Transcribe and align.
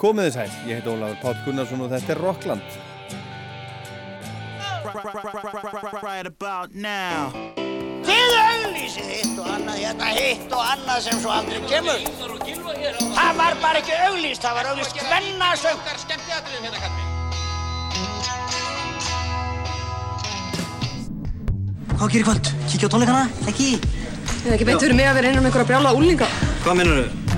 Komið 0.00 0.30
þið 0.30 0.32
sæl, 0.32 0.52
ég 0.64 0.78
heit 0.78 0.86
Ólafur 0.88 1.18
Páll 1.20 1.40
Gunnarsson 1.44 1.82
og 1.84 1.90
þetta 1.92 2.14
er 2.14 2.20
Rockland. 2.24 2.78
Right 6.00 6.26
about 6.26 6.72
now 6.72 7.28
Þið 8.08 8.32
auglýsið 8.38 9.10
hitt 9.12 9.36
og 9.36 9.50
annað, 9.52 9.76
hérna 9.82 10.08
hitt 10.16 10.54
og 10.56 10.64
annað 10.64 11.02
sem 11.04 11.20
svo 11.20 11.34
aldrei 11.34 11.60
kemur. 11.68 12.00
Það 13.12 13.36
var 13.42 13.58
bara 13.60 13.82
ekki 13.82 14.00
auglýst, 14.08 14.40
það 14.40 14.56
var 14.56 14.72
auglýst 14.72 15.04
hvennasöng. 15.04 15.78
Hvað 22.00 22.12
gerir 22.14 22.28
kvöld? 22.30 22.54
Kíkja 22.72 22.88
á 22.88 22.92
tónleikana? 22.96 23.24
Ekki? 23.52 23.74
Ég 23.76 24.46
hef 24.46 24.54
ekki 24.56 24.70
beint 24.70 24.80
fyrir 24.80 24.96
mig 24.96 25.12
að 25.12 25.20
vera 25.20 25.34
einan 25.34 25.44
um 25.44 25.50
einhverja 25.50 25.68
brjála 25.74 25.92
úlinga. 25.92 26.30
Hvað 26.64 26.80
minnur 26.80 27.04
þau? 27.04 27.29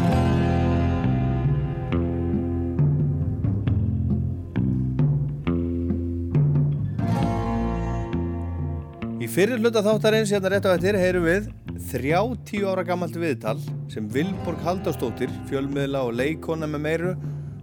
Fyrir 9.33 9.63
hluta 9.63 9.81
þáttarins 9.81 10.29
hérna 10.35 10.51
rétt 10.53 10.67
á 10.69 10.77
eftir 10.77 10.93
heyrum 11.01 11.25
við 11.25 11.47
30 11.89 12.67
ára 12.69 12.83
gammalt 12.85 13.15
viðtal 13.17 13.57
sem 13.89 14.05
Vilborg 14.13 14.61
Halldórsdóttir, 14.61 15.33
fjölmiðla 15.49 16.05
og 16.05 16.13
leikona 16.19 16.69
með 16.69 16.83
meiru 16.85 17.17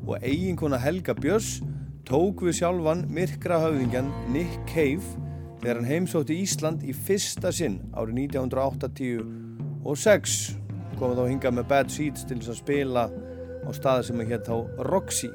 og 0.08 0.18
eiginkona 0.26 0.80
Helga 0.82 1.14
Björns 1.14 1.62
tók 2.10 2.42
við 2.48 2.58
sjálfan 2.64 3.06
myrkra 3.14 3.60
höfðingjan 3.62 4.10
Nick 4.34 4.58
Cave 4.72 5.06
þegar 5.62 5.78
hann 5.78 5.92
heimsótti 5.92 6.34
Ísland 6.42 6.82
í 6.82 6.90
fyrsta 6.96 7.54
sinn 7.54 7.78
árið 7.94 8.26
1986 8.26 10.58
komið 10.98 11.22
þá 11.22 11.26
hinga 11.30 11.54
með 11.54 11.70
Bad 11.70 11.94
Seeds 11.94 12.26
til 12.26 12.42
þess 12.42 12.50
að 12.56 12.62
spila 12.64 13.14
á 13.14 13.70
staði 13.78 14.10
sem 14.10 14.18
að 14.26 14.30
hétt 14.34 14.50
þá 14.50 14.58
Roxy. 14.90 15.30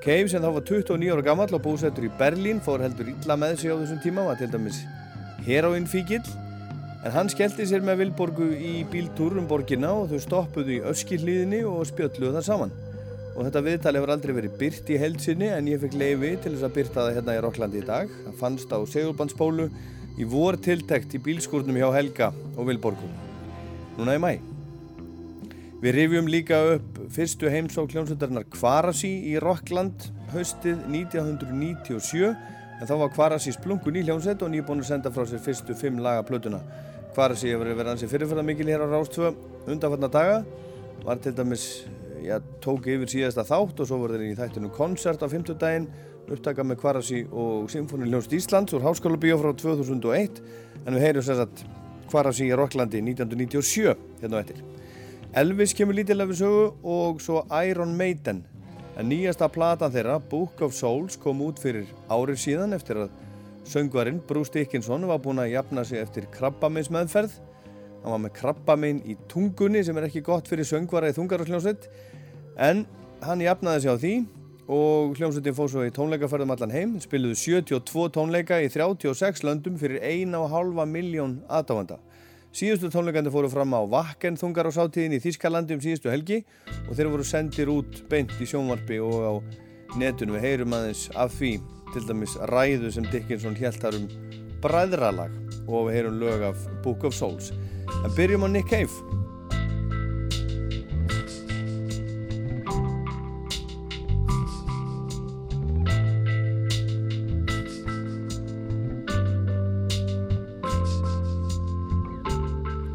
Cave 0.00 0.24
sem 0.32 0.40
þá 0.40 0.56
var 0.56 0.64
29 0.72 1.12
ára 1.12 1.28
gammal 1.28 1.52
og 1.52 1.60
búsettur 1.68 2.08
í 2.08 2.16
Berlín 2.16 2.64
fór 2.64 2.80
heldur 2.80 3.12
illa 3.12 3.36
með 3.36 3.60
sig 3.60 3.68
á 3.68 3.76
þessum 3.76 4.00
tíma 4.00 4.24
var 4.24 4.40
til 4.40 4.48
dæmis 4.48 5.03
heroinfíkil 5.46 6.22
en 7.04 7.12
hann 7.12 7.28
skellti 7.32 7.66
sér 7.68 7.84
með 7.84 8.00
Vilborgu 8.02 8.46
í 8.56 8.74
bíltúr 8.90 9.36
um 9.40 9.48
borgina 9.48 9.90
og 9.92 10.08
þau 10.12 10.22
stoppuðu 10.24 10.78
í 10.78 10.82
öskillíðinni 10.88 11.60
og 11.68 11.84
spjöldluðu 11.90 12.38
það 12.38 12.46
saman. 12.46 12.72
Og 13.34 13.42
þetta 13.42 13.64
viðtal 13.66 13.94
hefur 13.98 14.14
aldrei 14.14 14.32
verið 14.36 14.56
byrt 14.60 14.94
í 14.94 14.98
heldsinni 15.02 15.50
en 15.52 15.68
ég 15.68 15.82
fekk 15.82 15.98
leiði 16.00 16.32
til 16.40 16.54
þess 16.54 16.68
að 16.68 16.74
byrta 16.78 17.00
það 17.02 17.18
hérna 17.18 17.36
í 17.36 17.42
Rokklandi 17.44 17.82
í 17.82 17.86
dag. 17.90 18.16
Það 18.24 18.40
fannst 18.40 18.72
á 18.72 18.78
segulbandsbólu 18.94 19.68
í 20.16 20.26
vor 20.30 20.56
tiltekt 20.62 21.18
í 21.18 21.22
bílskúrnum 21.26 21.80
hjá 21.82 21.88
Helga 21.98 22.32
og 22.54 22.68
Vilborgu. 22.70 23.10
Núna 23.98 24.16
í 24.16 24.22
mæ 24.22 24.32
Við 25.84 25.92
rifjum 25.98 26.28
líka 26.32 26.58
upp 26.78 27.00
fyrstu 27.12 27.50
heimsók 27.52 27.90
hljómsveitarnar 27.92 28.46
Kvarasi 28.48 29.10
í 29.28 29.34
Rockland 29.42 30.06
haustið 30.32 30.78
1997 30.88 32.30
en 32.80 32.88
þá 32.88 32.94
var 33.00 33.12
Kvarasi 33.14 33.54
splungun 33.54 33.98
í 33.98 34.04
hljómsveit 34.04 34.42
og 34.44 34.52
nýbúin 34.52 34.82
að 34.82 34.90
senda 34.90 35.12
frá 35.14 35.26
sér 35.28 35.42
fyrstu 35.42 35.76
fimm 35.78 36.00
laga 36.02 36.24
plötuna. 36.26 36.60
Kvarasi 37.14 37.52
hefur 37.52 37.70
verið 37.70 37.92
ansið 37.92 38.14
fyrirferða 38.14 38.46
mikil 38.46 38.66
hér 38.72 38.82
á 38.82 38.88
Rástvö 38.90 39.30
undanfarnar 39.70 40.12
daga, 40.12 40.40
var 41.04 41.20
til 41.22 41.34
dæmis, 41.36 41.84
já, 42.24 42.40
tók 42.64 42.88
yfir 42.90 43.10
síðasta 43.10 43.44
þátt 43.46 43.84
og 43.84 43.88
svo 43.88 44.00
var 44.02 44.16
þeir 44.16 44.26
í 44.32 44.36
þættinu 44.40 44.72
konsert 44.74 45.22
á 45.22 45.28
50 45.30 45.60
daginn, 45.60 45.88
upptaka 46.24 46.64
með 46.64 46.80
Kvarasi 46.82 47.24
og 47.30 47.68
Symfóni 47.70 48.08
hljómsveit 48.08 48.38
Íslands 48.40 48.74
úr 48.74 48.86
Háskóla 48.86 49.20
Bíó 49.20 49.36
frá 49.38 49.52
2001 49.52 50.40
en 50.84 50.96
við 50.96 51.04
heyrum 51.04 51.26
sérsagt 51.26 51.66
Kvarasi 52.10 52.48
í 52.48 52.56
Rocklandi 52.56 53.02
1997 53.04 53.92
hérna 54.22 54.40
á 54.40 54.42
eftir. 54.42 54.64
Elvis 55.34 55.74
kemur 55.76 55.96
lítilega 55.98 56.30
við 56.30 56.40
sögu 56.44 56.66
og 56.86 57.22
svo 57.22 57.44
Iron 57.66 57.96
Maiden 57.98 58.44
en 58.98 59.08
nýjasta 59.10 59.48
platan 59.50 59.92
þeirra, 59.94 60.20
Book 60.30 60.60
of 60.62 60.74
Souls 60.76 61.18
kom 61.20 61.42
út 61.46 61.58
fyrir 61.62 61.88
árið 62.08 62.40
síðan 62.44 62.76
eftir 62.76 63.04
að 63.04 63.16
söngvarinn 63.68 64.20
Bruce 64.28 64.52
Dickinson 64.54 65.06
var 65.08 65.22
búinn 65.24 65.42
að 65.42 65.54
jafna 65.54 65.84
sig 65.88 66.02
eftir 66.02 66.28
krabbamins 66.34 66.92
meðferð 66.92 67.38
hann 68.04 68.12
var 68.12 68.22
með 68.26 68.34
krabbamin 68.36 69.00
í 69.08 69.16
tungunni 69.32 69.80
sem 69.84 69.96
er 69.96 70.10
ekki 70.10 70.22
gott 70.24 70.48
fyrir 70.50 70.68
söngvara 70.68 71.08
í 71.08 71.16
þungararsljónsveit 71.16 71.86
en 72.60 72.84
hann 73.24 73.44
jafnaði 73.44 73.84
sig 73.84 73.94
á 73.94 73.96
því 73.96 74.14
og 74.74 75.14
hljómsveitin 75.18 75.56
fóð 75.56 75.70
svo 75.72 75.84
í 75.84 75.92
tónleikaferðum 75.92 76.52
allan 76.54 76.72
heim. 76.72 76.92
Spiluðu 77.00 77.36
72 77.36 78.04
tónleika 78.16 78.60
í 78.64 78.68
36 78.72 79.44
löndum 79.44 79.76
fyrir 79.80 80.04
1,5 80.04 80.84
miljón 80.88 81.38
aðdáðanda 81.48 81.98
Síðustu 82.54 82.86
tónleikandi 82.86 83.32
fóru 83.34 83.48
fram 83.50 83.72
á 83.74 83.82
Vakken 83.82 84.36
þungar 84.38 84.68
á 84.70 84.72
sátíðin 84.76 85.16
í 85.16 85.18
Þískalandi 85.24 85.74
um 85.74 85.80
síðustu 85.82 86.12
helgi 86.12 86.36
og 86.86 86.92
þeir 86.94 87.08
voru 87.10 87.24
sendir 87.26 87.72
út 87.72 88.04
beint 88.06 88.30
í 88.38 88.46
sjónvarpi 88.46 89.00
og 89.02 89.16
á 89.26 89.32
netunum. 89.98 90.36
Við 90.38 90.46
heyrum 90.46 90.76
aðeins 90.78 91.08
af 91.18 91.34
því 91.34 91.56
til 91.90 92.04
dæmis 92.06 92.36
ræðu 92.52 92.92
sem 92.94 93.10
Dickinson 93.10 93.58
þar 93.58 93.98
um 93.98 94.06
bræðralag 94.62 95.34
og 95.66 95.88
við 95.88 95.98
heyrum 95.98 96.22
lög 96.22 96.46
af 96.52 96.62
Book 96.86 97.02
of 97.02 97.18
Souls. 97.18 97.50
En 98.04 98.14
byrjum 98.14 98.46
á 98.46 98.48
Nick 98.54 98.70
Cave. 98.70 99.02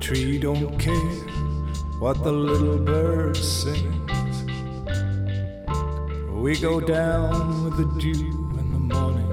The 0.09 0.15
tree 0.15 0.39
don't 0.39 0.79
care 0.79 0.95
what 1.99 2.23
the 2.23 2.31
little 2.31 2.79
bird 2.79 3.37
sings. 3.37 4.41
We 6.31 6.57
go 6.57 6.79
down 6.79 7.63
with 7.63 7.77
the 7.77 7.85
dew 8.01 8.33
in 8.57 8.71
the 8.71 8.79
morning 8.79 9.29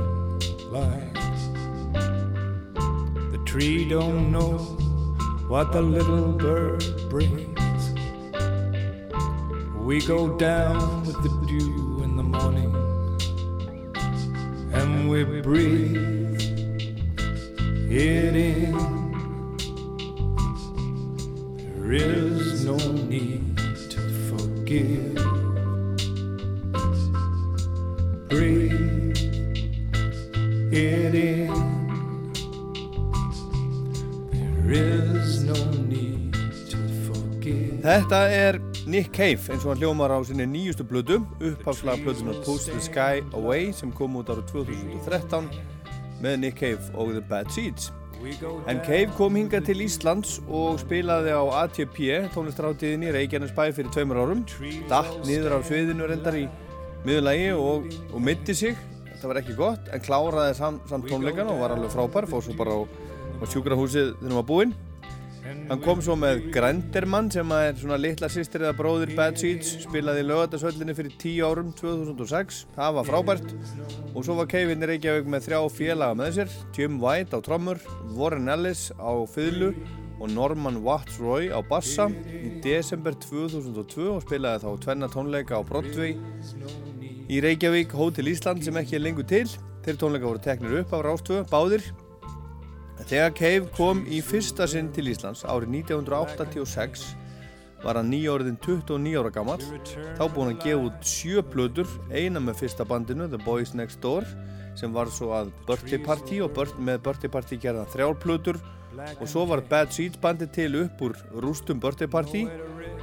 light. 0.70 1.14
The 3.32 3.38
tree 3.46 3.88
don't 3.88 4.30
know 4.30 4.58
what 5.48 5.72
the 5.72 5.80
little 5.80 6.32
bird 6.32 6.84
brings. 7.08 7.94
We 9.78 10.02
go 10.02 10.36
down 10.36 11.06
with 11.06 11.22
the 11.22 11.30
dew 11.46 12.02
in 12.04 12.18
the 12.18 12.22
morning 12.22 12.74
and 14.74 15.08
we 15.08 15.24
breathe 15.40 16.36
it 17.90 18.36
in. 18.36 18.85
Need 23.16 23.56
to 23.90 24.00
forgive. 24.28 25.14
Breathe 28.28 29.16
it 30.72 31.14
in. 31.14 31.52
There 34.66 35.16
is 35.16 35.44
no 35.44 35.54
need 35.88 36.34
to 36.70 36.78
forgive. 37.06 37.80
Þetta 37.82 38.20
er 38.28 38.60
Nick 38.86 39.12
Cave 39.12 39.40
eins 39.52 39.64
og 39.64 39.72
hann 39.72 39.80
hljómar 39.80 40.12
á 40.12 40.18
sinni 40.26 40.46
nýjustu 40.50 40.84
blödu, 40.84 41.22
upphafslaga 41.40 42.02
blödunar 42.04 42.42
Push 42.44 42.68
the 42.70 42.80
Sky 42.80 43.22
Away 43.32 43.72
sem 43.72 43.92
kom 43.92 44.18
út 44.20 44.28
árið 44.30 44.50
2013 44.52 45.48
með 46.22 46.42
Nick 46.42 46.60
Cave 46.60 46.92
og 46.94 47.14
The 47.16 47.24
Bad 47.30 47.54
Seeds. 47.54 47.92
En 48.66 48.80
Cave 48.82 49.12
kom 49.16 49.36
hinga 49.36 49.60
til 49.64 49.82
Íslands 49.84 50.38
og 50.48 50.80
spilaði 50.80 51.34
á 51.36 51.42
ATP, 51.62 51.98
tónlistráttíðinni 52.34 53.12
Reykjanesbæ 53.14 53.68
fyrir 53.76 53.92
tveimur 53.94 54.20
árum. 54.22 54.42
Datt 54.90 55.20
niður 55.28 55.56
á 55.56 55.58
sviðinu 55.66 56.08
reyndar 56.08 56.38
í 56.40 56.46
miðurlægi 57.06 57.52
og, 57.54 57.86
og 58.12 58.24
mitti 58.24 58.56
sig. 58.56 58.78
Þetta 59.12 59.30
var 59.30 59.40
ekki 59.42 59.56
gott, 59.58 59.92
en 59.92 60.02
kláraði 60.04 60.56
sam, 60.58 60.80
samt 60.90 61.08
tónleikan 61.10 61.52
og 61.52 61.62
var 61.62 61.76
alveg 61.76 61.92
frábær. 61.94 62.28
Fór 62.30 62.44
svo 62.44 62.56
bara 62.58 62.76
á, 62.76 62.80
á 63.40 63.44
sjúkrahúsið 63.52 64.14
þegar 64.16 64.26
hann 64.26 64.40
var 64.40 64.48
búinn. 64.50 64.76
Hann 65.66 65.82
kom 65.82 65.98
svo 66.04 66.14
með 66.18 66.44
Grendermann 66.54 67.28
sem 67.34 67.52
er 67.56 67.74
svona 67.78 67.98
litla 67.98 68.28
sýstir 68.30 68.62
eða 68.64 68.76
bróðir 68.78 69.12
Bad 69.18 69.40
Seeds. 69.40 69.72
Spilaði 69.82 70.22
lögatarsvöllinni 70.26 70.94
fyrir 70.94 71.16
10 71.18 71.42
árum, 71.48 71.72
2006. 71.78 72.60
Það 72.76 72.96
var 72.98 73.08
frábært. 73.10 73.54
Og 74.14 74.24
svo 74.26 74.38
var 74.38 74.50
í 74.54 74.78
Reykjavík 74.92 75.30
með 75.30 75.48
þrjá 75.48 75.60
félaga 75.74 76.18
með 76.18 76.32
sér. 76.38 76.56
Jim 76.76 77.00
White 77.02 77.34
á 77.34 77.40
trommur, 77.42 77.82
Warren 78.14 78.48
Ellis 78.52 78.88
á 78.94 79.12
fiðlu 79.30 79.72
og 80.20 80.30
Norman 80.32 80.80
Watts 80.86 81.18
Roy 81.20 81.50
á 81.52 81.60
bassa 81.60 82.08
í 82.08 82.56
desember 82.64 83.16
2002 83.26 84.08
og 84.14 84.24
spilaði 84.24 84.64
þá 84.64 84.84
tvenna 84.86 85.10
tónleika 85.12 85.60
á 85.60 85.62
Broadway 85.66 86.16
í 87.26 87.42
Reykjavík, 87.42 87.92
Hotel 87.96 88.30
Ísland 88.30 88.64
sem 88.64 88.76
ekki 88.80 89.00
er 89.00 89.06
lengur 89.08 89.26
til. 89.28 89.46
Þeir 89.84 90.00
tónleika 90.00 90.30
voru 90.30 90.42
teknir 90.42 90.80
upp 90.80 90.94
af 90.96 91.06
Rástvö, 91.06 91.44
báðir. 91.50 91.84
Þegar 93.04 93.36
Cave 93.36 93.70
kom 93.76 94.02
í 94.08 94.22
fyrsta 94.24 94.66
sinn 94.70 94.88
til 94.94 95.10
Íslands 95.12 95.44
árið 95.44 95.82
1986 95.82 97.06
var 97.84 98.00
hann 98.00 98.08
nýjórðin 98.10 98.56
29 98.64 99.18
ára 99.20 99.30
gammal 99.30 99.60
þá 99.60 100.24
búinn 100.32 100.54
að 100.54 100.62
gefa 100.64 100.86
út 100.88 101.06
sjö 101.06 101.44
plötur 101.44 101.90
eina 102.10 102.40
með 102.40 102.62
fyrsta 102.64 102.86
bandinu 102.88 103.28
The 103.28 103.42
Boys 103.44 103.74
Next 103.76 104.00
Door 104.02 104.24
sem 104.76 104.92
var 104.92 105.10
svo 105.12 105.32
að 105.36 105.52
Birthday 105.68 106.00
Party 106.02 106.40
og 106.44 106.52
bört, 106.56 106.76
með 106.78 107.02
Birthday 107.06 107.32
Party 107.32 107.58
gerða 107.60 107.86
þrjár 107.92 108.18
plötur. 108.20 108.58
Og 109.20 109.26
svo 109.28 109.44
var 109.48 109.64
Bad 109.68 109.92
Seeds 109.92 110.20
bandi 110.20 110.48
til 110.52 110.76
upp 110.82 111.02
úr 111.04 111.16
rústum 111.44 111.80
Birthday 111.80 112.08
Party. 112.08 112.46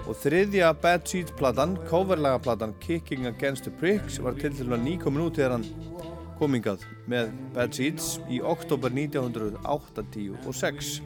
Og 0.03 0.17
þriðja 0.19 0.73
Bad 0.83 1.07
Seeds 1.09 1.33
platan, 1.37 1.77
coverlaga 1.89 2.41
platan 2.43 2.75
Kicking 2.83 3.27
Against 3.29 3.67
the 3.67 3.73
Pricks 3.79 4.19
var 4.21 4.37
til 4.39 4.53
til 4.57 4.69
að 4.69 4.83
nýkomin 4.85 5.27
út 5.27 5.39
þegar 5.39 5.57
hann 5.57 6.12
komingað 6.39 6.79
með 7.09 7.25
Bad 7.55 7.71
Seeds 7.77 8.05
í 8.31 8.41
oktober 8.43 8.91
1986 8.93 11.01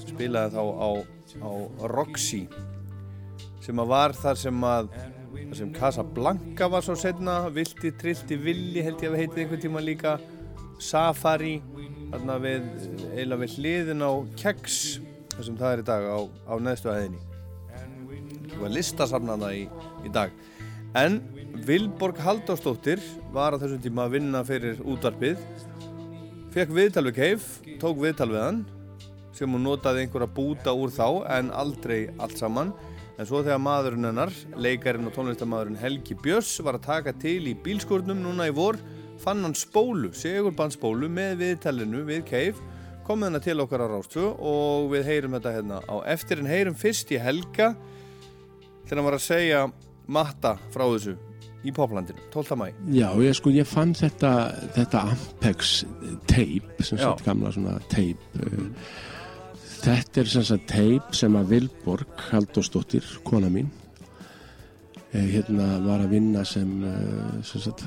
spilaði 0.00 0.56
þá 0.56 0.64
á, 0.64 0.90
á 1.44 1.50
Roxy 1.92 2.42
sem 3.60 3.82
að 3.82 3.90
var 3.92 4.10
þar 4.16 4.36
sem 4.40 4.58
að 4.66 4.84
þar 5.36 5.56
sem 5.60 5.72
Casablanca 5.76 6.64
var 6.70 6.82
svo 6.86 6.96
setna 6.98 7.34
Vilti, 7.54 7.90
Trilti, 8.00 8.34
Villi 8.40 8.80
held 8.86 8.98
ég 9.02 9.08
að 9.12 9.20
heitið 9.22 9.42
einhvern 9.44 9.64
tíma 9.64 9.80
líka 9.84 10.12
Safari 10.80 11.56
þarna 12.10 12.34
við, 12.42 12.62
eiginlega 13.14 13.42
við 13.44 13.50
hliðin 13.58 14.06
á 14.06 14.10
Keks 14.40 14.76
þar 15.34 15.44
sem 15.48 15.58
það 15.60 15.72
er 15.72 15.82
í 15.82 15.90
dag 15.90 16.02
á, 16.10 16.18
á 16.50 16.54
neðstu 16.58 16.88
aðeinni 16.92 17.20
það 18.60 18.66
var 18.66 18.76
listasafnana 18.76 19.50
í, 19.56 19.62
í 20.04 20.12
dag. 20.12 20.32
En 20.98 21.20
Vilborg 21.66 22.18
Halldórsdóttir 22.22 23.00
var 23.34 23.54
á 23.54 23.60
þessum 23.60 23.80
tíma 23.82 24.06
að 24.06 24.14
vinna 24.16 24.40
fyrir 24.46 24.78
útvarpið. 24.82 25.40
Fekk 26.54 26.72
viðtal 26.74 27.04
við 27.08 27.16
Keif 27.18 27.48
tók 27.82 28.00
viðtal 28.00 28.30
við 28.30 28.42
hann 28.42 28.60
sem 29.36 29.50
hún 29.50 29.64
notaði 29.64 30.04
einhverja 30.04 30.30
búta 30.34 30.74
úr 30.76 30.92
þá 30.92 31.06
en 31.38 31.52
aldrei 31.54 32.10
allt 32.18 32.38
saman. 32.40 32.72
En 33.20 33.28
svo 33.28 33.42
þegar 33.44 33.60
maðurinn 33.62 34.08
hennar, 34.08 34.32
leikarinn 34.56 35.08
og 35.10 35.14
tónlistamæðurinn 35.16 35.80
Helgi 35.80 36.16
Björns 36.18 36.54
var 36.64 36.78
að 36.78 36.86
taka 36.88 37.14
til 37.20 37.38
í 37.50 37.56
bílskurnum 37.64 38.22
núna 38.24 38.48
í 38.48 38.54
vor 38.56 38.80
fann 39.20 39.44
hann 39.44 39.56
spólu, 39.58 40.14
segurbandspólu 40.16 41.10
með 41.12 41.42
viðtælinu 41.42 42.04
við 42.08 42.24
Keif 42.30 42.60
komið 43.06 43.30
hennar 43.30 43.44
til 43.44 43.58
okkar 43.60 43.84
á 43.84 43.92
Rástu 43.92 44.28
og 44.32 44.90
við 44.94 45.08
heyrum 45.10 45.34
þetta 45.36 45.56
hérna 45.56 45.80
á 45.84 45.96
eftir. 46.08 46.40
En 46.40 46.48
heyrum 46.50 46.78
fyrst 46.78 47.10
í 47.12 47.20
Helga 47.20 47.74
þegar 48.86 48.96
hann 48.96 49.10
var 49.10 49.18
að 49.18 49.26
segja 49.26 49.66
matta 50.10 50.56
frá 50.72 50.86
þessu 50.88 51.18
í 51.64 51.72
poplandinu, 51.76 52.22
12. 52.32 52.56
mæ 52.56 52.68
Já, 52.94 53.08
ég 53.20 53.36
sko, 53.36 53.52
ég 53.52 53.68
fann 53.68 53.92
þetta 53.96 54.32
þetta 54.76 55.04
Ampex 55.12 55.82
teip 56.30 56.80
sem 56.80 57.00
sagt 57.00 57.24
gamla 57.26 57.52
svona 57.54 57.76
teip 57.92 58.22
mm. 58.38 58.70
þetta 59.80 60.22
er 60.22 60.32
sem 60.36 60.46
sagt 60.52 60.70
teip 60.70 61.12
sem 61.16 61.36
að 61.36 61.52
Vilborg 61.54 62.24
Halldórsdóttir, 62.30 63.06
kona 63.28 63.52
mín 63.52 63.68
eh, 65.12 65.26
hérna 65.34 65.68
var 65.84 66.06
að 66.06 66.16
vinna 66.16 66.44
sem, 66.48 66.70
eh, 66.88 67.40
sem 67.44 67.64
sagt 67.66 67.84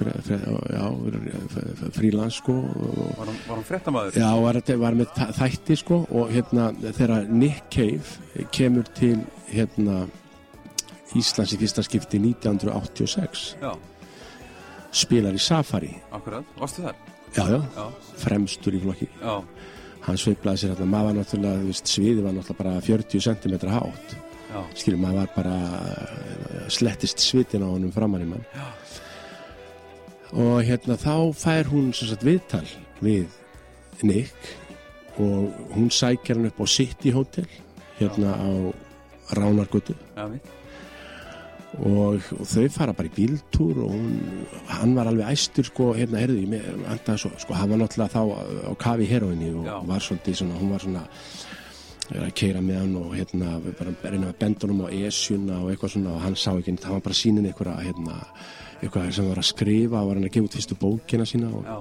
frílans 1.97 2.41
sko 2.43 2.59
og 2.61 2.97
Var 3.17 3.25
hann, 3.25 3.43
hann 3.49 3.69
fréttamaður? 3.71 4.19
Já, 4.21 4.29
var, 4.45 4.61
var 4.85 4.99
með 5.01 5.21
þætti 5.39 5.79
sko 5.81 6.03
og 6.11 6.33
hérna 6.35 6.69
þegar 6.91 7.31
Nick 7.31 7.71
Cave 7.73 8.45
kemur 8.53 8.85
til 8.93 9.23
hérna 9.49 10.03
Íslands 11.19 11.53
í 11.53 11.59
fyrsta 11.61 11.83
skipti 11.85 12.19
1986 12.19 13.43
Já, 13.61 13.71
spilar 14.93 15.33
í 15.37 15.41
Safari. 15.41 15.91
Akkurat. 16.11 16.45
Varstu 16.59 16.83
þar? 16.87 16.95
já, 17.33 17.43
já, 17.49 17.61
Já. 17.75 17.85
fremstur 18.21 18.75
í 18.77 18.81
flokki. 18.83 19.07
Já, 19.21 19.35
hann 20.05 20.17
sveiplaði 20.21 20.57
sér 20.63 20.73
hérna, 20.75 20.85
maður 20.91 21.07
var 21.09 21.15
náttúrulega 21.19 21.61
þú 21.63 21.69
veist, 21.71 21.87
sviði 21.89 22.21
var 22.25 22.33
náttúrulega 22.35 22.63
bara 22.63 22.81
40 22.81 23.23
cm 23.27 23.69
hátt. 23.73 24.15
Skilur, 24.77 24.99
maður 25.01 25.15
var 25.23 25.29
bara 25.33 25.55
eh, 25.89 26.65
slettist 26.69 27.23
svitin 27.25 27.63
á 27.65 27.69
honum 27.73 27.91
framan 27.95 28.21
í 28.21 28.27
mann. 28.29 28.43
Já. 28.53 28.67
og 30.33 30.63
hérna 30.65 30.95
þá 30.97 31.13
fær 31.37 31.67
hún 31.69 31.91
sem 31.93 32.07
sagt 32.09 32.23
viðtal 32.25 32.65
við 33.05 33.27
Nick 34.01 34.47
og 35.21 35.53
hún 35.75 35.89
sækjar 35.93 36.37
hann 36.39 36.49
upp 36.49 36.61
á 36.61 36.65
City 36.69 37.11
Hotel 37.13 37.45
hérna 37.99 38.33
á 38.33 38.49
Ránargötu. 39.37 39.93
Já, 40.17 40.25
mitt. 40.29 40.45
Og, 41.81 42.21
og 42.37 42.45
þau 42.45 42.67
fara 42.73 42.93
bara 42.93 43.09
í 43.09 43.13
bíltúr 43.15 43.79
og 43.81 43.93
hún, 43.95 44.43
hann 44.69 44.93
var 44.97 45.09
alveg 45.09 45.31
æstur 45.33 45.67
sko, 45.67 45.89
hérna, 45.97 46.21
heyrðu, 46.21 46.43
ég 46.43 46.51
með, 46.51 46.67
andaði 46.93 47.23
svo 47.23 47.31
sko, 47.41 47.57
hann 47.57 47.73
var 47.73 47.81
náttúrulega 47.81 48.13
þá 48.13 48.69
á 48.69 48.71
kafi 48.83 49.09
heroinni 49.09 49.49
og 49.57 49.65
Já. 49.67 49.75
var 49.89 50.05
svolítið 50.05 50.39
svona, 50.41 50.59
hún 50.61 50.73
var 50.73 50.85
svona 50.85 51.03
að 52.13 52.33
keira 52.37 52.61
með 52.61 52.79
hann 52.81 52.95
og 52.99 53.15
hérna 53.15 53.55
bara 53.79 54.11
reyna 54.11 54.29
að 54.29 54.39
benda 54.43 54.67
honum 54.67 54.85
á 54.85 54.87
esjuna 54.93 55.59
og 55.63 55.71
eitthvað 55.71 55.95
svona 55.95 56.13
og 56.13 56.23
hann 56.27 56.37
sá 56.37 56.51
ekki, 56.51 56.77
það 56.83 56.95
var 56.97 57.05
bara 57.07 57.19
sínin 57.23 57.49
eitthvað 57.49 57.83
hérna, 57.87 58.17
eitthvað 58.81 59.11
sem 59.17 59.29
var 59.31 59.41
að 59.41 59.49
skrifa 59.49 60.01
og 60.01 60.09
var 60.11 60.19
hann 60.19 60.29
að 60.29 60.35
gefa 60.35 60.49
út 60.49 60.57
fyrstu 60.59 60.79
bókina 60.81 61.29
sína 61.29 61.49
og, 61.49 61.63
Já, 61.65 61.77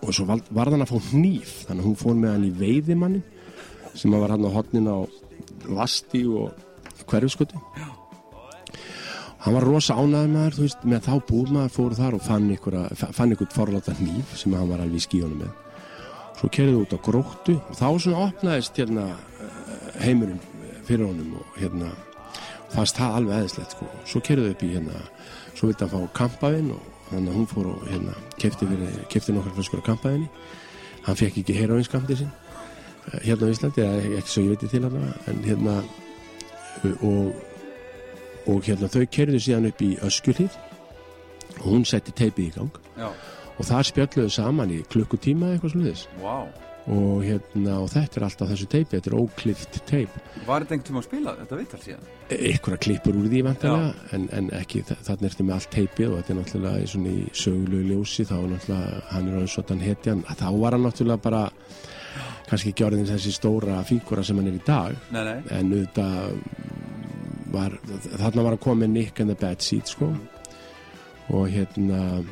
og 0.00 0.14
svo 0.14 0.28
var, 0.28 0.44
var 0.54 0.70
hann 0.70 0.84
að 0.84 0.92
fá 0.92 1.10
hníf 1.10 1.54
þannig 1.66 1.82
að 1.82 1.88
hún 1.88 2.00
fór 2.04 2.20
með 2.20 2.36
hann 2.36 2.46
í 2.46 2.52
veiðimannin 2.60 3.24
sem 3.94 4.14
var 4.14 4.36
hann 4.36 4.46
á 4.46 4.50
hotnin 4.54 4.92
á 4.92 4.98
Vasti 5.70 6.22
og 6.30 6.54
hverfiskuti 7.10 7.58
hann 9.40 9.56
var 9.56 9.64
rosa 9.64 9.96
ánæður 9.96 10.30
með 10.34 10.44
þær 10.44 10.56
þú 10.56 10.66
veist, 10.66 10.84
með 10.84 11.06
þá 11.06 11.14
búð 11.30 11.52
maður 11.56 11.74
fór 11.76 11.96
þar 11.96 12.16
og 12.18 12.22
fann 12.26 12.52
ykkur, 12.52 12.76
ykkur 13.34 13.50
forláta 13.54 13.96
hníf 13.96 14.36
sem 14.36 14.54
hann 14.54 14.68
var 14.68 14.84
alveg 14.84 15.00
í 15.00 15.06
skíunum 15.06 15.40
með 15.44 15.54
svo 16.40 16.48
kerðið 16.52 16.78
út 16.80 16.94
á 16.96 16.98
gróttu 17.04 17.56
og 17.58 17.76
þá 17.76 17.86
svona 18.00 18.22
opnaðist 18.28 18.78
hérna 18.80 19.08
eh, 19.12 19.88
heimurinn 20.06 20.40
fyrir 20.88 21.04
honum 21.06 21.34
og 21.40 21.58
hérna 21.60 21.90
fannst 22.72 22.96
það 22.96 23.16
alveg 23.18 23.42
eðislegt 23.42 23.76
sko. 23.76 23.88
svo 24.08 24.22
kerðið 24.24 24.54
upp 24.54 24.64
í 24.64 24.70
hérna 24.74 25.02
svo 25.54 25.68
vildi 25.68 25.84
hann 25.84 25.92
fá 25.92 26.14
kampavinn 26.22 26.70
og 26.76 26.86
þannig 27.10 27.32
að 27.32 27.38
hún 27.38 27.50
fór 27.50 27.68
og 27.74 27.84
hérna 27.90 28.16
kefti, 28.40 28.68
kefti 29.12 29.34
nokkar 29.36 29.56
flöskur 29.58 29.82
af 29.82 29.88
kampavinni 29.90 30.30
hann 31.04 31.18
fekk 31.18 31.42
ekki 31.42 31.58
heroinskamti 31.58 32.20
sinn 32.22 32.32
eh, 33.12 33.20
hérna 33.26 33.48
á 33.48 33.52
Íslandi, 33.52 33.86
ekki 34.20 34.32
svo 34.32 34.46
ég 34.46 34.54
veit 34.54 34.68
til 34.70 34.84
hann 34.86 35.00
en 35.00 35.44
hérna 35.44 35.78
eh, 36.84 37.04
og, 37.04 37.36
og 38.48 38.62
hérna 38.64 38.88
þau 38.92 39.04
kerðu 39.12 39.40
síðan 39.44 39.68
upp 39.70 39.82
í 39.84 39.90
öskjulíð 40.06 40.56
og 41.60 41.66
hún 41.68 41.84
setti 41.88 42.12
teipið 42.16 42.46
í 42.46 42.54
gang. 42.56 42.80
Já, 42.96 43.10
og 43.60 43.66
það 43.68 43.86
spjalluðu 43.90 44.30
saman 44.32 44.70
í 44.72 44.80
klukkutíma 44.88 45.50
eitthvað 45.54 45.74
sluðis 45.74 46.06
vá. 46.22 46.36
og 46.90 47.18
hérna 47.26 47.74
og 47.82 47.90
þetta 47.92 48.16
er 48.16 48.24
alltaf 48.24 48.48
þessu 48.54 48.66
teipi, 48.72 48.96
þetta 48.96 49.10
er 49.12 49.16
óklift 49.20 49.76
teip. 49.86 50.14
Var 50.46 50.64
þetta 50.64 50.74
einhvern 50.78 50.86
tíma 50.88 51.02
að 51.02 51.06
spila 51.10 51.34
þetta 51.42 51.58
vittal 51.60 51.80
síðan? 51.84 52.06
einhverja 52.30 52.80
klippur 52.86 53.18
úr 53.20 53.28
því 53.28 53.42
vantilega 53.44 53.92
en, 54.16 54.24
en 54.38 54.48
ekki, 54.56 54.80
þa- 54.88 54.96
þarna 55.10 55.28
ertu 55.28 55.44
með 55.44 55.54
allt 55.58 55.70
teipið 55.74 56.08
og 56.08 56.16
þetta 56.22 56.32
er 56.32 56.38
náttúrulega 56.40 56.80
í 56.80 57.14
sögulegu 57.44 57.84
ljósi 57.90 58.24
þá 58.30 58.34
er 58.38 58.48
náttúrulega, 58.54 59.00
hann 59.12 59.28
er 59.28 59.38
hann 59.40 59.48
svona 59.52 59.84
hetjan. 59.90 60.24
Þá 60.40 60.46
var 60.62 60.76
hann 60.78 60.86
náttúrulega 60.88 61.24
bara 61.28 61.42
kannski 62.50 62.72
ekki 62.72 62.86
orðin 62.88 63.06
þessi 63.12 63.30
stóra 63.36 63.82
fíkura 63.86 64.24
sem 64.26 64.40
hann 64.40 64.48
er 64.50 64.56
í 64.58 64.64
dag. 64.66 64.96
Nei, 65.12 65.22
nei. 65.28 65.38
en 65.58 65.74
auðvitað 65.76 66.40
var, 67.52 67.78
þarna 68.16 68.44
var 68.46 68.56
að 68.56 68.62
koma 68.66 68.88
Nick 68.90 69.20
and 69.22 69.32
the 69.32 69.38
Bad 69.38 69.64
Seed 69.64 69.90
sko. 69.90 70.10
Og 71.30 71.48
hérna 71.52 72.22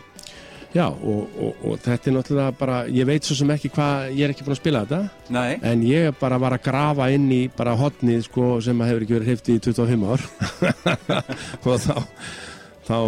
já 0.75 0.85
og, 0.85 1.31
og, 1.41 1.63
og 1.65 1.79
þetta 1.81 2.11
er 2.11 2.15
náttúrulega 2.19 2.57
bara 2.59 2.81
ég 2.93 3.07
veit 3.09 3.25
svo 3.25 3.37
sem 3.39 3.53
ekki 3.55 3.71
hvað, 3.73 4.11
ég 4.13 4.27
er 4.27 4.35
ekki 4.35 4.45
búin 4.45 4.57
að 4.57 4.61
spila 4.61 4.83
þetta. 4.85 5.31
Nei, 5.35 5.61
en 5.71 5.87
ég 5.87 6.19
bara 6.21 6.41
var 6.43 6.59
að 6.59 6.67
grafa 6.67 7.09
inn 7.15 7.31
í 7.33 7.41
bara 7.57 7.77
hotnið 7.79 8.27
sko 8.29 8.51
sem 8.65 8.85
hefur 8.85 9.07
ekki 9.07 9.17
verið 9.17 9.33
hreifti 9.33 9.57
í 9.57 9.65
25 9.65 10.07
ár. 10.13 10.29
Og 11.69 11.81
þá 11.87 11.97
þá 12.89 12.99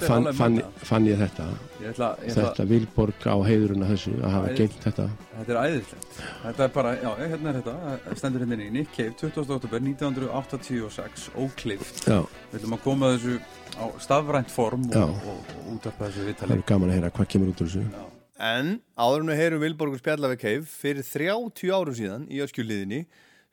fann, 0.00 0.28
fann, 0.36 0.60
fann 0.86 1.08
ég 1.08 1.20
þetta. 1.20 1.46
Ég 1.82 1.92
ætla, 1.92 2.10
ég 2.24 2.32
ætla, 2.32 2.50
þetta 2.50 2.68
Vilborg 2.70 3.26
á 3.28 3.36
heiðurinn 3.46 3.88
þessu 3.90 4.14
að 4.22 4.36
hafa 4.36 4.52
Æ. 4.52 4.56
geimt 4.60 4.78
þetta. 4.86 5.08
þetta 5.36 5.54
er 5.54 5.58
æðislegt. 5.62 6.05
Þetta 6.42 6.64
er 6.66 6.72
bara, 6.74 6.92
já, 7.02 7.10
hérna 7.20 7.50
er 7.52 7.58
þetta, 7.60 7.74
það 8.06 8.18
stendur 8.20 8.44
hérna 8.46 8.58
í 8.66 8.70
Nick 8.72 8.92
Cave, 8.96 9.14
20. 9.20 9.50
oktober 9.56 9.82
1986, 9.84 11.26
óklift. 11.36 12.02
já, 12.08 12.20
Við 12.52 12.58
ætlum 12.60 12.76
að 12.78 12.82
koma 12.86 13.10
þessu 13.14 13.38
á 13.76 13.84
stafrænt 14.00 14.50
form 14.52 14.86
Já. 14.88 15.02
og, 15.04 15.16
og, 15.28 15.54
og 15.60 15.70
útarpa 15.76 16.08
þessu 16.08 16.22
það 16.22 16.30
viðtali. 16.30 16.56
er 16.56 16.66
gaman 16.70 16.92
að 16.92 16.98
heyra 16.98 17.10
hvað 17.18 17.30
kemur 17.34 17.52
út 17.52 17.60
úr 17.64 17.70
þessu 17.72 18.04
En 18.36 18.72
áður 19.00 19.22
en 19.24 19.30
við 19.32 19.38
heyrum 19.40 19.62
Vilborgur 19.64 20.00
spjalla 20.02 20.28
við 20.34 20.40
Keif 20.42 20.72
fyrir 20.82 21.06
30 21.08 21.72
árum 21.72 21.96
síðan 21.96 22.26
í 22.28 22.42
öskjuliðinni 22.44 23.06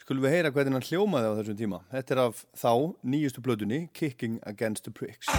skulum 0.03 0.25
við 0.27 0.35
heyra 0.35 0.51
hvernig 0.51 0.75
hann 0.75 0.83
hljómaði 0.89 1.29
á 1.31 1.37
þessum 1.39 1.59
tíma. 1.61 1.79
Þetta 1.93 2.15
er 2.17 2.23
af 2.25 2.41
þá 2.59 2.71
nýjustu 3.07 3.39
blöðunni 3.45 3.85
Kicking 3.95 4.41
Against 4.43 4.83
the 4.83 4.91
Pricks. 4.91 5.31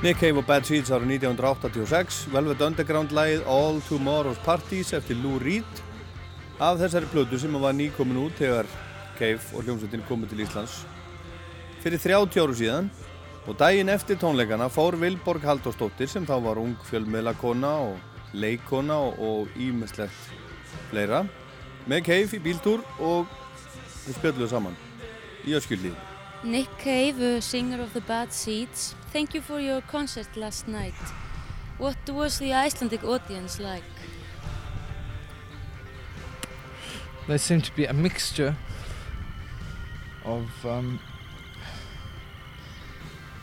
Nick 0.00 0.16
Cave 0.16 0.40
og 0.40 0.46
Bad 0.48 0.64
Seeds 0.64 0.88
árið 0.88 1.10
1986, 1.18 2.22
Velvet 2.32 2.62
Underground 2.64 3.10
lagið 3.12 3.42
All 3.52 3.82
Tomorrow's 3.84 4.38
Parties 4.46 4.94
eftir 4.96 5.18
Lou 5.20 5.34
Reed. 5.42 5.82
Af 6.56 6.78
þessari 6.80 7.08
plötu 7.12 7.36
sem 7.36 7.58
var 7.60 7.76
nýkomin 7.76 8.22
út 8.22 8.38
þegar 8.40 8.70
Cave 9.18 9.52
og 9.52 9.66
hljómsveitin 9.66 10.06
komið 10.08 10.32
til 10.32 10.40
Íslands 10.46 10.78
fyrir 11.84 12.00
30 12.00 12.40
áru 12.40 12.56
síðan. 12.56 12.88
Og 13.44 13.58
daginn 13.60 13.92
eftir 13.92 14.16
tónleikana 14.16 14.70
fór 14.72 14.96
Vilborg 14.96 15.44
Halldórsdóttir 15.44 16.08
sem 16.08 16.24
þá 16.24 16.38
var 16.48 16.62
ung 16.62 16.78
fjölmiðlakona 16.88 17.76
og 17.90 18.32
leikona 18.32 18.96
og 19.20 19.52
ímestlegt 19.60 20.32
fleira 20.88 21.26
með 21.84 22.06
Cave 22.08 22.40
í 22.40 22.46
bíltúr 22.48 22.80
og 22.96 23.28
við 24.06 24.16
spjöldluðu 24.16 24.48
saman 24.54 24.80
í 25.44 25.52
öskjullíð 25.60 26.06
Nick 26.42 26.72
Cave, 26.80 27.36
uh, 27.36 27.40
singer 27.40 27.82
of 27.82 27.92
the 27.92 28.00
Bad 28.00 28.32
Seeds, 28.32 28.94
thank 29.12 29.34
you 29.34 29.40
for 29.40 29.60
your 29.60 29.80
concert 29.82 30.36
last 30.36 30.68
night. 30.68 30.94
What 31.78 31.96
was 32.08 32.38
the 32.38 32.52
Icelandic 32.52 33.04
audience 33.04 33.58
like? 33.58 33.82
They 37.26 37.38
seemed 37.38 37.64
to 37.64 37.74
be 37.74 37.86
a 37.86 37.92
mixture 37.92 38.56
of 40.24 40.48
um, 40.64 41.00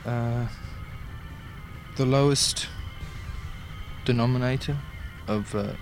uh, 0.05 0.47
the 1.95 2.05
lowest 2.05 2.67
denominator 4.05 4.77
of 5.27 5.53
uh, 5.53 5.73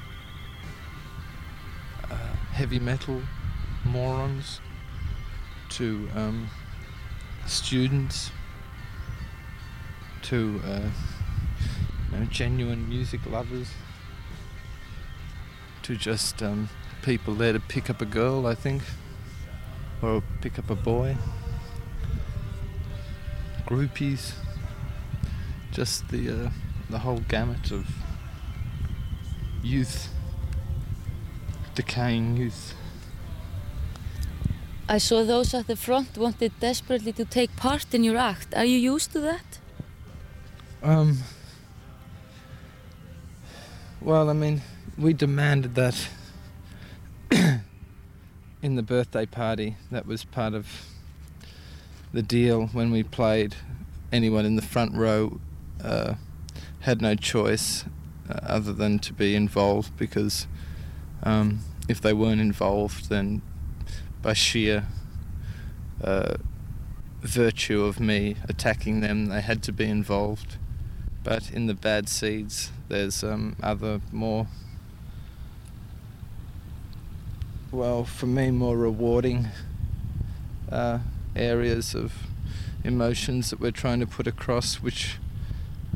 uh, 2.09 2.15
heavy 2.53 2.79
metal 2.79 3.21
morons 3.83 4.61
to 5.69 6.09
um, 6.15 6.49
students 7.45 8.31
to 10.25 10.59
uh, 10.65 10.89
you 12.11 12.19
know, 12.19 12.25
genuine 12.25 12.89
music 12.89 13.21
lovers 13.27 13.69
to 15.83 15.95
just 15.95 16.41
um, 16.41 16.67
people 17.03 17.35
there 17.35 17.53
to 17.53 17.59
pick 17.59 17.91
up 17.91 18.01
a 18.01 18.05
girl, 18.05 18.47
I 18.47 18.55
think, 18.55 18.81
or 20.01 20.23
pick 20.41 20.57
up 20.57 20.71
a 20.71 20.75
boy. 20.75 21.15
Groupies, 23.67 24.33
just 25.71 26.09
the 26.09 26.29
uh, 26.29 26.49
the 26.89 26.99
whole 26.99 27.19
gamut 27.27 27.71
of 27.71 27.87
youth, 29.61 30.09
decaying 31.75 32.37
youth. 32.37 32.73
I 34.89 34.97
saw 34.97 35.23
those 35.23 35.53
at 35.53 35.67
the 35.67 35.75
front 35.75 36.17
wanted 36.17 36.51
desperately 36.59 37.13
to 37.13 37.25
take 37.25 37.55
part 37.55 37.93
in 37.93 38.03
your 38.03 38.17
act. 38.17 38.55
Are 38.55 38.65
you 38.65 38.77
used 38.77 39.11
to 39.13 39.19
that? 39.19 39.59
Um. 40.83 41.19
Well, 44.01 44.29
I 44.29 44.33
mean, 44.33 44.61
we 44.97 45.13
demanded 45.13 45.75
that 45.75 46.09
in 48.61 48.75
the 48.75 48.83
birthday 48.83 49.25
party. 49.25 49.77
That 49.91 50.05
was 50.05 50.23
part 50.23 50.53
of 50.53 50.67
the 52.13 52.21
deal 52.21 52.67
when 52.67 52.91
we 52.91 53.03
played. 53.03 53.55
Anyone 54.11 54.45
in 54.45 54.55
the 54.55 54.61
front 54.61 54.95
row 54.95 55.39
uh, 55.83 56.15
had 56.81 57.01
no 57.01 57.15
choice 57.15 57.85
uh, 58.29 58.39
other 58.43 58.71
than 58.71 58.99
to 58.99 59.13
be 59.13 59.35
involved 59.35 59.97
because 59.97 60.47
um, 61.23 61.59
if 61.89 61.99
they 61.99 62.13
weren't 62.13 62.41
involved, 62.41 63.09
then 63.09 63.41
by 64.21 64.33
sheer 64.33 64.85
uh, 66.03 66.35
virtue 67.21 67.83
of 67.83 67.99
me 67.99 68.35
attacking 68.47 69.01
them, 69.01 69.25
they 69.27 69.41
had 69.41 69.63
to 69.63 69.71
be 69.71 69.85
involved. 69.85 70.57
But 71.25 71.49
in 71.49 71.65
the 71.65 71.73
bad 71.73 72.07
seeds, 72.07 72.71
there's 72.87 73.23
um, 73.23 73.55
other 73.63 73.99
more, 74.11 74.45
well, 77.71 78.03
for 78.03 78.27
me, 78.27 78.51
more 78.51 78.77
rewarding 78.77 79.47
uh, 80.71 80.99
areas 81.35 81.95
of 81.95 82.13
emotions 82.83 83.49
that 83.49 83.59
we're 83.59 83.71
trying 83.71 83.99
to 84.01 84.05
put 84.05 84.27
across, 84.27 84.75
which 84.75 85.17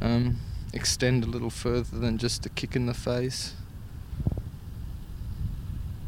um, 0.02 0.38
extend 0.74 1.24
a 1.24 1.28
little 1.28 1.52
further 1.52 2.00
than 2.00 2.18
just 2.18 2.44
a 2.48 2.50
kick 2.50 2.76
in 2.76 2.88
the 2.88 2.96
face. 2.96 3.54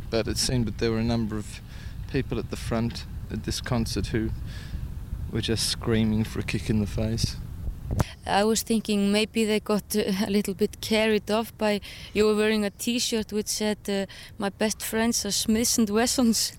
But 0.10 0.28
it 0.28 0.40
seemed 0.40 0.66
that 0.66 0.80
there 0.80 0.90
were 0.90 0.98
a 0.98 1.04
number 1.04 1.38
of 1.38 1.62
people 2.12 2.40
at 2.40 2.50
the 2.50 2.58
front 2.58 3.06
at 3.30 3.44
this 3.44 3.62
concert 3.62 4.08
who 4.08 4.32
were 5.32 5.42
just 5.42 5.70
screaming 5.70 6.24
for 6.24 6.40
a 6.40 6.44
kick 6.44 6.72
in 6.72 6.80
the 6.80 6.88
face. 6.88 7.38
I 8.26 8.44
was 8.44 8.62
thinking 8.62 9.12
maybe 9.12 9.46
they 9.46 9.60
got 9.60 9.96
a 9.96 10.30
little 10.30 10.54
bit 10.54 10.82
carried 10.82 11.30
off 11.32 11.58
by 11.58 11.82
you 12.14 12.26
were 12.26 12.36
wearing 12.36 12.66
a 12.66 12.70
t-shirt 12.70 13.34
which 13.34 13.48
said 13.48 13.78
uh, 13.90 14.06
my 14.38 14.50
best 14.50 14.82
friends 14.82 15.26
are 15.26 15.32
Smiths 15.32 15.78
and 15.78 15.90
Wessons. 15.90 16.54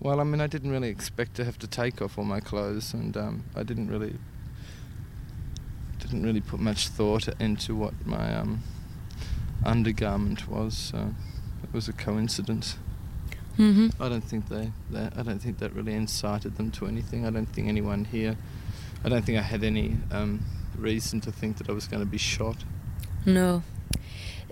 Well, 0.00 0.20
I 0.20 0.24
mean, 0.24 0.40
I 0.40 0.46
didn't 0.46 0.70
really 0.70 0.90
expect 0.90 1.34
to 1.36 1.44
have 1.44 1.58
to 1.60 1.66
take 1.66 2.02
off 2.02 2.18
all 2.18 2.24
my 2.24 2.40
clothes, 2.40 2.92
and 2.92 3.16
um, 3.16 3.44
I 3.56 3.62
didn't 3.62 3.88
really 3.88 4.14
didn't 5.98 6.22
really 6.22 6.42
put 6.42 6.60
much 6.60 6.88
thought 6.88 7.26
into 7.40 7.74
what 7.74 7.94
my 8.04 8.34
um, 8.34 8.62
undergarment 9.64 10.46
was. 10.46 10.76
So 10.76 11.14
it 11.62 11.72
was 11.72 11.88
a 11.88 11.94
coincidence. 11.94 12.76
Mm-hmm. 13.58 14.02
I 14.02 14.08
don't 14.10 14.24
think 14.24 14.48
they, 14.48 14.72
they. 14.90 15.08
I 15.16 15.22
don't 15.22 15.38
think 15.38 15.58
that 15.60 15.72
really 15.72 15.94
incited 15.94 16.56
them 16.56 16.70
to 16.72 16.86
anything. 16.86 17.24
I 17.24 17.30
don't 17.30 17.46
think 17.46 17.68
anyone 17.68 18.04
here. 18.04 18.36
I 19.04 19.10
don't 19.10 19.22
think 19.22 19.38
I 19.38 19.42
had 19.42 19.62
any 19.62 19.96
um, 20.10 20.40
reason 20.78 21.20
to 21.20 21.32
think 21.32 21.58
that 21.58 21.68
I 21.68 21.72
was 21.72 21.86
going 21.86 22.00
to 22.00 22.10
be 22.10 22.16
shot. 22.16 22.56
No. 23.26 23.62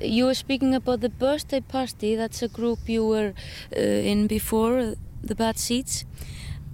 You 0.00 0.26
were 0.26 0.34
speaking 0.34 0.74
about 0.74 1.00
the 1.00 1.08
birthday 1.08 1.60
party. 1.60 2.16
That's 2.16 2.42
a 2.42 2.48
group 2.48 2.80
you 2.86 3.06
were 3.06 3.32
uh, 3.74 3.80
in 3.80 4.26
before, 4.26 4.78
uh, 4.78 4.94
the 5.22 5.34
Bad 5.34 5.58
Seeds. 5.58 6.04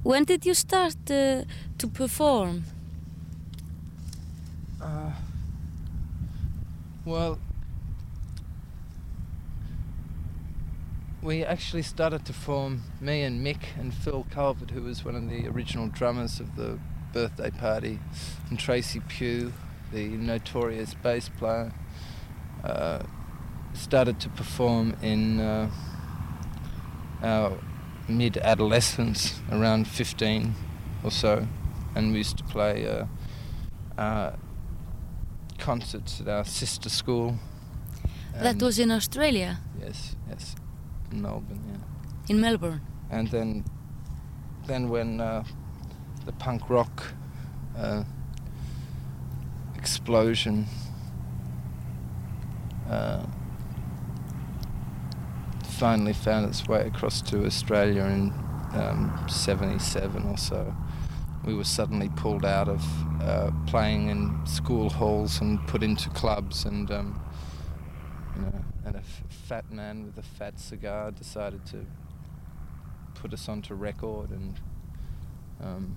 When 0.02 0.25
did 0.25 0.44
you 0.44 0.54
start 0.54 0.97
uh, 1.08 1.44
to 1.78 1.88
perform? 1.92 2.64
Uh, 4.80 5.12
well, 7.04 7.38
we 11.23 11.44
actually 11.44 11.82
started 11.82 12.25
to 12.25 12.32
form, 12.32 12.82
me 13.00 13.23
and 13.23 13.44
Mick 13.44 13.76
and 13.78 13.94
Phil 13.94 14.26
Calvert, 14.30 14.70
who 14.70 14.82
was 14.82 15.04
one 15.04 15.14
of 15.14 15.28
the 15.28 15.47
original 15.47 15.88
drummers 15.88 16.40
of 16.40 16.56
the 16.56 16.78
birthday 17.12 17.50
party, 17.50 17.98
and 18.50 18.58
Tracy 18.58 19.00
Pugh, 19.00 19.52
the 19.92 20.08
notorious 20.08 20.94
bass 20.94 21.28
player, 21.28 21.72
uh, 22.64 23.02
started 23.72 24.20
to 24.20 24.28
perform 24.28 24.96
in 25.02 25.40
uh, 25.40 25.70
our 27.22 27.58
mid 28.08 28.36
adolescence, 28.38 29.40
around 29.50 29.86
15 29.86 30.54
or 31.04 31.10
so, 31.10 31.46
and 31.94 32.12
we 32.12 32.18
used 32.18 32.38
to 32.38 32.44
play 32.44 32.86
uh, 32.86 34.00
uh, 34.00 34.32
concerts 35.58 36.20
at 36.20 36.28
our 36.28 36.44
sister 36.44 36.88
school. 36.88 37.38
that 38.40 38.62
was 38.62 38.78
in 38.78 38.90
Australia, 38.90 39.58
Yes, 39.80 40.16
yes, 40.28 40.54
in 41.10 41.22
Melbourne, 41.22 41.60
yeah. 41.68 42.34
in 42.34 42.40
Melbourne. 42.40 42.80
And 43.10 43.28
then, 43.28 43.64
then 44.66 44.88
when 44.88 45.20
uh, 45.20 45.44
the 46.28 46.32
punk 46.35 46.68
rock 46.68 47.06
uh, 47.78 48.04
explosion 49.76 50.66
uh, 52.90 53.25
finally 55.64 56.12
found 56.12 56.44
its 56.44 56.68
way 56.68 56.87
across 56.87 57.23
to 57.23 57.47
Australia 57.47 58.02
in 58.04 58.30
um, 58.75 59.26
'77 59.26 60.26
or 60.26 60.37
so, 60.37 60.76
we 61.47 61.54
were 61.54 61.64
suddenly 61.64 62.11
pulled 62.11 62.44
out 62.44 62.68
of 62.68 62.85
uh, 63.23 63.50
playing 63.66 64.11
in 64.11 64.38
school 64.44 64.90
halls 64.90 65.40
and 65.40 65.66
put 65.66 65.82
into 65.82 66.11
clubs 66.11 66.66
and. 66.66 66.90
Um, 66.90 67.23
you 68.37 68.42
know, 68.42 68.64
and 68.85 68.97
a 68.97 68.99
f- 68.99 69.23
fat 69.30 69.73
man 69.73 70.04
with 70.04 70.18
a 70.18 70.23
fat 70.23 70.61
cigar 70.61 71.11
decided 71.11 71.64
to 71.66 71.87
put 73.14 73.32
us 73.32 73.49
onto 73.49 73.75
record, 73.75 74.30
and 74.30 74.54
um, 75.61 75.97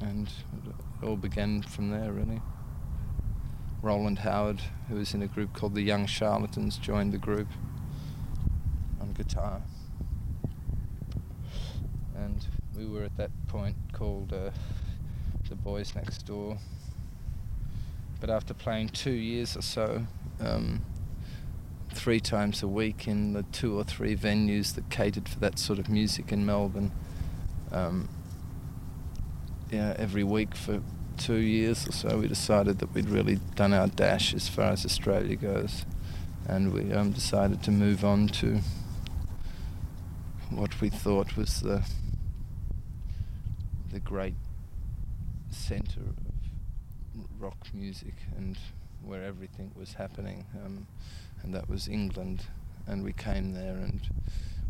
and 0.00 0.28
it 0.66 1.06
all 1.06 1.16
began 1.16 1.62
from 1.62 1.90
there 1.90 2.12
really. 2.12 2.40
Roland 3.82 4.20
Howard, 4.20 4.62
who 4.88 4.96
was 4.96 5.12
in 5.12 5.22
a 5.22 5.26
group 5.26 5.52
called 5.52 5.74
the 5.74 5.82
Young 5.82 6.06
Charlatans, 6.06 6.78
joined 6.78 7.12
the 7.12 7.18
group 7.18 7.48
on 9.00 9.12
guitar, 9.12 9.60
and 12.16 12.46
we 12.76 12.86
were 12.86 13.02
at 13.02 13.16
that 13.18 13.30
point 13.46 13.76
called 13.92 14.32
uh, 14.32 14.50
the 15.48 15.54
Boys 15.54 15.94
Next 15.94 16.26
Door. 16.26 16.56
But 18.20 18.30
after 18.30 18.54
playing 18.54 18.88
two 18.88 19.12
years 19.12 19.54
or 19.56 19.62
so, 19.62 20.06
um, 20.40 20.82
three 21.92 22.20
times 22.20 22.62
a 22.62 22.68
week 22.68 23.06
in 23.06 23.34
the 23.34 23.42
two 23.44 23.78
or 23.78 23.84
three 23.84 24.16
venues 24.16 24.74
that 24.74 24.88
catered 24.90 25.28
for 25.28 25.38
that 25.40 25.58
sort 25.58 25.78
of 25.78 25.88
music 25.88 26.32
in 26.32 26.46
Melbourne. 26.46 26.90
Um, 27.70 28.08
yeah, 29.74 29.94
every 29.98 30.22
week 30.22 30.54
for 30.54 30.80
two 31.16 31.36
years 31.36 31.88
or 31.88 31.92
so, 31.92 32.18
we 32.18 32.28
decided 32.28 32.78
that 32.78 32.94
we'd 32.94 33.08
really 33.08 33.40
done 33.56 33.72
our 33.72 33.88
dash 33.88 34.32
as 34.32 34.48
far 34.48 34.70
as 34.70 34.84
Australia 34.84 35.34
goes, 35.34 35.84
and 36.48 36.72
we 36.72 36.92
um, 36.92 37.10
decided 37.10 37.62
to 37.64 37.72
move 37.72 38.04
on 38.04 38.28
to 38.28 38.60
what 40.50 40.80
we 40.80 40.88
thought 40.88 41.36
was 41.36 41.60
the 41.60 41.84
the 43.92 43.98
great 43.98 44.34
centre 45.50 46.00
of 46.00 46.16
rock 47.38 47.66
music 47.72 48.14
and 48.36 48.56
where 49.04 49.24
everything 49.24 49.72
was 49.76 49.94
happening, 49.94 50.46
um, 50.64 50.86
and 51.42 51.52
that 51.52 51.68
was 51.68 51.88
England. 51.88 52.44
And 52.86 53.02
we 53.02 53.12
came 53.12 53.54
there, 53.54 53.76
and 53.76 54.00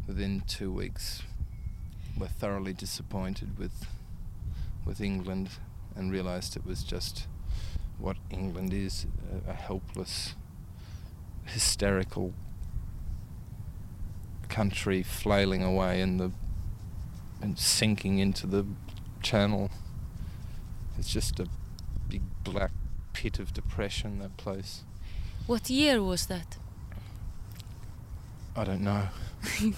within 0.06 0.42
two 0.46 0.72
weeks, 0.72 1.22
were 2.16 2.28
thoroughly 2.28 2.72
disappointed 2.72 3.58
with 3.58 3.86
with 4.84 5.00
England, 5.00 5.50
and 5.96 6.12
realised 6.12 6.56
it 6.56 6.66
was 6.66 6.82
just 6.82 7.26
what 7.98 8.16
England 8.30 8.72
is 8.72 9.06
a, 9.46 9.50
a 9.50 9.54
helpless, 9.54 10.34
hysterical 11.44 12.32
country 14.48 15.02
flailing 15.02 15.62
away 15.62 16.00
in 16.00 16.18
the 16.18 16.30
and 17.40 17.58
sinking 17.58 18.18
into 18.18 18.46
the 18.46 18.64
channel. 19.22 19.70
It's 20.98 21.12
just 21.12 21.40
a 21.40 21.46
big 22.08 22.22
black 22.42 22.70
pit 23.12 23.38
of 23.38 23.52
depression, 23.52 24.18
that 24.20 24.36
place. 24.36 24.84
What 25.46 25.68
year 25.68 26.02
was 26.02 26.26
that? 26.26 26.56
I 28.56 28.64
don't 28.64 28.80
know. 28.80 29.08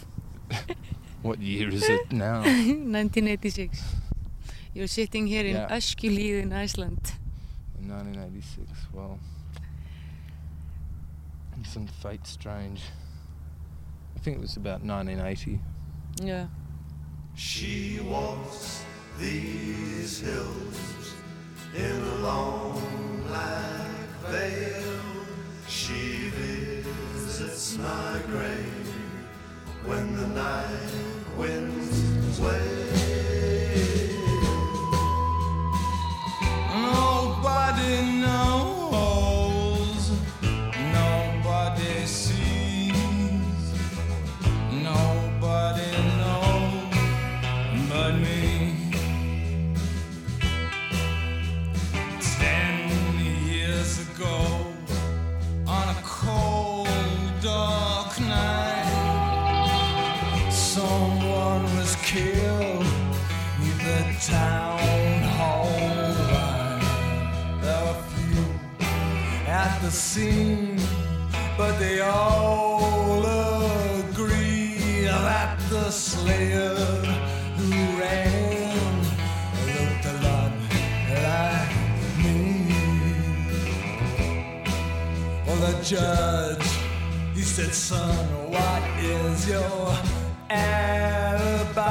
what 1.23 1.41
year 1.41 1.69
is 1.69 1.89
it 1.89 2.13
now? 2.13 2.41
1986. 2.43 3.83
You're 4.77 4.89
sitting 4.89 5.27
here 5.27 5.47
in 5.47 5.55
Yeah. 5.57 5.69
Öskjuhlíð 5.71 6.43
in 6.43 6.53
Iceland. 6.53 7.13
In 7.79 7.89
1986, 7.89 8.69
well. 8.93 9.19
Isn't 11.63 11.91
fate 12.03 12.27
strange? 12.27 12.83
I 14.15 14.19
think 14.19 14.37
it 14.37 14.41
was 14.43 14.59
about 14.59 14.83
1980. 14.85 15.61
Yeah. 16.21 16.49
She 17.35 18.01
walks 18.01 18.85
these 19.19 20.21
hills 20.21 21.15
in 21.75 21.97
a 21.97 22.17
long 22.17 23.23
black 23.29 23.89
veil. 24.29 25.01
She 25.69 26.29
visits 26.37 27.79
my 27.79 28.21
grave 28.27 28.93
when 29.87 30.17
the 30.17 30.27
night 30.29 30.93
winds 31.39 32.39
wail. 32.39 33.26
Judge, 85.87 86.67
he 87.33 87.43
said, 87.43 87.73
son, 87.73 88.27
what 88.51 88.83
is 88.99 89.49
your 89.49 89.95
alibi? 90.51 91.85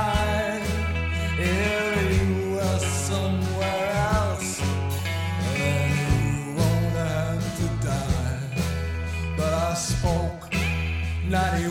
If 1.38 2.12
you 2.20 2.56
were 2.56 2.80
somewhere 2.80 3.92
else, 4.14 4.60
then 5.54 5.92
you 6.26 6.56
won't 6.58 6.96
have 6.98 7.58
to 7.60 7.68
die. 7.88 8.40
But 9.38 9.54
I 9.54 9.74
spoke 9.76 10.54
not 11.30 11.54
a 11.54 11.70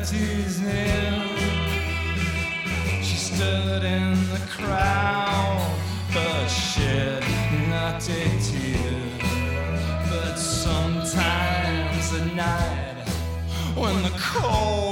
eternity's. 0.00 0.60
She 3.02 3.16
stood 3.16 3.84
in 3.84 4.12
the 4.30 4.40
crowd, 4.48 5.76
but 6.12 6.48
shed 6.48 7.22
not 7.68 8.02
a 8.08 8.24
tear. 8.40 9.00
But 10.10 10.36
sometimes 10.36 12.12
at 12.14 12.34
night, 12.34 13.08
when 13.76 14.02
the 14.02 14.12
cold 14.18 14.89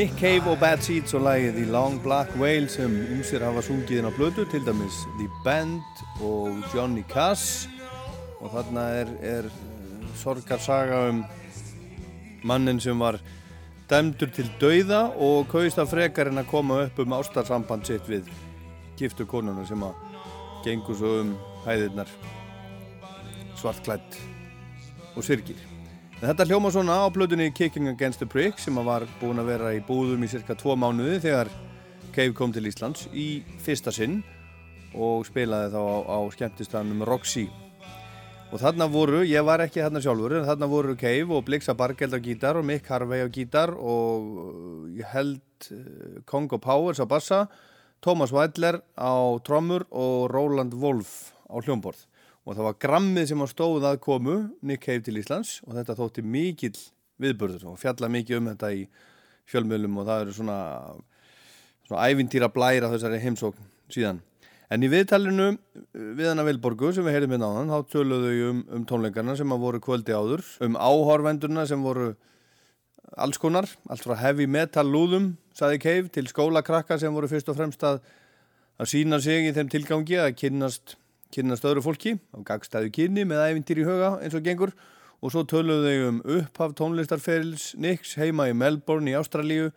Nick 0.00 0.18
Cave 0.18 0.50
og 0.50 0.58
Bad 0.58 0.80
Seeds 0.80 1.12
og 1.12 1.26
lagið 1.26 1.58
The 1.58 1.66
Long 1.68 1.98
Black 2.00 2.30
Whale 2.40 2.70
sem 2.72 2.94
ymsir 3.12 3.42
hafa 3.44 3.60
sungið 3.60 3.98
inn 4.00 4.06
á 4.08 4.12
blödu, 4.16 4.46
til 4.48 4.62
dæmis 4.64 5.02
The 5.18 5.26
Band 5.44 5.98
og 6.24 6.62
Johnny 6.72 7.02
Cass 7.10 7.66
og 8.40 8.48
þarna 8.54 8.84
er, 9.02 9.10
er 9.20 9.48
sorgarsaga 10.16 11.02
um 11.10 11.18
mannin 12.48 12.80
sem 12.80 12.96
var 12.96 13.18
dæmdur 13.90 14.32
til 14.32 14.48
dauða 14.62 15.02
og 15.20 15.50
kaust 15.52 15.82
af 15.82 15.90
frekar 15.92 16.30
en 16.30 16.40
að 16.40 16.48
koma 16.48 16.78
upp 16.86 17.02
um 17.04 17.16
ástarsamband 17.18 17.84
sitt 17.84 18.08
við 18.08 18.30
giftu 18.96 19.26
konuna 19.28 19.66
sem 19.68 19.84
að 19.84 20.00
gengur 20.64 20.96
svo 20.96 21.12
um 21.26 21.34
hæðirnar 21.66 22.08
svartklætt 23.60 24.16
og 25.12 25.28
syrgir. 25.28 25.60
Þetta 26.20 26.44
hljóma 26.44 26.68
svona 26.68 26.98
á 27.00 27.08
plötunni 27.08 27.46
Kicking 27.48 27.86
Against 27.88 28.20
the 28.20 28.26
Prick 28.28 28.58
sem 28.60 28.76
var 28.84 29.06
búin 29.22 29.40
að 29.40 29.46
vera 29.54 29.70
í 29.72 29.78
búðum 29.80 30.20
í 30.20 30.28
cirka 30.28 30.52
tvo 30.52 30.74
mánuði 30.76 31.14
þegar 31.22 31.48
Cave 32.12 32.34
kom 32.36 32.52
til 32.52 32.66
Íslands 32.68 33.06
í 33.16 33.40
fyrsta 33.64 33.88
sinn 33.88 34.18
og 34.92 35.24
spilaði 35.24 35.70
þá 35.72 35.80
á, 35.80 35.96
á 36.12 36.18
skemmtistanum 36.34 37.06
Roxy. 37.08 37.46
Og 38.52 38.60
þarna 38.60 38.90
voru, 38.92 39.22
ég 39.24 39.46
var 39.48 39.64
ekki 39.64 39.80
þarna 39.80 40.04
sjálfur, 40.04 40.36
en 40.36 40.44
þarna 40.50 40.68
voru 40.68 40.98
Cave 41.00 41.38
og 41.38 41.46
Blixa 41.48 41.72
Bargeld 41.78 42.12
á 42.12 42.20
gítar 42.20 42.60
og 42.60 42.68
Mick 42.68 42.92
Harvey 42.92 43.24
á 43.24 43.28
gítar 43.32 43.72
og 43.72 44.28
uh, 44.44 44.84
ég 44.92 45.08
held 45.14 45.72
uh, 45.72 46.20
Congo 46.28 46.60
Powers 46.60 47.00
á 47.00 47.08
bassa, 47.08 47.46
Thomas 48.04 48.36
Weidler 48.36 48.82
á 48.92 49.40
trommur 49.40 49.88
og 49.88 50.28
Roland 50.36 50.76
Wolf 50.84 51.30
á 51.48 51.56
hljómborð 51.64 52.09
og 52.50 52.56
það 52.56 52.66
var 52.66 52.78
grammið 52.82 53.28
sem 53.30 53.42
var 53.44 53.50
stóð 53.52 53.84
að 53.86 54.00
komu 54.02 54.40
Nick 54.66 54.82
Cave 54.82 55.04
til 55.06 55.20
Íslands 55.20 55.60
og 55.68 55.76
þetta 55.76 55.94
þótti 56.00 56.24
mikill 56.26 56.74
viðbörður 57.22 57.68
og 57.70 57.78
fjalla 57.78 58.10
mikið 58.10 58.40
um 58.40 58.48
þetta 58.50 58.72
í 58.74 58.80
fjölmjölum 59.50 60.00
og 60.00 60.08
það 60.08 60.24
eru 60.24 60.34
svona, 60.34 60.56
svona 61.86 62.08
ævintýra 62.10 62.50
blæra 62.50 62.90
þessari 62.90 63.20
heimsókn 63.22 63.70
síðan. 63.92 64.18
En 64.70 64.86
í 64.86 64.90
viðtalinu 64.90 65.52
við 65.94 66.28
hana 66.30 66.46
Vilborgu 66.46 66.92
sem 66.94 67.06
við 67.06 67.16
heyrðum 67.16 67.36
hérna 67.36 67.50
á 67.50 67.56
hann, 67.58 67.70
þá 67.70 67.90
töluðu 67.90 68.34
um, 68.48 68.64
um 68.78 68.84
tónleikarna 68.86 69.34
sem 69.38 69.54
að 69.54 69.64
voru 69.64 69.80
kvöldi 69.82 70.14
áður, 70.14 70.44
um 70.66 70.78
áhorvendurna 70.78 71.66
sem 71.66 71.82
voru 71.82 72.12
alls 73.18 73.40
konar, 73.42 73.66
allt 73.90 74.06
frá 74.06 74.14
heavy 74.20 74.46
metal 74.46 74.86
lúðum, 74.86 75.32
saði 75.58 75.80
Cave, 75.82 76.10
til 76.14 76.26
skólakrakka 76.30 77.00
sem 77.02 77.14
voru 77.14 77.30
fyrst 77.30 77.50
og 77.50 77.58
fremst 77.58 77.82
að, 77.86 77.98
að 78.78 78.92
sína 78.92 79.18
sig 79.22 79.48
í 79.48 79.54
þeim 79.56 79.72
tilgangi 79.74 80.20
að 80.22 80.36
kynnast, 80.38 80.94
kynnast 81.34 81.66
öðru 81.66 81.84
fólki 81.84 82.16
á 82.34 82.38
gagstæðu 82.46 82.90
kynni 82.94 83.26
með 83.28 83.44
ævintýr 83.50 83.82
í 83.82 83.86
huga 83.86 84.10
eins 84.20 84.34
og 84.34 84.46
gengur 84.46 84.74
og 85.20 85.32
svo 85.32 85.44
töluðu 85.44 85.86
þau 85.86 86.08
um 86.08 86.20
upphaf 86.38 86.74
tónlistarferils 86.78 87.70
Nix 87.78 88.16
heima 88.20 88.48
í 88.50 88.56
Melbourne 88.56 89.12
í 89.12 89.16
Ástralíu, 89.18 89.70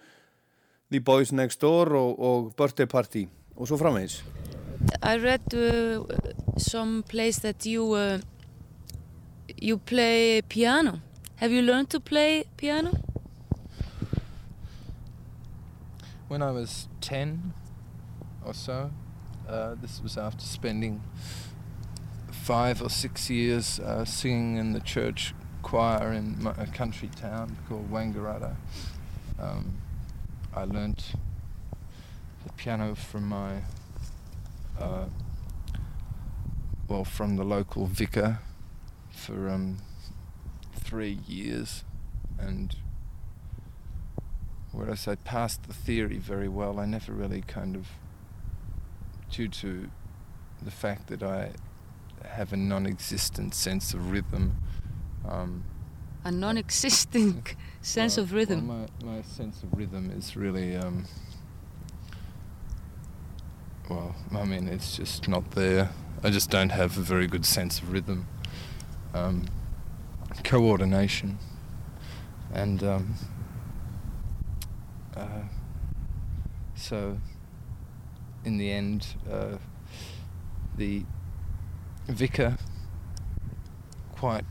The 0.92 1.02
Boys 1.04 1.34
Next 1.36 1.62
Door 1.62 1.94
og, 2.00 2.20
og 2.20 2.52
Birthday 2.58 2.88
Party 2.88 3.28
og 3.56 3.68
svo 3.70 3.78
framvegis. 3.78 4.22
I 5.04 5.18
read 5.18 5.54
uh, 5.54 6.04
some 6.58 7.04
place 7.04 7.40
that 7.40 7.66
you 7.66 7.94
uh, 7.94 8.20
you 9.62 9.78
play 9.78 10.42
piano. 10.42 11.00
Have 11.38 11.52
you 11.52 11.62
learned 11.62 11.90
to 11.90 12.00
play 12.00 12.46
piano? 12.58 12.92
When 16.28 16.42
I 16.42 16.52
was 16.52 16.88
10 17.02 17.54
or 18.46 18.54
so, 18.54 18.92
uh, 19.48 19.76
this 19.82 20.02
was 20.02 20.18
after 20.18 20.46
spending 20.46 21.02
five 22.44 22.82
or 22.82 22.90
six 22.90 23.30
years 23.30 23.80
uh, 23.80 24.04
singing 24.04 24.58
in 24.58 24.74
the 24.74 24.80
church 24.82 25.34
choir 25.62 26.12
in 26.12 26.46
a 26.58 26.68
country 26.68 27.10
town 27.16 27.56
called 27.70 27.90
Wangaratta. 27.90 28.54
Um, 29.40 29.78
I 30.54 30.66
learnt 30.66 31.14
the 32.46 32.52
piano 32.58 32.96
from 32.96 33.30
my 33.30 33.62
uh, 34.78 35.06
well, 36.90 37.06
from 37.06 37.38
the 37.38 37.46
local 37.46 37.86
vicar 37.86 38.40
for 39.10 39.48
um, 39.50 39.78
three 40.76 41.20
years, 41.26 41.86
and 42.38 42.76
whereas 44.74 45.08
I 45.08 45.16
passed 45.16 45.64
the 45.64 45.74
theory 45.74 46.18
very 46.18 46.50
well, 46.50 46.78
I 46.78 46.86
never 46.86 47.14
really 47.14 47.42
kind 47.42 47.78
of, 47.78 47.88
due 49.32 49.48
to 49.48 49.90
the 50.62 50.72
fact 50.72 51.08
that 51.08 51.24
I 51.24 51.52
have 52.26 52.54
a 52.54 52.58
non-existent 52.58 53.54
sense 53.54 53.94
of 53.94 54.12
rhythm. 54.12 54.58
Um, 55.28 55.64
a 56.24 56.32
non-existent 56.32 57.56
sense 57.82 58.18
well, 58.18 58.24
of 58.26 58.34
rhythm. 58.34 58.68
Well, 58.68 58.88
my, 59.04 59.16
my 59.18 59.22
sense 59.22 59.64
of 59.64 59.78
rhythm 59.78 60.12
is 60.12 60.36
really. 60.36 60.76
Um, 60.76 61.06
well, 63.90 64.16
I 64.34 64.46
mean, 64.46 64.68
it's 64.68 64.96
just 64.96 65.28
not 65.28 65.52
there. 65.52 65.90
I 66.24 66.30
just 66.30 66.50
don't 66.50 66.70
have 66.70 66.98
a 66.98 67.02
very 67.02 67.28
good 67.28 67.46
sense 67.46 67.80
of 67.80 67.92
rhythm, 67.92 68.28
um, 69.14 69.46
coordination, 70.46 71.38
and 72.54 72.82
um, 72.82 73.16
uh, 75.18 75.42
so 76.76 77.18
in 78.46 78.58
the 78.58 78.72
end, 78.72 79.06
uh, 79.30 79.58
the 80.78 81.04
vicar 82.08 82.58
quite 84.12 84.46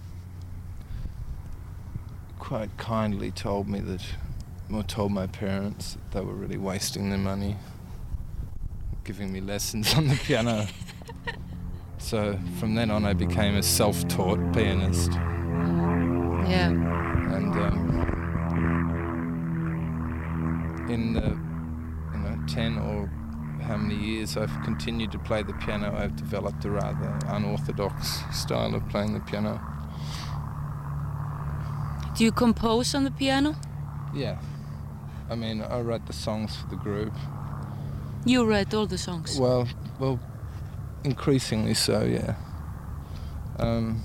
quite 2.38 2.76
kindly 2.76 3.30
told 3.30 3.68
me 3.68 3.78
that, 3.80 4.02
or 4.72 4.82
told 4.82 5.12
my 5.12 5.26
parents 5.26 5.94
that 5.94 6.18
they 6.18 6.24
were 6.24 6.34
really 6.34 6.56
wasting 6.56 7.08
their 7.08 7.18
money 7.18 7.56
giving 9.04 9.32
me 9.32 9.40
lessons 9.40 9.94
on 9.94 10.08
the 10.08 10.16
piano. 10.16 10.66
so 11.98 12.38
from 12.58 12.74
then 12.74 12.90
on, 12.90 13.04
I 13.04 13.12
became 13.12 13.56
a 13.56 13.62
self-taught 13.62 14.52
pianist. 14.52 15.12
Yeah. 16.48 17.01
Years 24.22 24.36
I've 24.36 24.62
continued 24.62 25.10
to 25.12 25.18
play 25.18 25.42
the 25.42 25.52
piano, 25.54 25.92
I've 25.96 26.14
developed 26.14 26.64
a 26.64 26.70
rather 26.70 27.18
unorthodox 27.26 28.22
style 28.30 28.72
of 28.74 28.88
playing 28.88 29.14
the 29.14 29.20
piano. 29.20 29.60
Do 32.16 32.24
you 32.24 32.30
compose 32.30 32.94
on 32.94 33.02
the 33.04 33.10
piano? 33.10 33.56
Yeah. 34.14 34.38
I 35.28 35.34
mean, 35.34 35.60
I 35.62 35.80
write 35.80 36.06
the 36.06 36.12
songs 36.12 36.54
for 36.54 36.68
the 36.68 36.76
group. 36.76 37.12
You 38.24 38.44
write 38.44 38.72
all 38.74 38.86
the 38.86 38.98
songs. 38.98 39.40
Well, 39.40 39.66
well, 39.98 40.20
increasingly 41.02 41.74
so, 41.74 42.04
yeah. 42.04 42.36
Um, 43.58 44.02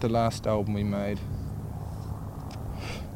the 0.00 0.08
last 0.08 0.46
album 0.46 0.74
we 0.74 0.84
made, 0.84 1.18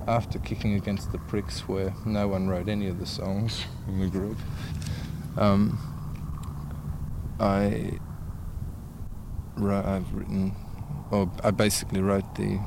after 0.08 0.40
kicking 0.40 0.74
against 0.74 1.12
the 1.12 1.18
pricks, 1.18 1.68
where 1.68 1.94
no 2.04 2.26
one 2.26 2.48
wrote 2.48 2.68
any 2.68 2.88
of 2.88 2.98
the 2.98 3.06
songs 3.06 3.64
in 3.86 4.00
the 4.00 4.08
group, 4.08 4.38
um, 5.36 5.95
I 7.40 7.98
I've 9.58 10.12
written, 10.12 10.54
or 11.10 11.30
I 11.42 11.50
basically 11.50 12.00
wrote 12.00 12.34
the 12.34 12.60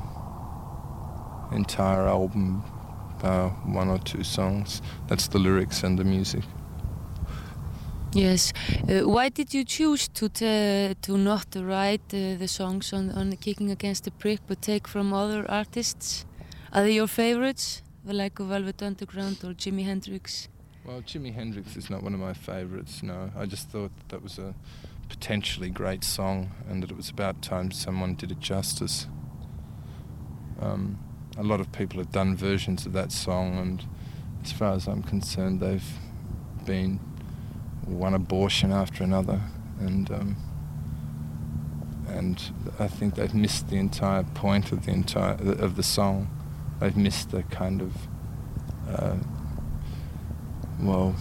entire 1.52 2.06
album, 2.06 2.64
uh, 3.22 3.48
one 3.66 3.88
or 3.88 3.98
two 3.98 4.24
songs. 4.24 4.82
That's 5.08 5.28
the 5.28 5.38
lyrics 5.38 5.82
and 5.84 5.98
the 5.98 6.04
music. 6.04 6.44
Yes. 8.12 8.52
Uh, 8.88 9.08
why 9.08 9.28
did 9.28 9.54
you 9.54 9.64
choose 9.64 10.08
to 10.08 10.28
to 10.28 11.16
not 11.16 11.46
write 11.54 12.12
uh, 12.12 12.36
the 12.38 12.48
songs 12.48 12.92
on, 12.92 13.10
on 13.10 13.36
Kicking 13.36 13.70
Against 13.70 14.04
the 14.04 14.10
Prick 14.10 14.40
but 14.48 14.60
take 14.62 14.88
from 14.88 15.12
other 15.12 15.48
artists? 15.48 16.26
Are 16.72 16.82
they 16.82 16.94
your 16.94 17.08
favorites? 17.08 17.82
Like 18.04 18.38
Velvet 18.38 18.82
Underground 18.82 19.38
or 19.44 19.54
Jimi 19.54 19.84
Hendrix? 19.84 20.48
Well, 20.84 21.02
Jimi 21.02 21.34
Hendrix 21.34 21.76
is 21.76 21.90
not 21.90 22.02
one 22.02 22.14
of 22.14 22.20
my 22.20 22.32
favorites, 22.32 23.02
no. 23.02 23.30
I 23.36 23.46
just 23.46 23.68
thought 23.68 23.92
that 24.08 24.22
was 24.22 24.38
a 24.38 24.54
potentially 25.08 25.68
great 25.68 26.04
song 26.04 26.52
and 26.68 26.82
that 26.82 26.90
it 26.90 26.96
was 26.96 27.10
about 27.10 27.42
time 27.42 27.70
someone 27.70 28.14
did 28.14 28.30
it 28.30 28.40
justice. 28.40 29.06
Um, 30.60 30.98
a 31.36 31.42
lot 31.42 31.60
of 31.60 31.70
people 31.72 31.98
have 31.98 32.12
done 32.12 32.36
versions 32.36 32.86
of 32.86 32.92
that 32.94 33.12
song 33.12 33.58
and 33.58 33.84
as 34.42 34.52
far 34.52 34.72
as 34.72 34.86
I'm 34.86 35.02
concerned 35.02 35.60
they've 35.60 35.92
been 36.64 36.98
one 37.86 38.14
abortion 38.14 38.72
after 38.72 39.04
another, 39.04 39.40
and 39.78 40.10
um, 40.10 40.36
and 42.08 42.40
I 42.78 42.88
think 42.88 43.14
they've 43.14 43.34
missed 43.34 43.68
the 43.68 43.76
entire 43.76 44.22
point 44.22 44.72
of 44.72 44.86
the 44.86 44.92
entire 44.92 45.34
of 45.34 45.76
the 45.76 45.82
song. 45.82 46.28
They've 46.78 46.96
missed 46.96 47.30
the 47.30 47.42
kind 47.44 47.82
of 47.82 47.92
uh, 48.88 49.16
well, 50.82 51.14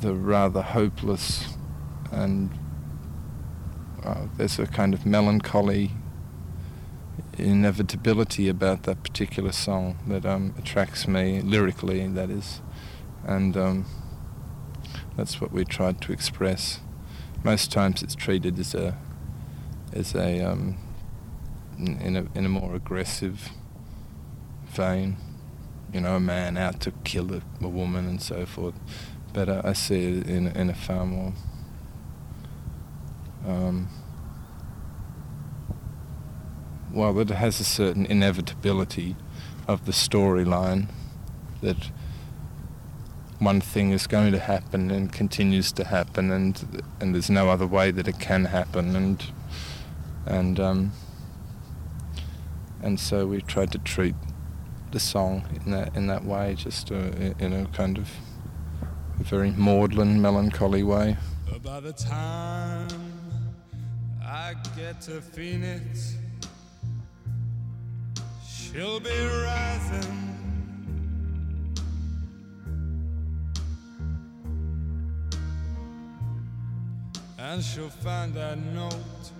the 0.00 0.14
rather 0.14 0.62
hopeless 0.62 1.56
and 2.10 2.50
uh, 4.04 4.26
there's 4.36 4.58
a 4.58 4.66
kind 4.66 4.92
of 4.94 5.06
melancholy 5.06 5.90
inevitability 7.38 8.48
about 8.48 8.84
that 8.84 9.02
particular 9.02 9.52
song 9.52 9.98
that 10.06 10.26
um, 10.26 10.54
attracts 10.58 11.08
me 11.08 11.40
lyrically. 11.40 12.06
That 12.06 12.30
is, 12.30 12.60
and 13.24 13.56
um, 13.56 13.86
that's 15.16 15.40
what 15.40 15.52
we 15.52 15.64
tried 15.64 16.00
to 16.02 16.12
express. 16.12 16.80
Most 17.42 17.72
times 17.72 18.02
it's 18.02 18.14
treated 18.14 18.58
as 18.58 18.74
a 18.74 18.98
as 19.92 20.14
a 20.14 20.40
um, 20.40 20.76
in 21.78 22.16
a 22.16 22.38
in 22.38 22.44
a 22.44 22.48
more 22.48 22.74
aggressive 22.74 23.50
vein, 24.66 25.16
you 25.94 26.00
know, 26.02 26.16
a 26.16 26.20
man 26.20 26.58
out 26.58 26.80
to 26.80 26.90
kill 27.04 27.32
a, 27.32 27.40
a 27.62 27.68
woman 27.68 28.06
and 28.06 28.20
so 28.20 28.44
forth. 28.44 28.74
But 29.32 29.48
uh, 29.48 29.62
I 29.64 29.72
see 29.72 30.18
it 30.18 30.28
in 30.28 30.48
in 30.48 30.68
a 30.68 30.74
far 30.74 31.06
more 31.06 31.32
um, 33.46 33.88
well, 36.92 37.18
it 37.18 37.28
has 37.30 37.60
a 37.60 37.64
certain 37.64 38.06
inevitability 38.06 39.16
of 39.66 39.84
the 39.84 39.92
storyline 39.92 40.88
that 41.60 41.90
one 43.38 43.60
thing 43.60 43.90
is 43.90 44.06
going 44.06 44.32
to 44.32 44.38
happen 44.38 44.90
and 44.90 45.12
continues 45.12 45.72
to 45.72 45.84
happen 45.84 46.30
and 46.30 46.84
and 47.00 47.14
there's 47.14 47.28
no 47.28 47.48
other 47.48 47.66
way 47.66 47.90
that 47.90 48.06
it 48.06 48.18
can 48.20 48.46
happen 48.46 48.94
and 48.94 49.32
and 50.24 50.60
um, 50.60 50.92
and 52.82 53.00
so 53.00 53.26
we 53.26 53.40
tried 53.42 53.72
to 53.72 53.78
treat 53.78 54.14
the 54.94 55.00
song 55.00 55.44
in 55.66 55.72
that 55.72 55.96
in 55.96 56.06
that 56.06 56.24
way 56.24 56.54
just 56.54 56.92
uh, 56.92 57.10
in 57.40 57.52
a 57.52 57.66
kind 57.72 57.98
of 57.98 58.08
very 59.18 59.50
maudlin, 59.50 60.22
melancholy 60.22 60.84
way. 60.84 61.16
By 61.64 61.80
the 61.80 61.92
time 61.92 62.86
I 64.22 64.54
get 64.76 65.00
to 65.02 65.20
Phoenix, 65.20 66.14
she'll 68.46 69.00
be 69.00 69.10
rising. 69.10 70.20
And 77.38 77.64
she'll 77.64 77.88
find 77.88 78.32
that 78.34 78.58
note 78.58 79.32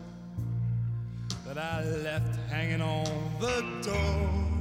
that 1.46 1.58
I 1.58 1.84
left 1.84 2.34
hanging 2.50 2.82
on 2.82 3.06
the 3.40 3.62
door. 3.82 4.53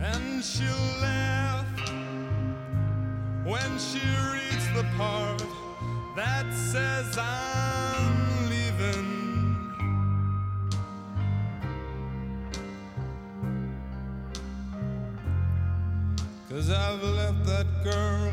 And 0.00 0.44
she'll 0.44 0.66
laugh 1.02 1.66
when 3.44 3.78
she 3.78 3.98
reads 4.32 4.66
the 4.74 4.86
part 4.96 5.42
that 6.14 6.46
says 6.54 7.18
I'm 7.18 8.48
leaving. 8.48 9.08
Cause 16.48 16.70
I've 16.70 17.02
left 17.02 17.44
that 17.46 17.66
girl 17.82 18.32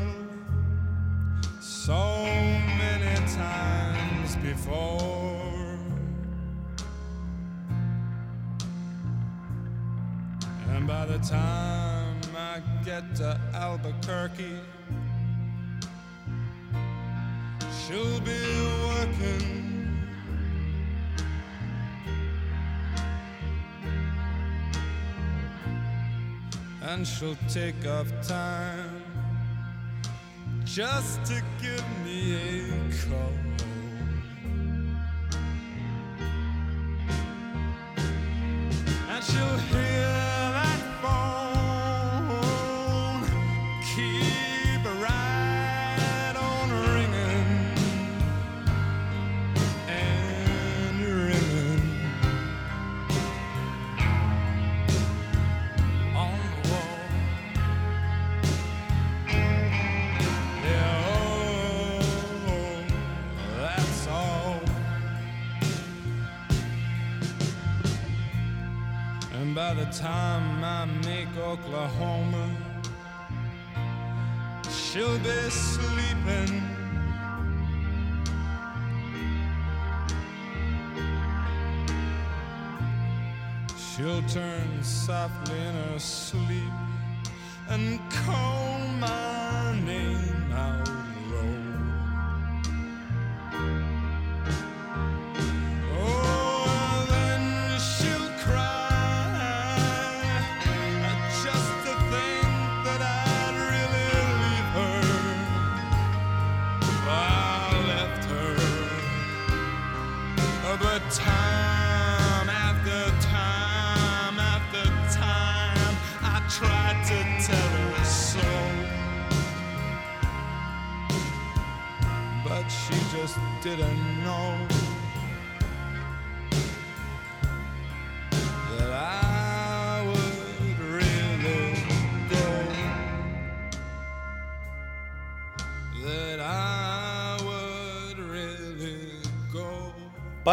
so 1.60 2.22
many 2.24 3.16
times 3.34 4.36
before. 4.36 5.15
The 11.18 11.28
time 11.28 12.20
I 12.36 12.60
get 12.84 13.14
to 13.16 13.40
Albuquerque, 13.54 14.58
she'll 17.78 18.20
be 18.20 18.42
working. 18.88 19.96
And 26.82 27.06
she'll 27.06 27.36
take 27.48 27.86
off 27.86 28.10
time 28.26 29.02
just 30.64 31.24
to 31.26 31.42
give 31.62 31.84
me 32.04 32.34
a 32.34 33.08
call. 33.08 33.45
Time 69.92 70.64
I 70.64 70.84
make 71.04 71.34
Oklahoma, 71.36 72.50
she'll 74.70 75.18
be 75.18 75.50
sleeping. 75.50 76.62
She'll 83.76 84.22
turn 84.28 84.82
softly 84.82 85.58
in 85.58 85.74
her 85.74 85.98
sleep 85.98 86.72
and 87.68 87.98
call 88.10 88.65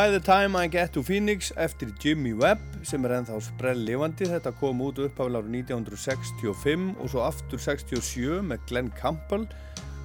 By 0.04 0.12
the 0.12 0.20
time 0.20 0.58
I 0.58 0.68
get 0.68 0.92
to 0.94 1.02
Phoenix 1.02 1.54
eftir 1.56 1.88
Jimmy 2.04 2.34
Webb 2.34 2.60
sem 2.84 3.06
er 3.08 3.14
ennþá 3.16 3.38
sprell 3.46 3.86
lifandi. 3.88 4.26
Þetta 4.28 4.52
kom 4.60 4.82
út 4.84 4.98
árið 5.00 5.46
1965 5.54 6.90
og 7.00 7.12
svo 7.14 7.22
aftur 7.24 7.62
67 7.64 8.42
með 8.44 8.66
Glenn 8.68 8.90
Campbell 8.98 9.46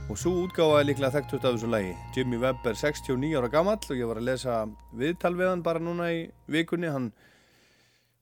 og 0.06 0.20
svo 0.22 0.36
útgáfa 0.44 0.78
er 0.78 0.86
líklega 0.86 1.16
þekktust 1.16 1.48
af 1.48 1.56
þessu 1.56 1.72
lagi. 1.72 1.96
Jimmy 2.14 2.38
Webb 2.38 2.62
er 2.70 2.78
69 2.78 3.32
ára 3.40 3.50
gamall 3.50 3.80
og 3.82 3.98
ég 3.98 4.06
var 4.06 4.22
að 4.22 4.28
lesa 4.28 4.60
viðtal 4.94 5.34
við 5.34 5.50
hann 5.50 5.66
bara 5.66 5.82
núna 5.82 6.12
í 6.14 6.20
vikunni. 6.46 6.94
Hann, 6.94 7.10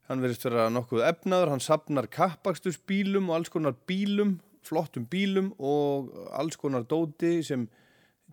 hann 0.08 0.24
verðist 0.24 0.48
vera 0.48 0.70
nokkuð 0.72 1.04
efnaður, 1.10 1.58
hann 1.58 1.66
sapnar 1.66 2.08
kappakstusbílum 2.08 3.28
og 3.28 3.42
alls 3.42 3.52
konar 3.52 3.76
bílum, 3.84 4.38
flottum 4.64 5.04
bílum 5.12 5.52
og 5.60 6.08
alls 6.40 6.56
konar 6.56 6.88
dóti 6.88 7.42
sem 7.44 7.68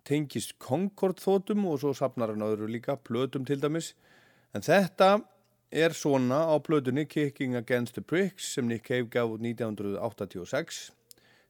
tengist 0.04 0.56
Concorde 0.62 1.22
þótum 1.22 1.64
og 1.70 1.80
svo 1.82 1.94
sapnar 1.96 2.34
hann 2.34 2.44
öðru 2.44 2.68
líka, 2.70 2.96
plötum 2.96 3.46
til 3.48 3.60
dæmis. 3.62 3.94
En 4.54 4.62
þetta 4.64 5.16
er 5.74 5.94
svona 5.96 6.44
á 6.46 6.54
plötunni 6.62 7.06
Kicking 7.08 7.56
Against 7.56 7.96
the 7.96 8.02
Pricks 8.02 8.52
sem 8.54 8.68
Nick 8.68 8.86
Cave 8.86 9.08
gaf 9.10 9.32
út 9.34 9.42
1986 9.42 10.92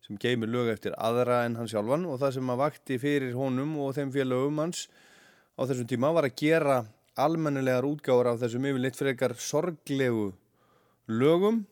sem 0.05 0.19
geymir 0.21 0.51
lög 0.53 0.71
eftir 0.73 0.95
aðra 1.01 1.43
en 1.47 1.57
hann 1.57 1.69
sjálfan 1.69 2.07
og 2.09 2.19
það 2.21 2.35
sem 2.37 2.51
að 2.53 2.61
vakti 2.61 2.99
fyrir 3.01 3.37
honum 3.37 3.77
og 3.81 3.95
þeim 3.97 4.13
félögum 4.13 4.61
hans 4.61 4.87
á 5.57 5.65
þessum 5.65 5.89
tíma 5.89 6.11
var 6.13 6.29
að 6.29 6.37
gera 6.41 6.79
almennilegar 7.21 7.87
útgáður 7.89 8.33
af 8.33 8.43
þessum 8.43 8.67
yfirleitt 8.69 8.99
frekar 8.99 9.37
sorglegu 9.41 10.27
lögum 11.09 11.63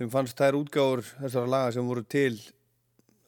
þeim 0.00 0.12
fannst 0.12 0.40
þær 0.40 0.58
útgáður 0.60 1.04
þessara 1.22 1.52
laga 1.54 1.72
sem 1.76 1.88
voru 1.88 2.04
til 2.04 2.36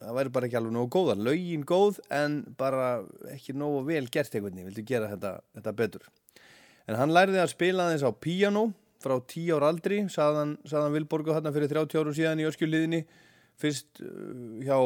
það 0.00 0.16
væri 0.18 0.32
bara 0.34 0.48
ekki 0.48 0.58
alveg 0.60 0.74
nógu 0.76 0.90
góða 0.96 1.16
lögin 1.18 1.64
góð 1.66 2.00
en 2.12 2.40
bara 2.58 2.88
ekki 3.32 3.54
nógu 3.56 3.84
vel 3.88 4.06
gert 4.12 4.34
einhvern 4.34 4.56
veginn, 4.56 4.68
vildu 4.70 4.84
gera 4.86 5.10
þetta, 5.12 5.32
þetta 5.56 5.74
betur. 5.80 6.08
En 6.86 6.98
hann 7.00 7.14
lærði 7.14 7.40
að 7.42 7.52
spila 7.54 7.88
þess 7.92 8.06
á 8.06 8.12
píano 8.12 8.66
frá 9.02 9.16
10 9.18 9.56
ára 9.56 9.70
aldri 9.72 10.02
saðan, 10.12 10.56
saðan 10.68 10.94
Vilborgu 10.96 11.34
þarna 11.34 11.52
fyrir 11.54 11.72
30 11.72 12.00
árum 12.00 12.16
síðan 12.16 12.42
í 12.42 12.48
öskjuliðinni. 12.48 13.02
Fyrst 13.56 14.02
uh, 14.04 14.60
hjá, 14.60 14.78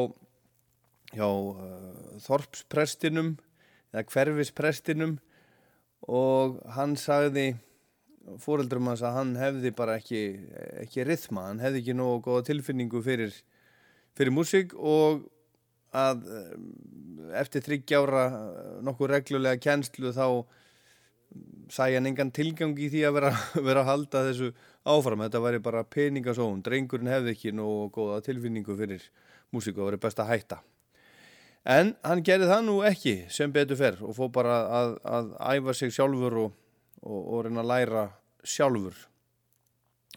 hjá 1.11 1.27
uh, 1.27 2.15
Þorpsprestinum 2.23 3.35
eða 3.91 4.05
Hverfisprestinum 4.07 5.17
og 6.07 6.61
hann 6.75 6.95
sagði 6.97 7.51
fóreldrum 8.41 8.87
hans 8.89 9.03
að 9.05 9.17
hann 9.17 9.31
hefði 9.39 9.71
bara 9.75 9.97
ekki, 9.99 10.21
ekki 10.85 11.05
rithma, 11.05 11.49
hann 11.49 11.61
hefði 11.63 11.81
ekki 11.81 11.95
nógu 11.97 12.21
góða 12.27 12.47
tilfinningu 12.51 13.01
fyrir, 13.03 13.33
fyrir 14.17 14.35
músík 14.35 14.73
og 14.77 15.25
að 15.91 16.25
um, 16.31 16.65
eftir 17.37 17.63
þryggjára 17.65 18.25
nokkuð 18.85 19.13
reglulega 19.15 19.61
kjenslu 19.61 20.11
þá 20.15 20.25
sæði 21.71 21.97
hann 21.97 22.09
engan 22.11 22.33
tilgang 22.35 22.75
í 22.79 22.89
því 22.91 23.05
að 23.07 23.17
vera, 23.19 23.31
vera 23.67 23.83
að 23.83 23.89
halda 23.91 24.23
þessu 24.27 24.51
áfram. 24.91 25.23
Þetta 25.25 25.43
væri 25.45 25.63
bara 25.63 25.85
peningasón. 25.87 26.63
Drengurinn 26.65 27.11
hefði 27.11 27.35
ekki 27.35 27.55
nógu 27.55 27.87
góða 27.95 28.21
tilfinningu 28.25 28.75
fyrir 28.79 29.05
músíku 29.55 29.83
og 29.83 29.91
verið 29.91 30.03
best 30.05 30.21
að 30.23 30.31
hætta. 30.33 30.61
En 31.61 31.93
hann 32.01 32.23
gerði 32.25 32.49
það 32.49 32.63
nú 32.65 32.79
ekki 32.87 33.15
sem 33.29 33.51
betur 33.53 33.77
fer 33.77 33.99
og 34.01 34.15
fóð 34.17 34.31
bara 34.39 34.57
að, 34.79 34.95
að 35.05 35.31
æfa 35.53 35.75
sig 35.77 35.93
sjálfur 35.93 36.37
og, 36.47 36.55
og, 37.05 37.19
og 37.21 37.43
reyna 37.45 37.61
að 37.61 37.71
læra 37.71 38.05
sjálfur. 38.41 38.97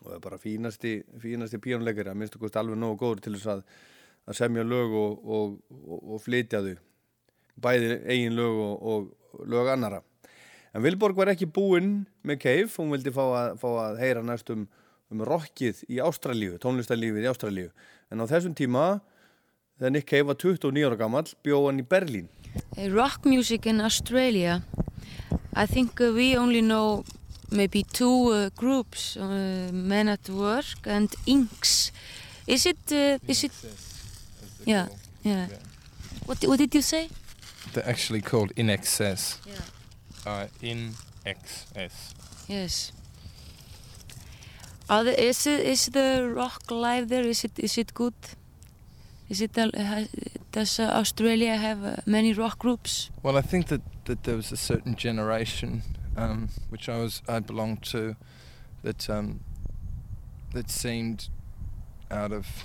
Og 0.05 0.23
bara 0.25 0.38
fínasti, 0.40 0.99
fínasti 1.21 1.61
píjónleikari 1.62 2.12
að 2.12 2.19
minnstu 2.21 2.40
kosti 2.43 2.61
alveg 2.61 2.81
nógu 2.81 3.01
góður 3.01 3.23
til 3.25 3.35
þess 3.37 3.53
að, 3.57 3.62
að 4.29 4.38
semja 4.40 4.64
lög 4.67 4.97
og, 5.01 5.21
og, 5.25 5.55
og, 5.85 6.01
og 6.14 6.25
flytja 6.25 6.62
þau. 6.64 6.75
Bæði 7.64 7.95
eigin 8.11 8.37
lög 8.37 8.61
og, 8.64 9.12
lög 9.51 9.71
annara 9.73 10.03
en 10.75 10.83
Vilborg 10.83 11.17
var 11.17 11.31
ekki 11.31 11.47
búinn 11.51 12.03
með 12.27 12.40
Cave 12.45 12.71
hún 12.75 12.93
vildi 12.95 13.12
fá 13.14 13.23
að, 13.25 13.59
fá 13.62 13.69
að 13.87 14.01
heyra 14.03 14.23
næst 14.27 14.51
um, 14.51 14.67
rockið 15.14 15.85
í 15.87 16.01
Ástralíu 16.03 16.59
tónlistarlífið 16.62 17.27
í 17.27 17.31
Ástralíu. 17.31 17.69
En 18.11 18.23
á 18.23 18.27
þessum 18.27 18.57
tíma 18.59 18.99
þegar 19.79 19.95
Nick 19.95 20.09
Cave 20.11 20.29
var 20.33 20.38
29 20.40 20.88
ára 20.88 20.99
gammal 20.99 21.29
bjóð 21.47 21.69
hann 21.69 21.83
í 21.83 21.87
Berlín. 21.87 22.27
Rock 22.90 23.27
music 23.27 23.67
in 23.67 23.81
Australia, 23.81 24.62
I 25.55 25.67
think 25.67 25.99
we 26.01 26.35
only 26.38 26.62
know 26.62 27.05
maybe 27.50 27.83
two 27.83 28.28
uh, 28.28 28.50
groups, 28.57 29.16
uh, 29.16 29.70
Men 29.72 30.09
at 30.09 30.28
Work 30.28 30.87
and 30.87 31.14
Inks. 31.26 31.92
Is 32.46 32.66
it? 32.66 32.78
Uh, 32.90 33.18
is 33.28 33.44
it? 33.44 33.52
Yeah, 34.64 34.88
yeah. 35.22 35.46
What, 36.26 36.42
what 36.44 36.59
did 36.59 36.74
you 36.74 36.83
say? 36.83 37.09
They're 37.72 37.88
actually 37.88 38.20
called 38.20 38.52
In 38.57 38.70
Excess. 38.70 39.40
Yeah. 39.46 39.54
Uh, 40.26 40.46
in 40.62 40.94
XS. 41.26 42.14
Yes. 42.48 42.92
Are 44.88 45.04
the, 45.04 45.22
is 45.22 45.46
it, 45.46 45.61
is 45.61 45.87
the 45.87 46.30
rock 46.35 46.70
live 46.70 47.09
there? 47.09 47.26
Is 47.26 47.44
it 47.44 47.59
is 47.59 47.78
it 47.78 47.94
good? 47.94 48.14
Is 49.28 49.40
it 49.40 49.52
does 50.52 50.78
uh, 50.78 50.83
Australia 50.83 51.57
have 51.57 51.85
uh, 51.85 51.96
many 52.07 52.33
rock 52.33 52.59
groups? 52.59 53.11
Well, 53.22 53.37
I 53.37 53.40
think 53.42 53.66
that, 53.66 53.80
that 54.04 54.22
there 54.24 54.37
was 54.37 54.52
a 54.52 54.57
certain 54.57 54.94
generation, 54.94 55.83
um, 56.16 56.48
which 56.68 56.88
I 56.88 56.98
was 56.98 57.22
I 57.29 57.40
belonged 57.40 57.83
to, 57.85 58.16
that 58.83 59.09
um, 59.11 59.40
that 60.53 60.70
seemed 60.70 61.29
out 62.11 62.33
of 62.33 62.64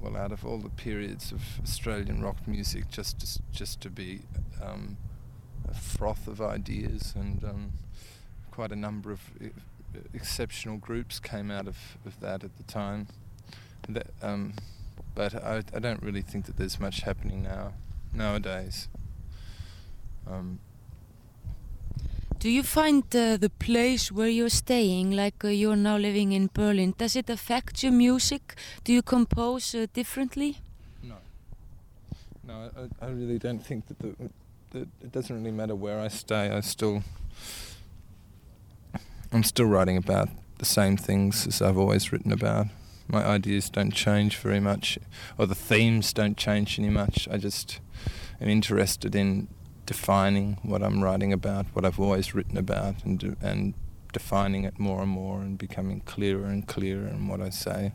well 0.00 0.16
out 0.16 0.32
of 0.32 0.44
all 0.44 0.58
the 0.58 0.70
periods 0.70 1.32
of 1.32 1.42
Australian 1.62 2.22
rock 2.22 2.46
music, 2.46 2.88
just 2.90 3.20
to, 3.20 3.42
just 3.52 3.80
to 3.80 3.90
be 3.90 4.20
um, 4.62 4.96
a 5.68 5.74
froth 5.74 6.28
of 6.28 6.40
ideas, 6.40 7.14
and 7.16 7.44
um, 7.44 7.72
quite 8.50 8.72
a 8.72 8.76
number 8.76 9.10
of 9.10 9.20
exceptional 10.14 10.76
groups 10.76 11.18
came 11.18 11.50
out 11.50 11.66
of, 11.66 11.76
of 12.04 12.20
that 12.20 12.44
at 12.44 12.56
the 12.56 12.62
time. 12.64 13.08
That, 13.88 14.08
um, 14.22 14.54
but 15.14 15.34
I, 15.34 15.62
I 15.74 15.78
don't 15.78 16.02
really 16.02 16.22
think 16.22 16.46
that 16.46 16.56
there's 16.56 16.78
much 16.80 17.00
happening 17.00 17.42
now 17.42 17.74
nowadays. 18.12 18.88
Um, 20.26 20.60
Do 22.38 22.50
you 22.50 22.62
find 22.62 23.02
uh, 23.16 23.38
the 23.38 23.48
place 23.48 24.12
where 24.12 24.28
you're 24.28 24.50
staying, 24.50 25.12
like 25.12 25.42
uh, 25.42 25.48
you're 25.48 25.74
now 25.76 25.96
living 25.96 26.32
in 26.32 26.50
Berlin, 26.52 26.94
does 26.98 27.16
it 27.16 27.30
affect 27.30 27.82
your 27.82 27.92
music? 27.92 28.54
Do 28.84 28.92
you 28.92 29.02
compose 29.02 29.74
uh, 29.74 29.86
differently? 29.94 30.58
no, 31.02 31.14
no, 32.46 32.70
I, 33.00 33.06
I 33.06 33.08
really 33.08 33.38
don't 33.38 33.64
think 33.64 33.86
that, 33.86 33.98
the, 33.98 34.14
that 34.70 34.88
it 35.00 35.12
doesn't 35.12 35.34
really 35.34 35.50
matter 35.50 35.74
where 35.74 35.98
I 35.98 36.08
stay. 36.08 36.50
I 36.50 36.60
still, 36.60 37.02
I'm 39.32 39.42
still 39.42 39.66
writing 39.66 39.96
about 39.96 40.28
the 40.58 40.66
same 40.66 40.98
things 40.98 41.46
as 41.46 41.62
I've 41.62 41.78
always 41.78 42.12
written 42.12 42.32
about. 42.32 42.66
My 43.08 43.24
ideas 43.24 43.70
don't 43.70 43.94
change 43.94 44.36
very 44.36 44.60
much, 44.60 44.98
or 45.38 45.46
the 45.46 45.54
themes 45.54 46.12
don't 46.12 46.36
change 46.36 46.78
any 46.78 46.90
much. 46.90 47.28
I 47.30 47.38
just 47.38 47.80
am 48.40 48.48
interested 48.48 49.14
in 49.14 49.48
defining 49.86 50.58
what 50.62 50.82
I'm 50.82 51.02
writing 51.02 51.32
about, 51.32 51.66
what 51.72 51.84
I've 51.84 52.00
always 52.00 52.34
written 52.34 52.58
about, 52.58 53.04
and 53.04 53.18
de- 53.18 53.36
and 53.40 53.74
defining 54.12 54.64
it 54.64 54.78
more 54.78 55.02
and 55.02 55.10
more, 55.10 55.40
and 55.40 55.56
becoming 55.56 56.00
clearer 56.00 56.46
and 56.46 56.66
clearer 56.66 57.06
in 57.06 57.28
what 57.28 57.40
I 57.40 57.50
say. 57.50 57.92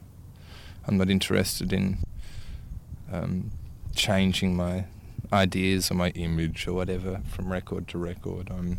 I'm 0.88 0.98
not 0.98 1.10
interested 1.10 1.72
in 1.74 2.00
um, 3.12 3.52
changing 3.96 4.56
my 4.56 4.86
ideas 5.32 5.92
or 5.92 5.96
my 5.96 6.10
image 6.12 6.68
or 6.68 6.74
whatever 6.74 7.22
from 7.30 7.52
record 7.52 7.88
to 7.90 7.98
record. 7.98 8.50
I'm 8.50 8.78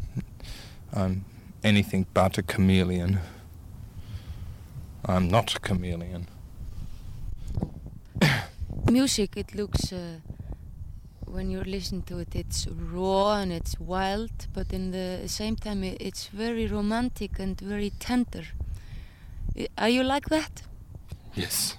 I'm 0.93 1.25
anything 1.63 2.07
but 2.15 2.39
a 2.39 2.43
chameleon. 2.43 3.21
I'm 5.05 5.29
not 5.29 5.55
a 5.55 5.61
chameleon. 5.61 6.29
Music, 8.91 9.37
it 9.37 9.55
looks, 9.55 9.93
uh, 9.93 10.19
when 11.33 11.51
you 11.51 11.63
listen 11.65 12.03
to 12.03 12.19
it, 12.19 12.37
it's 12.37 12.67
raw 12.69 13.37
and 13.37 13.53
it's 13.53 13.81
wild, 13.81 14.31
but 14.53 14.73
in 14.73 14.91
the 14.91 15.27
same 15.27 15.57
time, 15.57 15.83
it's 15.83 16.27
very 16.27 16.67
romantic 16.67 17.39
and 17.39 17.59
very 17.59 17.91
tender. 17.99 18.45
Are 19.79 19.89
you 19.89 20.03
like 20.03 20.29
that? 20.29 20.63
Yes, 21.35 21.77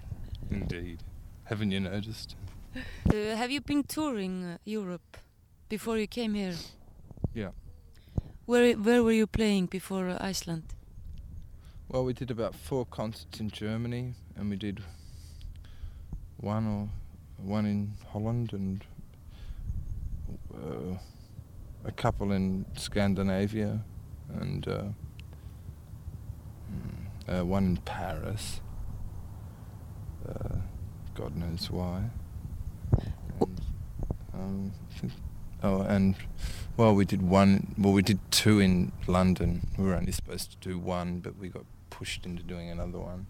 indeed. 0.50 1.02
Haven't 1.44 1.70
you 1.70 1.80
noticed? 1.80 2.34
Uh, 2.74 3.36
have 3.36 3.50
you 3.50 3.60
been 3.60 3.82
touring 3.82 4.44
uh, 4.44 4.58
Europe 4.64 5.18
before 5.68 5.98
you 5.98 6.06
came 6.06 6.32
here? 6.34 6.54
Yeah. 7.34 7.50
Where 8.46 8.72
where 8.72 9.02
were 9.02 9.12
you 9.12 9.26
playing 9.26 9.66
before 9.66 10.08
uh, 10.08 10.18
Iceland? 10.20 10.74
Well, 11.88 12.04
we 12.04 12.14
did 12.14 12.30
about 12.30 12.54
four 12.54 12.86
concerts 12.86 13.38
in 13.38 13.50
Germany, 13.50 14.14
and 14.36 14.50
we 14.50 14.56
did 14.56 14.82
one 16.38 16.66
or 16.66 16.88
one 17.36 17.66
in 17.66 17.92
Holland, 18.12 18.52
and 18.52 18.84
uh, 20.62 20.98
a 21.84 21.92
couple 21.92 22.32
in 22.32 22.64
Scandinavia, 22.76 23.84
and 24.40 24.66
uh, 24.68 24.82
mm, 26.72 27.40
uh, 27.40 27.44
one 27.44 27.64
in 27.64 27.76
Paris. 27.78 28.60
Uh, 30.28 30.56
God 31.14 31.36
knows 31.36 31.70
why. 31.70 32.10
And, 33.32 33.60
um, 34.34 34.72
oh, 35.62 35.82
and 35.82 36.16
well, 36.76 36.94
we 36.94 37.04
did 37.04 37.22
one. 37.22 37.74
Well, 37.78 37.92
we 37.92 38.02
did 38.02 38.18
two 38.30 38.58
in 38.60 38.92
London. 39.06 39.68
We 39.78 39.84
were 39.84 39.94
only 39.94 40.12
supposed 40.12 40.50
to 40.52 40.68
do 40.68 40.78
one, 40.78 41.20
but 41.20 41.36
we 41.38 41.48
got 41.48 41.64
pushed 41.90 42.26
into 42.26 42.42
doing 42.42 42.70
another 42.70 42.98
one. 42.98 43.26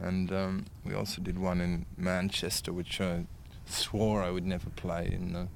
And 0.00 0.32
um, 0.32 0.66
we 0.84 0.94
also 0.94 1.20
did 1.20 1.38
one 1.38 1.60
in 1.60 1.86
Manchester, 1.96 2.72
which 2.72 3.00
I 3.00 3.26
swore 3.66 4.22
I 4.22 4.30
would 4.30 4.46
never 4.46 4.70
play 4.70 5.10
in 5.12 5.32
the, 5.32 5.48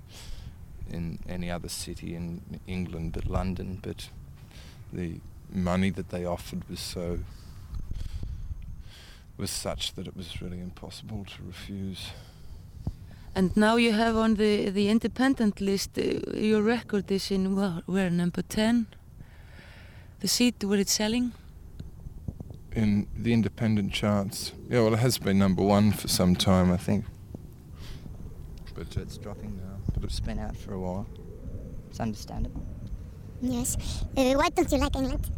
in 0.91 1.19
any 1.29 1.51
other 1.51 1.69
city 1.69 2.15
in 2.15 2.41
England 2.67 3.13
but 3.13 3.27
London. 3.27 3.79
But 3.83 4.11
the 4.93 5.21
money 5.53 5.91
that 5.91 6.09
they 6.09 6.25
offered 6.27 6.69
was 6.69 6.81
so 6.81 7.19
was 9.37 9.51
such 9.51 9.95
that 9.95 10.07
it 10.07 10.17
was 10.17 10.41
really 10.43 10.61
impossible 10.61 11.25
to 11.25 11.43
refuse. 11.47 12.13
And 13.35 13.57
now 13.57 13.77
you 13.77 13.93
have 13.93 14.17
on 14.17 14.35
the 14.35 14.71
the 14.71 14.89
independent 14.89 15.61
list. 15.61 15.99
Uh, 15.99 16.21
your 16.35 16.63
record 16.63 17.11
is 17.11 17.31
in 17.31 17.57
well, 17.57 17.83
where 17.87 18.11
number 18.11 18.43
ten. 18.43 18.87
The 20.21 20.29
seat 20.29 20.65
where 20.65 20.81
it's 20.81 20.93
selling. 20.93 21.33
in 22.75 23.07
the 23.17 23.33
independent 23.33 23.93
charts. 23.93 24.53
Yeah, 24.69 24.83
well, 24.83 24.95
it 24.95 25.01
has 25.01 25.19
been 25.19 25.39
number 25.39 25.63
one 25.63 25.93
for 25.93 26.09
some 26.09 26.35
time, 26.35 26.73
I 26.73 26.77
think. 26.79 27.05
But 28.75 28.97
it's 28.97 29.19
dropping 29.19 29.57
now. 29.57 29.72
But 30.03 30.11
it's 30.11 30.19
been 30.19 30.41
out 30.41 30.57
for 30.57 30.75
a 30.75 30.81
while. 30.81 31.07
It's 31.89 32.01
understandable. 32.01 32.67
Yes. 33.41 33.77
Uh, 34.17 34.35
why 34.35 34.49
don't 34.49 34.73
you 34.73 34.79
like 34.79 34.97
England? 34.97 35.31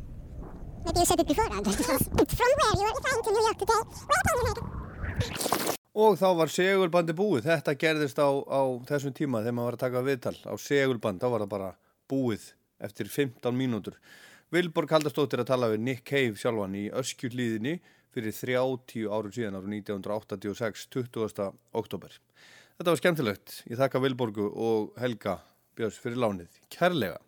Maybe 0.86 1.00
you 1.00 1.04
said 1.04 1.20
it 1.20 1.28
before, 1.28 1.52
Anders. 1.52 1.76
From 1.76 1.98
where 2.00 2.72
you 2.72 2.84
were 2.88 3.02
flying 3.04 3.22
to 3.24 3.30
New 3.30 3.44
York 3.44 3.58
today. 3.58 3.82
Where 4.08 4.22
can 4.24 4.36
you 4.38 4.44
make 4.48 4.56
it? 4.56 5.76
Og 5.94 6.16
þá 6.16 6.30
var 6.40 6.50
segulbandi 6.50 7.12
búið. 7.12 7.44
Þetta 7.44 7.76
gerðist 7.84 8.16
á, 8.24 8.28
á 8.32 8.62
þessum 8.88 9.12
tíma 9.14 9.44
þegar 9.44 9.58
maður 9.58 9.68
var 9.68 9.76
að 9.76 9.84
taka 9.84 10.04
viðtal 10.08 10.36
á 10.48 10.54
segulband. 10.56 11.20
Þá 11.20 11.28
var 11.34 11.44
það 11.44 11.52
bara 11.52 11.70
búið 12.08 12.50
eftir 12.88 13.12
15 13.12 13.60
mínútur. 13.60 14.00
Vilborg 14.48 14.96
Haldastóttir 14.96 15.44
að 15.44 15.52
tala 15.52 15.74
við 15.74 15.84
Nick 15.84 16.08
Cave 16.08 16.40
sjálfan 16.40 16.80
í 16.80 16.88
öskjullíðinni 16.88 17.82
fyrir 18.16 18.32
30 18.32 19.12
árum 19.12 19.36
síðan 19.36 19.60
árum 19.60 19.76
1986, 19.76 20.88
20. 20.88 21.52
oktober. 21.76 22.16
Þetta 22.74 22.90
var 22.90 22.98
skemmtilegt. 22.98 23.52
Ég 23.70 23.78
þakka 23.78 24.00
Vilborgu 24.02 24.44
og 24.50 24.96
Helga 24.98 25.36
Björns 25.78 25.98
fyrir 26.02 26.18
lánið. 26.18 26.56
Kærlega. 26.74 27.20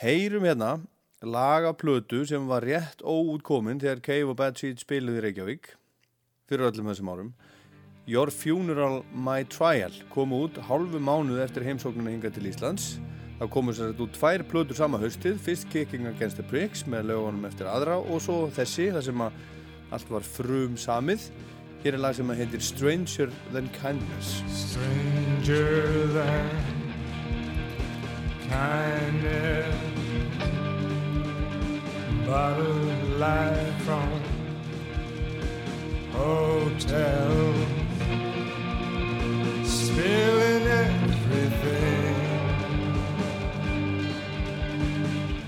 Heyrum 0.00 0.46
hérna 0.48 0.70
laga 1.20 1.74
plötu 1.76 2.22
sem 2.24 2.46
var 2.48 2.64
rétt 2.64 3.02
óútkomin 3.04 3.82
þegar 3.82 4.00
Cave 4.06 4.30
og 4.32 4.38
Bad 4.38 4.56
Seed 4.56 4.80
spiluði 4.80 5.20
í 5.20 5.24
Reykjavík 5.26 5.68
fyrir 6.48 6.70
öllum 6.70 6.88
þessum 6.88 7.10
árum. 7.12 7.28
Your 8.08 8.32
Funeral 8.32 9.02
My 9.12 9.44
Trial 9.44 9.92
kom 10.14 10.32
út 10.32 10.56
hálfu 10.70 11.02
mánuð 11.04 11.42
eftir 11.44 11.66
heimsóknuna 11.66 12.14
hinga 12.14 12.30
til 12.32 12.48
Íslands. 12.48 12.94
Það 13.36 13.52
komu 13.52 13.74
sér 13.76 13.90
þetta 13.90 14.04
út 14.06 14.16
tvær 14.16 14.46
plötur 14.48 14.78
sama 14.78 15.02
haustið, 15.02 15.36
fyrst 15.36 15.68
Kicking 15.68 16.08
Against 16.08 16.40
the 16.40 16.46
Pricks 16.48 16.86
með 16.88 17.10
lögunum 17.10 17.44
eftir 17.44 17.68
aðra 17.68 17.98
og 18.00 18.24
svo 18.24 18.46
þessi, 18.56 18.88
það 18.94 19.04
sem 19.10 19.26
allt 19.26 20.16
var 20.16 20.24
frum 20.24 20.80
samið. 20.80 21.28
Hér 21.86 21.94
er 21.94 22.02
lag 22.02 22.16
sem 22.18 22.30
að 22.32 22.40
heitir 22.40 22.62
Stranger 22.66 23.28
Than 23.54 23.68
Kindness. 23.76 24.40
Stranger 24.50 26.08
than 26.10 26.48
kindness, 28.48 29.76
bottled 32.26 33.20
life 33.20 33.84
from 33.86 34.10
hotel, 36.10 37.54
spilling 39.62 40.66
everything. 40.82 42.18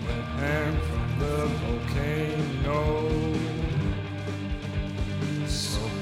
Went 0.07 0.29
hand 0.39 0.79
from 0.87 1.09
the 1.19 1.37
volcano, 1.65 2.79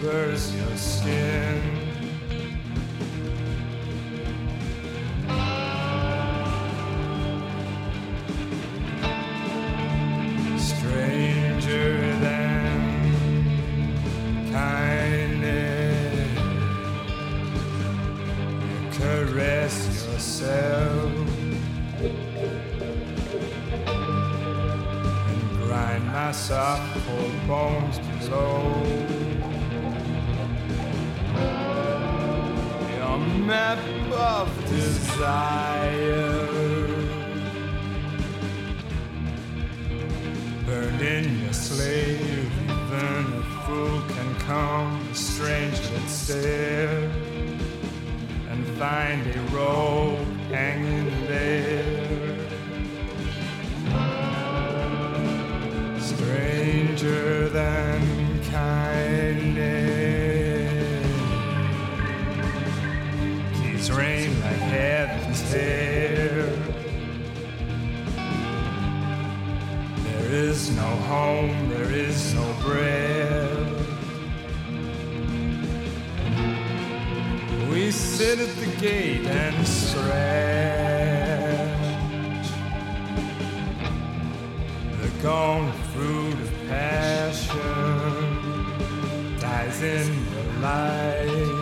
burst 0.07 0.55
your 0.55 0.77
skin. 0.77 1.61
stranger 10.59 12.17
than 12.21 12.93
kindness. 14.53 16.39
Caress 18.97 20.07
yourself 20.07 21.13
and 25.27 25.49
grind 25.59 26.07
my 26.07 26.31
soft 26.31 27.05
cold 27.07 27.47
bones 27.49 27.99
below. 27.99 29.16
Map 33.47 33.79
of 34.13 34.49
desire. 34.69 36.37
burned 40.67 41.01
in 41.01 41.43
your 41.45 41.53
slave. 41.53 42.51
Even 42.65 43.25
a 43.35 43.45
fool 43.65 44.01
can 44.09 44.35
come, 44.41 45.09
a 45.11 45.15
strange 45.15 45.79
and 45.79 46.11
stare, 46.11 47.11
and 48.51 48.67
find 48.79 49.25
a 49.27 49.41
rope 49.55 50.19
hanging 50.51 51.09
there. 51.29 52.37
Stranger 56.01 57.49
than 57.49 57.96
home, 71.07 71.69
there 71.69 71.93
is 71.93 72.35
no 72.35 72.53
bread. 72.63 73.67
We 77.71 77.91
sit 77.93 78.41
at 78.41 78.57
the 78.57 78.67
gate 78.81 79.27
and 79.27 79.67
stretch 79.67 80.17
the 85.01 85.11
gone 85.23 85.73
fruit 85.93 86.35
of 86.35 86.51
passion 86.69 88.19
dies 89.39 89.83
in 89.83 90.09
the 90.35 90.43
light. 90.61 91.56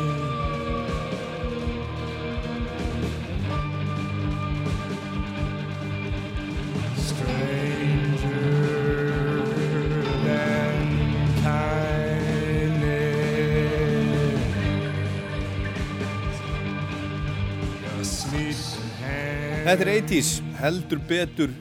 Þetta 19.64 19.80
er 19.86 19.88
80s, 19.94 20.30
heldur 20.60 20.98
betur 21.08 21.52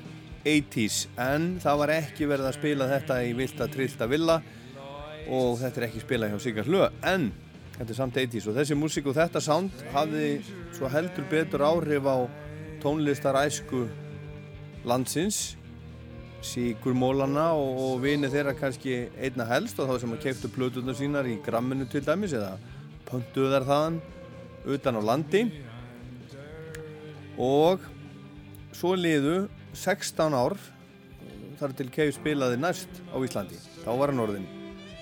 80s, 0.43 0.95
en 1.23 1.53
það 1.63 1.77
var 1.79 1.91
ekki 1.93 2.25
verið 2.27 2.49
að 2.49 2.57
spila 2.57 2.87
þetta 2.89 3.19
í 3.23 3.29
vilda 3.37 3.67
trillta 3.71 4.07
villa 4.11 4.35
og 5.31 5.53
þetta 5.61 5.79
er 5.79 5.85
ekki 5.87 6.01
spilað 6.03 6.33
hjá 6.33 6.41
Sigar 6.43 6.67
Hlö, 6.67 6.89
en 7.07 7.29
þetta 7.77 7.87
er 7.87 7.99
samt 8.01 8.19
80s 8.19 8.49
og 8.51 8.57
þessi 8.57 8.75
músík 8.75 9.07
og 9.07 9.15
þetta 9.15 9.39
sound 9.45 9.85
hafði 9.93 10.33
svo 10.75 10.91
heldur 10.91 11.29
betur 11.31 11.63
áhrif 11.63 12.09
á 12.11 12.27
tónlistaræsku 12.83 13.85
landsins 14.83 15.39
Sigur 16.43 16.99
Mólana 16.99 17.53
og, 17.55 17.79
og 17.87 18.03
vini 18.03 18.27
þeirra 18.27 18.51
kannski 18.59 18.97
einna 19.15 19.47
helst 19.47 19.79
og 19.79 19.87
þá 19.87 20.03
sem 20.03 20.17
að 20.17 20.23
keiftu 20.27 20.51
plötunar 20.51 20.99
sínar 20.99 21.31
í 21.31 21.39
gramminu 21.47 21.87
til 21.87 22.03
dæmis 22.03 22.35
eða 22.35 22.57
pöntuðu 23.07 23.55
þær 23.55 23.69
þaðan 23.71 24.03
utan 24.75 24.99
á 24.99 25.01
landi. 25.07 25.47
Og 27.39 27.92
svo 28.73 28.95
liðu 28.97 29.47
16 29.77 30.35
ár 30.37 30.57
þar 31.59 31.75
til 31.77 31.89
Keif 31.93 32.17
spilaði 32.17 32.57
næst 32.59 33.01
á 33.13 33.17
Íslandi. 33.21 33.57
Þá 33.83 33.91
var 33.99 34.11
hann 34.11 34.23
orðin 34.23 34.47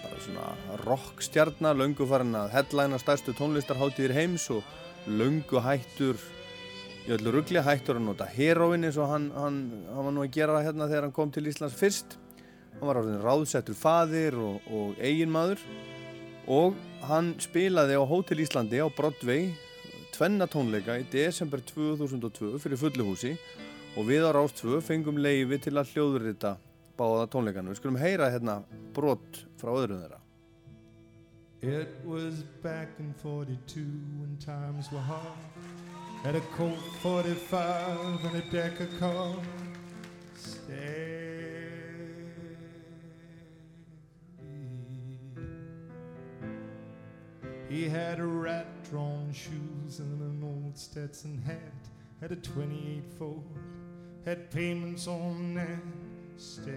bara 0.01 0.19
svona 0.21 0.77
rockstjarnar, 0.83 1.79
löngu 1.79 2.07
farin 2.09 2.35
að 2.37 2.51
headlæna 2.55 2.99
stærstu 3.01 3.33
tónlistarháttíðir 3.37 4.13
heims 4.15 4.49
og 4.53 4.61
löngu 5.07 5.61
hættur 5.63 6.19
í 7.07 7.15
öllu 7.15 7.33
ruggli, 7.33 7.61
hættur 7.65 7.97
að 7.97 8.05
nota 8.09 8.27
heroin 8.29 8.85
eins 8.85 8.99
og 9.01 9.09
hann, 9.09 9.31
hann, 9.33 9.61
hann 9.89 10.07
var 10.07 10.15
nú 10.15 10.25
að 10.25 10.35
gera 10.35 10.61
hérna 10.61 10.89
þegar 10.89 11.07
hann 11.07 11.15
kom 11.15 11.33
til 11.33 11.47
Íslands 11.49 11.77
fyrst. 11.79 12.17
Hann 12.75 12.87
var 12.89 13.01
orðin 13.01 13.23
ráðsettur 13.23 13.77
faðir 13.77 14.37
og, 14.41 14.69
og 14.69 15.01
eiginmaður. 15.01 15.63
Og 16.51 16.77
hann 17.07 17.33
spilaði 17.41 17.97
á 17.97 18.03
Hótel 18.05 18.43
Íslandi 18.43 18.81
á 18.81 18.87
Broadway 18.93 19.51
tvenna 20.21 20.45
tónleika 20.45 20.99
í 21.01 21.05
desember 21.09 21.63
2002 21.65 22.59
fyrir 22.61 22.77
fulluhúsi 22.77 23.31
og 23.97 24.05
við 24.05 24.27
á 24.29 24.37
Rást 24.37 24.59
2 24.61 24.77
fengum 24.85 25.17
leiði 25.17 25.57
til 25.57 25.73
að 25.81 25.95
hljóðurita 25.95 26.51
báða 26.93 27.23
tónleikana. 27.33 27.71
Við 27.73 27.79
skulum 27.79 27.97
heyra 27.97 28.27
hérna 28.29 28.59
brot 28.93 29.39
frá 29.57 29.71
öðrum 29.73 30.03
þeirra. 30.03 30.19
It 31.65 32.05
was 32.05 32.43
back 32.61 32.93
in 32.99 33.15
42 33.23 33.81
when 34.21 34.37
times 34.37 34.91
were 34.93 35.01
hard. 35.01 35.41
Had 36.21 36.35
a 36.35 36.45
Colt 36.53 36.77
45 37.01 38.25
and 38.29 38.35
a 38.35 38.45
deck 38.53 38.79
of 38.79 38.93
cards. 38.99 39.49
He 47.71 47.87
had 47.87 48.19
a 48.19 48.25
rat-drawn 48.25 49.31
shoes 49.31 49.99
and 49.99 50.21
an 50.21 50.43
old 50.43 50.77
Stetson 50.77 51.41
hat. 51.45 51.87
Had 52.19 52.33
a 52.33 52.35
28 52.35 53.01
Ford. 53.17 53.39
Had 54.25 54.51
payments 54.51 55.07
on 55.07 55.53
that 55.53 55.79
stag. 56.35 56.67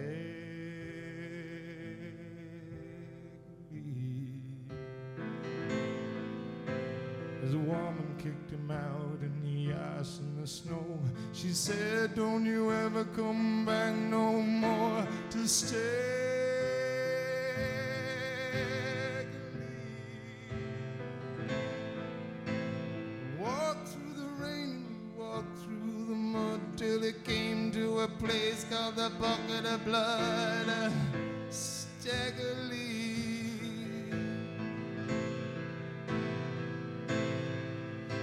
As 7.42 7.54
a 7.54 7.58
woman 7.58 8.14
kicked 8.16 8.52
him 8.52 8.70
out 8.70 9.18
in 9.20 9.42
the 9.42 9.74
ice 9.98 10.20
and 10.20 10.40
the 10.40 10.46
snow, 10.46 11.00
she 11.32 11.48
said, 11.48 12.14
Don't 12.14 12.46
you 12.46 12.70
ever 12.70 13.04
come 13.16 13.66
back 13.66 13.96
no 13.96 14.40
more 14.40 15.04
to 15.30 15.48
stay. 15.48 15.93
Came 27.24 27.70
to 27.72 28.00
a 28.00 28.08
place 28.08 28.64
called 28.70 28.96
the 28.96 29.10
Bucket 29.20 29.66
of 29.66 29.84
Blood. 29.84 30.92
Staggerly. 31.50 32.94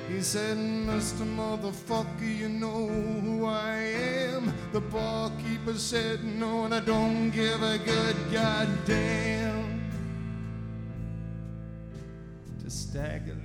He 0.10 0.22
said, 0.22 0.58
Mr. 0.58 1.26
Motherfucker, 1.26 2.38
you 2.38 2.50
know 2.50 2.88
who 2.88 3.46
I 3.46 3.76
am. 3.76 4.54
The 4.72 4.82
barkeeper 4.82 5.74
said, 5.74 6.24
No, 6.24 6.66
and 6.66 6.76
I 6.76 6.80
don't 6.80 7.32
give 7.32 7.64
a 7.64 7.78
good 7.78 8.16
goddamn. 8.32 9.90
To 12.64 12.70
Stagger 12.70 13.36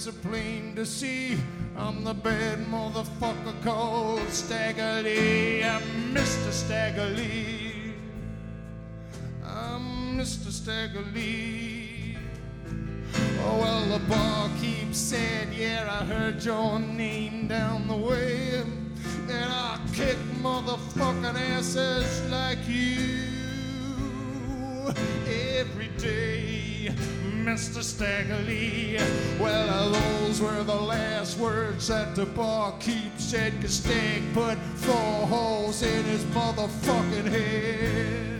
it's 0.00 0.06
a 0.06 0.12
plain 0.28 0.74
to 0.74 0.86
see. 0.86 1.36
I'm 1.76 2.04
the 2.04 2.14
bad 2.14 2.60
motherfucker 2.60 3.62
called 3.62 4.26
Stagger 4.30 5.02
Lee. 5.02 5.62
I'm 5.62 5.82
Mr. 6.14 6.50
Stagger 6.50 7.10
Lee. 7.10 7.92
I'm 9.44 10.16
Mr. 10.16 10.50
Stagger 10.50 11.04
Lee. 11.14 12.16
Oh, 13.44 13.58
well, 13.58 13.98
the 13.98 14.02
barkeep 14.06 14.94
said, 14.94 15.52
Yeah, 15.52 15.86
I 16.00 16.06
heard 16.06 16.42
your 16.42 16.78
name 16.78 17.46
down 17.46 17.86
the 17.86 17.96
way. 17.96 18.62
And 19.28 19.52
I 19.52 19.78
kick 19.92 20.16
motherfucking 20.42 21.36
asses 21.58 22.22
like 22.30 22.66
you 22.66 23.20
every 25.60 25.88
day, 25.98 26.39
Mr. 27.44 27.82
Staggerly. 27.82 29.00
Well, 29.40 29.90
those 29.90 30.40
were 30.40 30.62
the 30.62 30.74
last 30.74 31.38
words 31.38 31.88
that 31.88 32.14
the 32.14 32.26
barkeep 32.26 33.18
said, 33.18 33.60
cause 33.60 33.74
Stag 33.74 34.22
put 34.34 34.58
four 34.76 35.26
holes 35.26 35.82
in 35.82 36.04
his 36.04 36.24
motherfucking 36.26 37.26
head. 37.26 38.30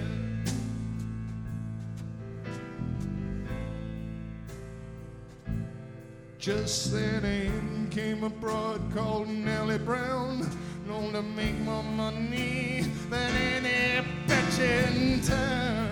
Just 6.38 6.92
then 6.92 7.24
in 7.24 7.88
came 7.90 8.24
a 8.24 8.30
broad 8.30 8.80
called 8.94 9.28
Nellie 9.28 9.76
Brown, 9.76 10.48
known 10.86 11.12
to 11.12 11.20
make 11.22 11.59
more 11.59 11.82
money 11.82 12.82
than 13.11 13.36
any 13.36 14.07
bitch 14.26 14.59
in 14.59 15.20
town. 15.20 15.89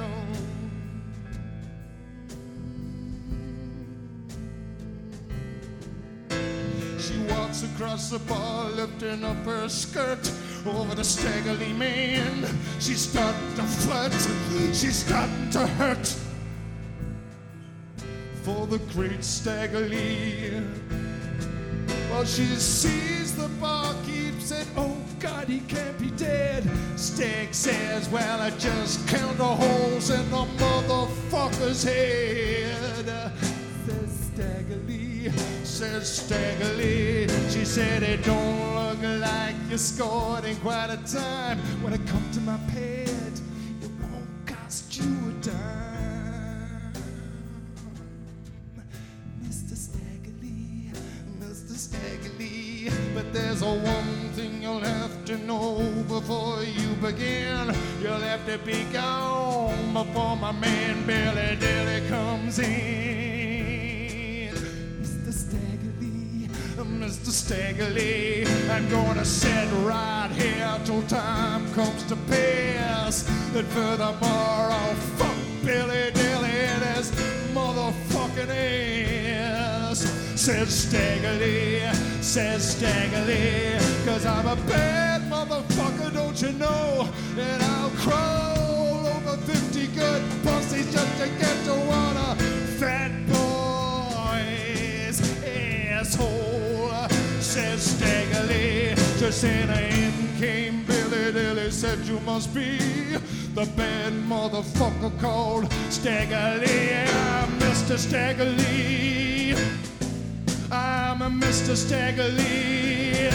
Across 7.78 8.10
the 8.10 8.18
bar, 8.18 8.68
lifting 8.70 9.22
up 9.22 9.36
her 9.44 9.68
skirt 9.68 10.32
over 10.66 10.96
the 10.96 11.04
staggerly 11.04 11.72
man. 11.74 12.44
She's 12.80 13.08
starting 13.08 13.54
to 13.54 13.62
flirt, 13.62 14.12
she's 14.74 15.04
starting 15.06 15.50
to 15.50 15.64
hurt 15.64 16.16
for 18.42 18.66
the 18.66 18.78
great 18.92 19.22
staggerly. 19.22 20.60
Well, 22.10 22.24
she 22.24 22.46
sees 22.46 23.36
the 23.36 23.48
barkeep 23.60 24.40
said, 24.40 24.66
Oh 24.76 24.96
God, 25.20 25.46
he 25.46 25.60
can't 25.60 25.96
be 26.00 26.10
dead. 26.10 26.68
Stag 26.96 27.54
says, 27.54 28.08
Well, 28.08 28.40
I 28.40 28.50
just 28.58 29.06
count 29.06 29.38
the 29.38 29.44
holes 29.44 30.10
in 30.10 30.28
the 30.30 30.46
motherfucker's 30.58 31.84
head. 31.84 33.06
Says 33.86 34.30
Staggerly, 34.34 35.07
says 35.64 36.20
Staggerly. 36.20 37.28
She 37.50 37.64
said, 37.64 38.02
It 38.02 38.24
don't 38.24 38.74
look 38.74 39.20
like 39.20 39.54
you 39.70 39.78
scored 39.78 40.44
in 40.44 40.56
quite 40.56 40.90
a 40.90 40.96
time. 41.10 41.58
When 41.82 41.92
I 41.92 41.98
come 41.98 42.24
to 42.32 42.40
my 42.40 42.58
pad, 42.72 43.08
it 43.08 43.90
won't 44.00 44.46
cost 44.46 44.96
you 44.98 45.04
a 45.04 45.32
dime. 45.44 46.92
Mr. 49.42 49.76
Staggerly, 49.76 50.90
Mr. 51.40 51.74
Staggerly. 51.76 52.92
But 53.14 53.32
there's 53.32 53.62
a 53.62 53.66
one 53.66 54.30
thing 54.32 54.62
you'll 54.62 54.80
have 54.80 55.24
to 55.26 55.38
know 55.38 55.78
before 56.08 56.62
you 56.62 56.88
begin. 57.00 57.74
You'll 58.00 58.26
have 58.30 58.46
to 58.46 58.58
be 58.58 58.84
gone 58.92 59.92
before 59.92 60.36
my 60.36 60.52
man 60.52 61.06
Billy 61.06 61.56
Dilly 61.56 62.08
comes 62.08 62.58
in. 62.58 63.57
Mr. 66.98 67.30
Staggerly, 67.30 68.44
I'm 68.68 68.88
gonna 68.88 69.24
sit 69.24 69.68
right 69.84 70.30
here 70.32 70.80
till 70.84 71.02
time 71.02 71.72
comes 71.72 72.02
to 72.04 72.16
pass. 72.28 73.28
And 73.54 73.66
furthermore, 73.68 74.72
I'll 74.72 74.94
fuck 75.16 75.36
Billy 75.64 76.10
Dilly 76.10 76.50
in 76.50 76.80
his 76.94 77.12
motherfucking 77.54 78.50
ass. 78.50 80.00
Says 80.34 80.68
Staggerly, 80.68 81.80
says 82.20 82.74
Staggerly, 82.74 83.78
cause 84.04 84.26
I'm 84.26 84.48
a 84.48 84.56
bad 84.66 85.22
motherfucker, 85.30 86.12
don't 86.12 86.42
you 86.42 86.52
know? 86.58 87.08
And 87.38 87.62
I'll 87.62 87.90
crawl 87.90 89.06
over 89.06 89.36
50 89.36 89.86
good 89.88 90.22
pussies 90.42 90.92
just 90.92 91.18
to 91.20 91.28
get 91.38 91.64
to 91.66 91.74
one 91.74 92.16
of 92.16 92.40
fat 92.80 93.12
boy's 93.28 95.20
asshole. 95.44 96.57
Says 97.58 97.94
Staggerly, 97.94 98.94
just 99.18 99.42
in 99.42 99.68
a 99.68 99.80
in 99.88 100.12
came 100.38 100.84
Billy 100.84 101.32
Dilly, 101.32 101.72
said 101.72 101.98
you 102.06 102.20
must 102.20 102.54
be 102.54 102.78
the 103.52 103.66
bad 103.76 104.12
motherfucker 104.12 105.10
called 105.20 105.64
Staggerly. 105.90 107.04
I'm 107.32 107.50
Mr. 107.58 107.98
Staggerly. 107.98 109.56
I'm 110.70 111.20
a 111.20 111.30
Mr. 111.30 111.74
Staggerly. 111.74 113.28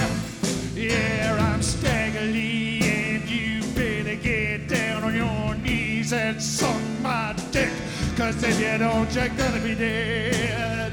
Yeah, 0.74 1.52
I'm 1.52 1.60
Staggerly, 1.60 2.82
and 2.82 3.30
you 3.30 3.62
better 3.74 4.16
get 4.16 4.70
down 4.70 5.04
on 5.04 5.14
your 5.14 5.56
knees 5.56 6.14
and 6.14 6.42
suck 6.42 6.82
my 7.02 7.36
dick. 7.52 7.74
Cause 8.16 8.42
if 8.42 8.58
you 8.58 8.78
don't, 8.78 9.14
you're 9.14 9.28
gonna 9.28 9.60
be 9.60 9.76
dead. 9.76 10.93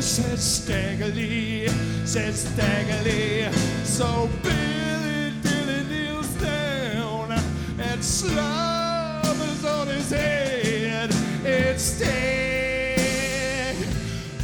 Says 0.00 0.40
Staggerly, 0.40 1.68
says 2.06 2.46
Staggerly. 2.46 3.52
So 3.84 4.30
Billy 4.42 5.32
Dilly 5.42 5.84
kneels 5.90 6.28
down 6.40 7.32
and 7.78 8.02
slobbers 8.02 9.62
on 9.66 9.88
his 9.88 10.10
head. 10.10 11.10
It's 11.44 11.82
Stag 11.82 13.76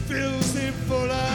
fills 0.06 0.52
him 0.54 0.74
full 0.86 1.10
of 1.10 1.25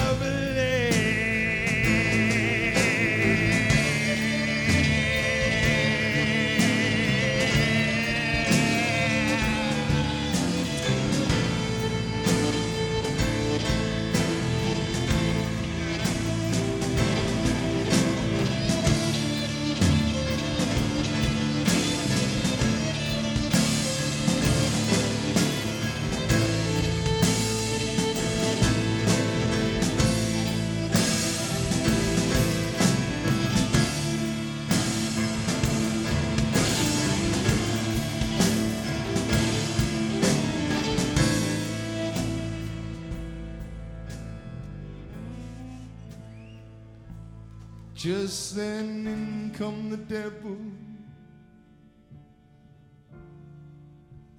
Just 48.12 48.58
then 48.58 49.08
in 49.08 49.54
come 49.58 49.90
the 49.90 49.96
devil. 49.96 50.58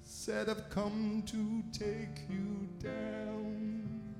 Said 0.03 0.47
I've 0.47 0.69
come 0.69 1.23
to 1.25 1.63
take 1.71 2.29
you 2.29 2.69
down, 2.77 4.13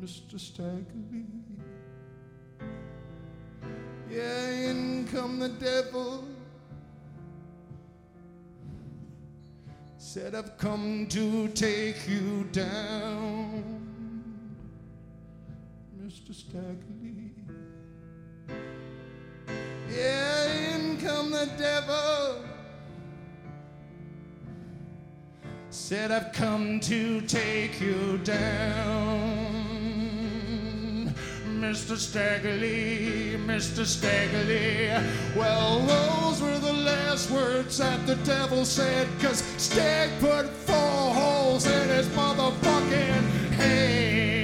Mr. 0.00 0.38
Staggerly. 0.38 1.26
Yeah, 4.08 4.50
in 4.70 5.08
come 5.10 5.40
the 5.40 5.48
devil. 5.48 6.28
Said 9.98 10.36
I've 10.36 10.56
come 10.56 11.08
to 11.08 11.48
take 11.48 12.08
you 12.08 12.44
down. 12.52 13.84
Mr. 16.00 16.32
Staggerly. 16.32 17.13
Yeah, 19.96 20.74
in 20.74 20.96
come 20.98 21.30
the 21.30 21.48
devil. 21.56 22.42
Said 25.70 26.10
I've 26.10 26.32
come 26.32 26.80
to 26.80 27.20
take 27.22 27.80
you 27.80 28.18
down. 28.24 29.54
Mr. 31.46 31.96
Staggerly, 31.96 33.36
Mr. 33.46 33.84
Staggerly. 33.84 34.90
Well, 35.36 35.80
those 35.80 36.42
were 36.42 36.58
the 36.58 36.72
last 36.72 37.30
words 37.30 37.78
that 37.78 38.06
the 38.06 38.16
devil 38.16 38.64
said, 38.64 39.08
cause 39.20 39.42
Stag 39.56 40.10
put 40.20 40.48
four 40.48 41.14
holes 41.14 41.66
in 41.66 41.88
his 41.88 42.06
motherfucking 42.08 43.50
head. 43.52 44.43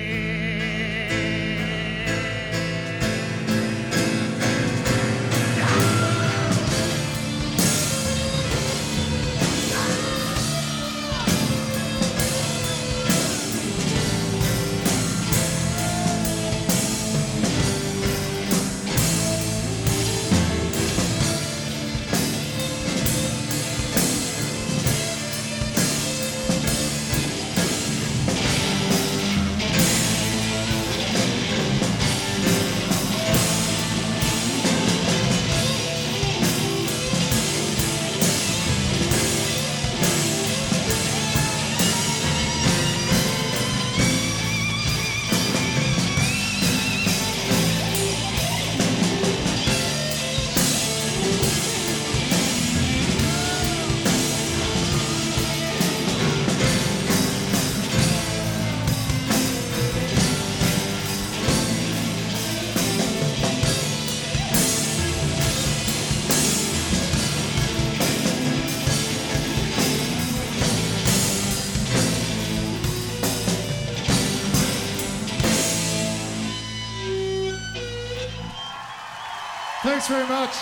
Thanks 80.01 80.13
very 80.17 80.29
much. 80.29 80.57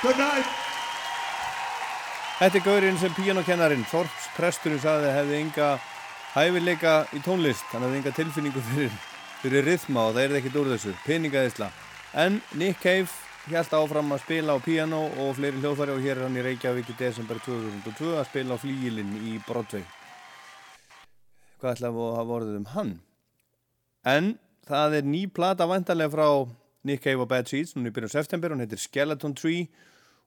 Good 0.00 0.16
night. 0.16 0.46
Þetta 2.38 2.56
er 2.56 2.62
gaurinn 2.64 2.96
sem 2.96 3.12
píanokennarin 3.12 3.82
Þorps 3.90 4.30
presturinn 4.32 4.80
sagði 4.80 5.10
hefði 5.12 5.34
enga 5.36 5.66
hæfileika 6.32 6.94
í 7.12 7.20
tónlist. 7.20 7.66
Hann 7.68 7.84
hefði 7.84 7.98
enga 7.98 8.12
tilfinningu 8.16 8.62
fyrir, 8.70 8.94
fyrir 9.42 9.68
rithma 9.68 10.06
og 10.06 10.16
það 10.16 10.22
er 10.22 10.36
ekkert 10.38 10.56
úr 10.62 10.70
þessu, 10.72 10.94
peningaðisla 11.04 11.68
en 12.24 12.40
Nick 12.62 12.80
Cave 12.80 13.52
held 13.52 13.76
áfram 13.82 14.16
að 14.16 14.24
spila 14.24 14.56
á 14.56 14.64
piano 14.64 15.02
og 15.26 15.36
fleiri 15.36 15.60
hljóðfæri 15.60 15.92
og 15.98 16.00
hér 16.06 16.14
er 16.16 16.24
hann 16.30 16.40
í 16.40 16.46
Reykjavík 16.48 16.94
í 16.94 16.98
desember 17.02 17.44
2002 17.44 18.16
að 18.22 18.26
spila 18.30 18.56
á 18.56 18.62
flíilinn 18.64 19.12
í 19.20 19.34
Broadway. 19.44 19.84
Hvað 21.60 21.76
ætlaði 21.76 22.08
að 22.08 22.18
hafa 22.22 22.36
orðið 22.40 22.58
um 22.62 22.66
hann? 22.72 22.96
En 24.16 24.34
það 24.64 24.98
er 25.02 25.12
ný 25.12 25.26
plata 25.28 25.68
vantarlega 25.68 26.16
frá 26.16 26.28
Nick 26.84 27.04
Cave 27.04 27.22
og 27.22 27.30
Bad 27.30 27.50
Seeds 27.50 27.76
núna 27.76 27.92
í 27.92 27.94
byrjun 27.94 28.14
september, 28.14 28.54
hún 28.54 28.64
heitir 28.64 28.80
Skeleton 28.82 29.36
Tree. 29.38 29.68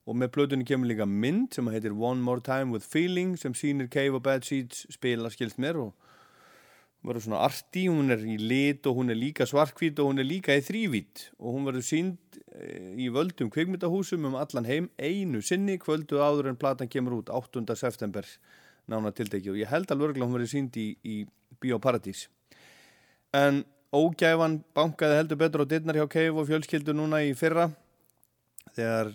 Og 0.05 0.13
með 0.13 0.35
plötunni 0.35 0.67
kemur 0.67 0.85
líka 0.91 1.07
mynd 1.09 1.55
sem 1.55 1.67
heitir 1.73 1.95
One 1.97 2.21
More 2.21 2.43
Time 2.45 2.69
With 2.71 2.85
Feeling 2.85 3.33
sem 3.41 3.55
sýnir 3.57 3.89
Cave 3.89 4.19
og 4.19 4.25
Bad 4.27 4.45
Seeds 4.45 4.85
spila 4.93 5.31
skilst 5.33 5.57
mér 5.57 5.79
og 5.81 5.93
verður 7.05 7.25
svona 7.25 7.41
arti, 7.45 7.85
hún 7.89 8.13
er 8.13 8.21
í 8.25 8.37
lit 8.41 8.85
og 8.89 8.99
hún 8.99 9.13
er 9.13 9.17
líka 9.19 9.45
svarkvít 9.49 9.99
og 10.01 10.11
hún 10.11 10.21
er 10.21 10.27
líka 10.27 10.55
í 10.57 10.63
þrývít 10.65 11.27
og 11.37 11.57
hún 11.57 11.67
verður 11.67 11.85
sínd 11.85 12.39
í 12.97 13.09
völdum 13.13 13.51
kvikmyndahúsum 13.53 14.25
um 14.29 14.37
allan 14.39 14.67
heim 14.69 14.89
einu 14.97 15.41
sinni 15.45 15.77
kvöldu 15.81 16.21
áður 16.23 16.51
en 16.51 16.59
platan 16.59 16.89
kemur 16.91 17.19
út 17.19 17.29
8. 17.33 17.65
september 17.77 18.25
nána 18.89 19.13
tildegi 19.13 19.51
og 19.51 19.59
ég 19.59 19.69
held 19.69 19.91
alveg 19.91 20.17
að 20.17 20.25
hún 20.25 20.37
verður 20.37 20.53
sínd 20.53 20.77
í, 20.81 20.87
í 21.03 21.25
Bíóparadís 21.61 22.27
en 23.35 23.63
ógæfan 23.95 24.59
bankaði 24.75 25.21
heldur 25.21 25.39
betur 25.39 25.63
á 25.63 25.71
dittnar 25.71 25.97
hjá 25.97 26.05
Cave 26.11 26.35
og 26.35 26.49
fjölskyldu 26.49 26.93
núna 26.95 27.21
í 27.25 27.33
fyrra. 27.37 27.69
Þegar 28.75 29.13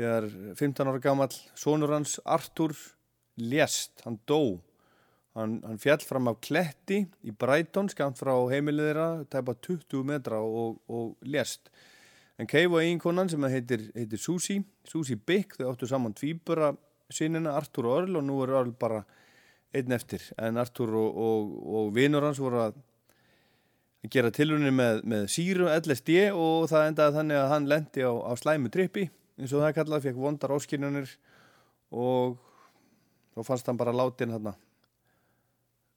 þegar 0.00 0.26
15 0.56 0.90
ára 0.90 1.02
gammal 1.02 1.30
sonur 1.58 1.92
hans 1.94 2.18
Artur 2.24 2.74
lést, 3.40 4.00
hann 4.04 4.18
dó. 4.28 4.60
Hann, 5.38 5.60
hann 5.62 5.78
fjall 5.78 6.02
fram 6.02 6.28
af 6.30 6.40
kletti 6.42 7.04
í 7.22 7.32
Brighton, 7.32 7.88
skamt 7.92 8.18
frá 8.18 8.32
heimilið 8.50 8.88
þeirra 8.88 9.08
tæpa 9.30 9.54
20 9.62 10.04
metra 10.08 10.40
og, 10.42 10.80
og 10.90 11.14
lést. 11.22 11.70
En 12.40 12.48
Cave 12.50 12.72
og 12.72 12.82
einkonan 12.82 13.30
sem 13.30 13.44
heitir, 13.52 13.90
heitir 13.94 14.20
Susi 14.20 14.58
Susi 14.88 15.14
Bick, 15.14 15.58
þau 15.58 15.70
áttu 15.70 15.86
saman 15.88 16.16
tvíbura 16.16 16.72
sinina 17.12 17.54
Artur 17.58 17.90
og 17.90 17.98
Örl 18.00 18.20
og 18.20 18.26
nú 18.26 18.40
er 18.44 18.54
Örl 18.62 18.72
bara 18.78 19.04
einn 19.76 19.92
eftir. 19.94 20.24
En 20.40 20.58
Artur 20.58 20.94
og, 20.98 21.18
og, 21.20 21.52
og 21.78 21.92
vinur 21.94 22.26
hans 22.26 22.40
voru 22.42 22.64
að 22.64 22.80
gera 24.08 24.30
tilvunni 24.32 24.70
með, 24.72 25.02
með 25.04 25.26
síru 25.28 25.68
LSD 25.68 26.30
og 26.32 26.68
það 26.70 26.86
endaði 26.88 27.16
þannig 27.18 27.40
að 27.40 27.50
hann 27.52 27.68
lendi 27.68 28.06
á, 28.06 28.12
á 28.16 28.32
slæmu 28.40 28.70
trippi 28.72 29.10
eins 29.40 29.52
og 29.52 29.64
það 29.64 29.76
kallaði, 29.76 30.06
fekk 30.08 30.20
vondar 30.20 30.54
áskynunir 30.56 31.12
og 31.92 32.38
þá 33.34 33.40
fannst 33.44 33.68
hann 33.68 33.80
bara 33.80 33.94
látin 33.94 34.32
þarna 34.32 34.54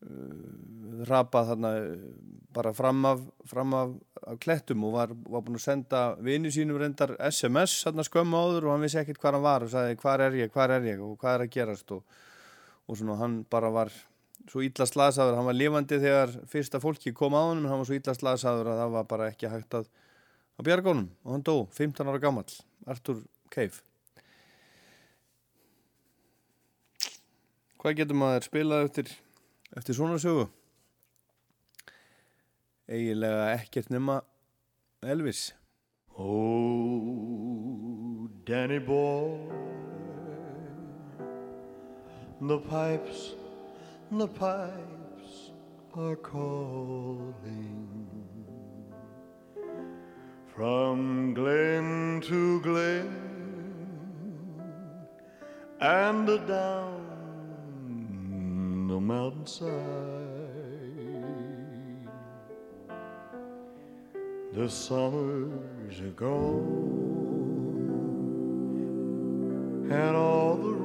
uh, 0.03 1.07
rapað 1.07 1.53
þarna 1.53 1.71
bara 2.53 2.73
fram 2.75 3.05
af, 3.09 3.23
fram 3.49 3.73
af, 3.77 3.95
af 4.27 4.39
klettum 4.43 4.83
og 4.87 4.97
var, 4.97 5.15
var 5.25 5.43
búin 5.45 5.57
að 5.57 5.65
senda 5.65 6.03
vini 6.21 6.51
sínum 6.53 6.79
reyndar 6.81 7.15
SMS 7.31 7.79
þarna 7.87 8.05
skömmu 8.07 8.39
áður 8.39 8.67
og 8.67 8.75
hann 8.75 8.85
vissi 8.85 8.99
ekkert 9.01 9.21
hvað 9.23 9.37
hann 9.37 9.47
var 9.47 9.65
og 9.65 9.73
sagði 9.73 9.99
hvað 10.03 10.25
er 10.27 10.41
ég, 10.43 10.53
hvað 10.53 10.75
er 10.77 10.89
ég? 10.91 11.03
Og 11.03 11.15
hvað 11.21 11.37
er 11.37 11.45
að 11.47 11.53
gerast? 11.55 11.95
Og, 11.95 12.19
og 12.83 12.99
svona 12.99 13.17
hann 13.23 13.41
bara 13.49 13.71
var 13.73 13.93
svo 14.51 14.63
illa 14.65 14.87
slasaður, 14.87 15.37
hann 15.39 15.47
var 15.47 15.55
lifandi 15.57 15.99
þegar 16.03 16.33
fyrsta 16.51 16.81
fólki 16.83 17.13
kom 17.15 17.35
á 17.37 17.41
hann 17.41 17.63
en 17.63 17.69
hann 17.71 17.81
var 17.81 17.87
svo 17.89 17.97
illa 17.97 18.15
slasaður 18.17 18.73
að 18.73 18.81
það 18.81 18.95
var 18.97 19.05
bara 19.13 19.29
ekki 19.31 19.51
hægt 19.51 19.77
að 19.79 19.87
á 20.53 20.59
bjargónum 20.65 21.09
og 21.23 21.31
hann 21.35 21.45
dó 21.47 21.55
15 21.71 22.09
ára 22.09 22.21
gammal 22.21 22.45
Artur 22.85 23.23
Cave. 23.53 23.77
Hvað 27.79 27.97
getur 27.99 28.15
maður 28.15 28.45
spilað 28.47 28.85
eftir, 28.87 29.07
eftir 29.75 29.95
svona 29.97 30.19
sögu? 30.21 30.45
Eiginlega 32.87 33.49
ekkert 33.57 33.89
nema 33.91 34.21
Elvis. 35.03 35.53
Oh, 36.15 37.03
Danny 38.47 38.79
boy, 38.79 39.49
the 42.39 42.59
pipes, 42.69 43.35
the 44.17 44.27
pipes 44.27 45.51
are 45.95 46.15
calling 46.15 47.87
from 50.47 51.33
glen 51.33 52.21
to 52.21 52.61
glen 52.61 53.33
and 55.79 56.27
down 56.47 57.03
the 58.87 58.99
mountainside. 58.99 59.71
The 64.53 64.69
summers 64.69 65.99
are 65.99 66.09
gone 66.11 66.93
and 69.91 70.15
all 70.15 70.55
the 70.55 70.82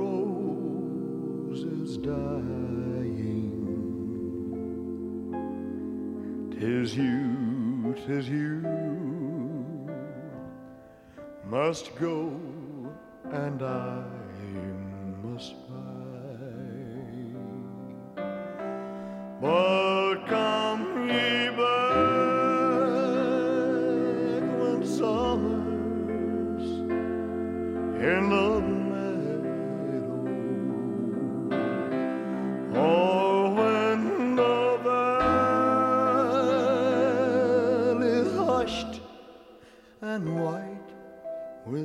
roses 1.68 1.96
dying. 1.98 3.54
Tis 6.58 6.96
you, 6.96 7.94
tis 8.06 8.28
you 8.28 8.62
must 11.44 11.94
go 11.96 12.32
and 13.32 13.62
I 13.62 14.04
must 15.22 15.54
buy. 15.68 15.74
But 19.40 20.26
come 20.26 21.08
ye 21.08 21.50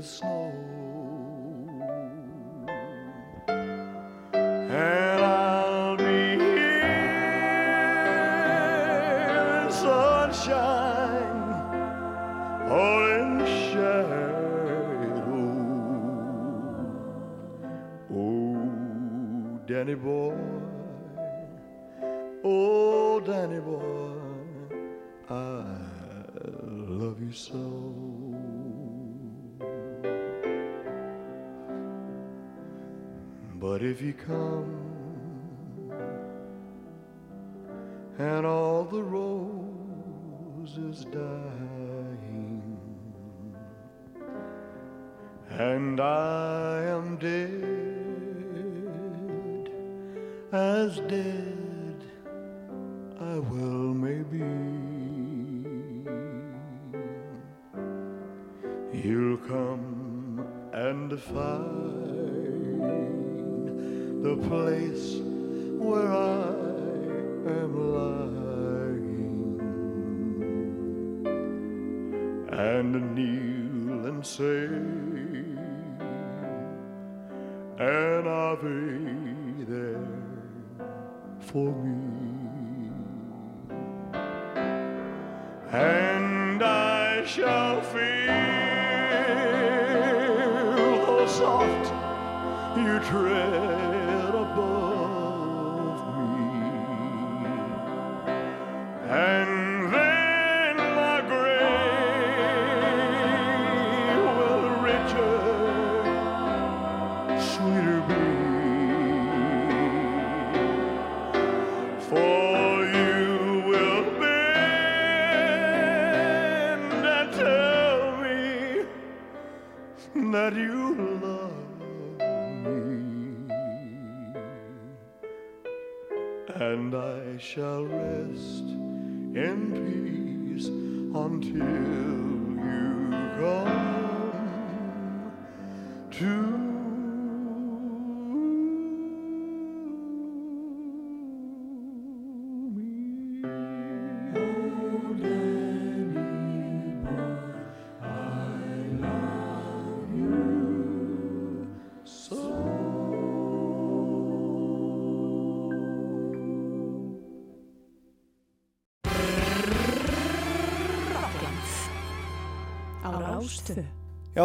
snow. 0.03 0.72
You 34.03 34.13
come 34.13 34.82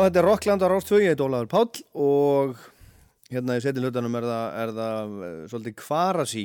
þetta 0.08 0.22
er 0.22 0.24
Rockland 0.24 0.62
á 0.64 0.68
Rástfögi, 0.72 1.04
ég 1.04 1.12
heit 1.12 1.20
Ólafur 1.20 1.48
Páll 1.52 1.82
og 2.00 2.56
hérna 3.28 3.58
í 3.58 3.60
setin 3.60 3.84
hlutanum 3.84 4.14
er 4.16 4.24
það, 4.24 4.44
er 4.62 4.70
það 4.78 5.16
eh, 5.26 5.40
svolítið 5.50 5.74
Kvarasi. 5.82 6.44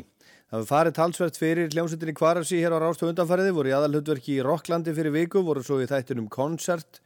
Það 0.51 0.57
hefur 0.57 0.67
farið 0.67 0.95
talsvert 0.97 1.37
fyrir 1.39 1.69
hljómsveitinni 1.71 2.15
Kvarasi 2.17 2.59
hér 2.59 2.75
á 2.75 2.83
Rástfögi 2.83 3.13
undanfæriði, 3.13 3.53
voru 3.55 3.71
í 3.71 3.75
aðal 3.77 3.93
hlutverki 3.93 4.33
í 4.35 4.43
Rocklandi 4.43 4.91
fyrir 4.97 5.15
viku, 5.15 5.39
voru 5.47 5.63
svo 5.63 5.77
í 5.79 5.87
þættinum 5.87 6.27
koncert 6.33 6.99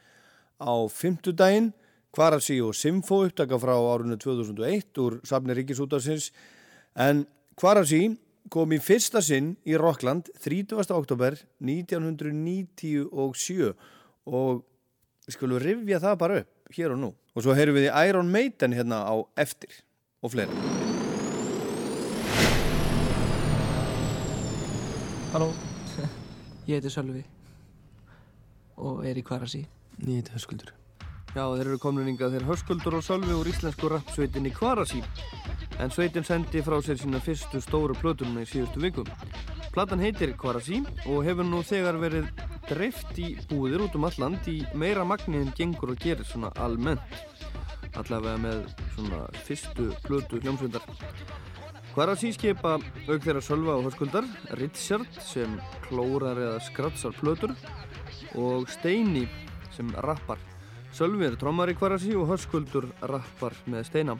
á 0.57 0.73
fymtudaginn, 0.89 1.69
Kvarasi 2.17 2.57
og 2.65 2.73
Simfo 2.73 3.19
upptaka 3.27 3.59
frá 3.61 3.75
árunni 3.77 4.17
2001 4.17 4.97
úr 5.03 5.19
safni 5.29 5.53
Ríkisútarsins, 5.59 6.31
en 6.97 7.27
Kvarasi 7.59 8.17
kom 8.49 8.73
í 8.73 8.81
fyrsta 8.81 9.21
sinn 9.21 9.53
í 9.67 9.77
Rockland 9.77 10.31
30. 10.41 10.73
oktober 10.95 11.37
1997 11.61 13.05
og 14.25 14.65
við 15.27 15.35
skulum 15.35 15.59
rifja 15.59 15.99
það 15.99 16.19
bara 16.21 16.39
upp 16.41 16.75
hér 16.77 16.93
og 16.95 17.01
nú. 17.01 17.09
Og 17.35 17.43
svo 17.43 17.55
heyrum 17.57 17.75
við 17.75 17.89
í 17.89 17.93
Iron 18.07 18.31
Maiden 18.31 18.75
hérna 18.75 19.03
á 19.03 19.15
eftir 19.35 19.83
og 20.23 20.31
fleira. 20.31 20.51
Halló, 25.33 25.51
ég 26.69 26.79
heiti 26.79 26.91
Sölvi. 26.93 27.25
Og 28.79 29.03
er 29.05 29.19
í 29.19 29.25
Kvarasi. 29.25 29.65
Ég 30.07 30.21
heiti 30.21 30.35
Höskuldur. 30.37 30.71
Já, 31.35 31.43
þeir 31.43 31.65
eru 31.67 31.79
komin 31.81 32.07
hingað. 32.07 32.37
Þeir 32.37 32.47
Höskuldur 32.47 33.01
og 33.01 33.03
Sölvi 33.05 33.35
úr 33.35 33.51
íslensku 33.51 33.91
rapsveitinni 33.91 34.53
Kvarasi 34.55 35.03
en 35.79 35.93
sveitin 35.93 36.25
sendi 36.25 36.63
frá 36.65 36.79
sér 36.81 36.97
sína 36.97 37.21
fyrstu 37.21 37.61
stóru 37.61 37.95
plötununa 37.97 38.45
í 38.45 38.49
síðustu 38.49 38.81
vikum 38.81 39.09
Platan 39.77 40.01
heitir 40.01 40.31
Kvarasi 40.33 40.79
og 41.05 41.19
hefur 41.21 41.45
nú 41.45 41.59
þegar 41.61 41.99
verið 42.01 42.29
dreift 42.65 43.19
í 43.21 43.35
búðir 43.45 43.83
út 43.85 43.93
um 43.99 44.07
alland 44.07 44.47
í 44.49 44.63
meira 44.73 45.03
magni 45.05 45.37
en 45.37 45.51
gengur 45.53 45.91
og 45.93 45.99
gerir 46.01 46.25
svona 46.25 46.49
almennt. 46.57 47.19
Allavega 47.93 48.39
með 48.41 48.63
svona 48.95 49.19
fyrstu 49.45 49.91
plötu 50.01 50.39
hljómsveindar 50.41 50.81
Kvarasi 51.93 52.31
skipa 52.33 52.79
auk 52.79 53.21
þeirra 53.27 53.43
Sölva 53.45 53.77
og 53.77 53.85
Höskuldar 53.91 54.25
Richard 54.57 55.21
sem 55.21 55.59
klórar 55.85 56.41
eða 56.41 56.57
skratsar 56.71 57.13
plötur 57.21 57.53
og 58.33 58.65
Steini 58.73 59.27
sem 59.77 59.93
rappar. 60.09 60.41
Sölvi 60.89 61.29
er 61.29 61.37
trommar 61.37 61.69
í 61.69 61.77
Kvarasi 61.77 62.17
og 62.17 62.31
Höskuldur 62.33 62.89
rappar 63.13 63.53
með 63.69 63.85
Steina 63.91 64.17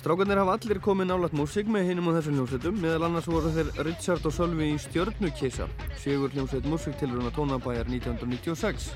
Strákarnir 0.00 0.38
hafa 0.40 0.54
allir 0.56 0.78
komið 0.80 1.10
nálat 1.10 1.34
músík 1.36 1.66
með 1.68 1.90
hinum 1.90 2.06
á 2.08 2.16
þessum 2.16 2.38
hljómsveitum, 2.38 2.76
meðal 2.80 3.02
annars 3.04 3.26
voru 3.28 3.50
þeir 3.52 3.68
Richard 3.84 4.24
og 4.24 4.32
Sölvi 4.32 4.70
í 4.72 4.78
Stjörnukissa, 4.80 5.66
sigur 6.00 6.32
hljómsveit 6.32 6.68
músíktilruna 6.72 7.28
tónabæjar 7.36 7.90
1996 7.92 8.86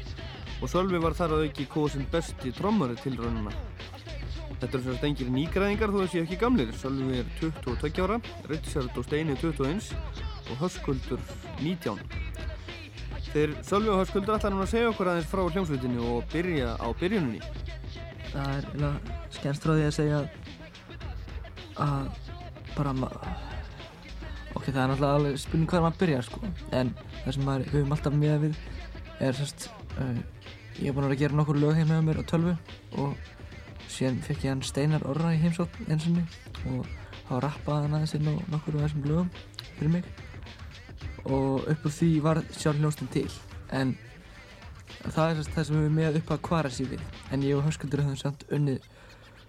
og 0.65 0.71
Sölvi 0.73 0.97
var 1.05 1.13
þar 1.19 1.35
að 1.37 1.43
auki 1.45 1.67
kóðsinn 1.69 2.07
besti 2.09 2.55
trommari 2.57 2.97
tilraununa. 3.03 3.53
Þetta 4.63 4.71
eru 4.71 4.81
sérst 4.87 5.05
engir 5.11 5.33
nýgræðingar 5.35 5.93
þó 5.93 5.99
þessi 6.07 6.23
ekki 6.23 6.39
gamlir, 6.41 6.73
Sölvi 6.81 7.21
er 7.21 7.29
22 7.43 8.01
ára, 8.07 8.17
Richard 8.49 8.97
og 8.97 9.05
Steini 9.05 9.37
21 9.43 9.91
og 10.55 10.63
Höskuldur 10.63 11.21
19. 11.61 12.01
Þeir 13.35 13.53
Sölvi 13.61 13.93
og 13.93 14.01
Höskuldur 14.01 14.39
ætla 14.39 14.55
núna 14.55 14.65
að 14.65 14.73
segja 14.73 14.89
okkur 14.95 15.13
aðeins 15.13 15.29
frá 15.29 15.45
hljómsveitinu 15.51 16.09
og 16.15 16.25
byrja 16.33 16.79
á 16.81 16.89
byrjuninni. 16.97 17.45
Það 18.33 18.57
er 18.57 18.73
því 19.53 19.85
að 19.85 19.95
segja 19.99 20.23
að 20.23 20.44
bara 22.75 22.93
ma- 22.97 23.11
ok, 24.55 24.69
það 24.71 24.81
er 24.83 24.91
náttúrulega 24.93 25.19
alveg 25.19 25.39
spurning 25.43 25.71
hvað 25.71 25.85
maður 25.85 26.01
byrjar 26.03 26.27
sko. 26.29 26.41
En 26.73 26.93
það 27.25 27.37
sem 27.37 27.47
maður 27.49 27.71
höfum 27.73 27.95
alltaf 27.97 28.19
miða 28.19 28.41
við 28.45 28.59
er 29.25 29.39
sérst 29.39 29.69
uh, 29.99 30.19
ég 30.81 30.91
er 30.91 30.97
búinn 30.97 31.09
að 31.09 31.17
að 31.17 31.23
gera 31.23 31.39
nokkur 31.39 31.61
lög 31.63 31.79
heim 31.79 31.91
með 31.91 32.05
mér 32.09 32.21
á 32.23 32.25
tölvu 32.31 32.55
og 32.99 33.15
síðan 33.91 34.23
fekk 34.27 34.47
ég 34.47 34.55
hann 34.55 34.65
Steinar 34.67 35.07
Orra 35.07 35.35
í 35.35 35.41
heimsókn 35.43 35.91
eins 35.91 36.07
og 36.09 36.89
þá 37.29 37.35
rappaði 37.45 37.87
hann 37.87 37.99
aðeins 37.99 38.17
inn 38.19 38.31
á 38.31 38.35
nokkur 38.55 38.79
af 38.79 38.87
þessum 38.87 39.07
lögum 39.09 39.31
fyrir 39.77 39.93
mig. 39.99 40.09
Og 41.25 41.69
upp 41.71 41.87
úr 41.87 41.95
því 41.95 42.11
var 42.25 42.43
sjálf 42.53 42.81
hljómsdyn 42.83 43.13
til. 43.15 43.29
En 43.73 43.95
það 45.05 45.31
er 45.31 45.39
sérst 45.39 45.55
það 45.55 45.69
sem 45.69 45.81
við 45.83 45.95
með 45.99 46.19
upp 46.21 46.35
að 46.35 46.43
kvara 46.49 46.73
sér 46.73 46.91
við 46.95 47.07
en 47.33 47.45
ég 47.47 47.59
og 47.59 47.65
Höskuldur 47.67 48.05
höfum 48.05 48.21
samt 48.21 48.45
unnið 48.53 48.85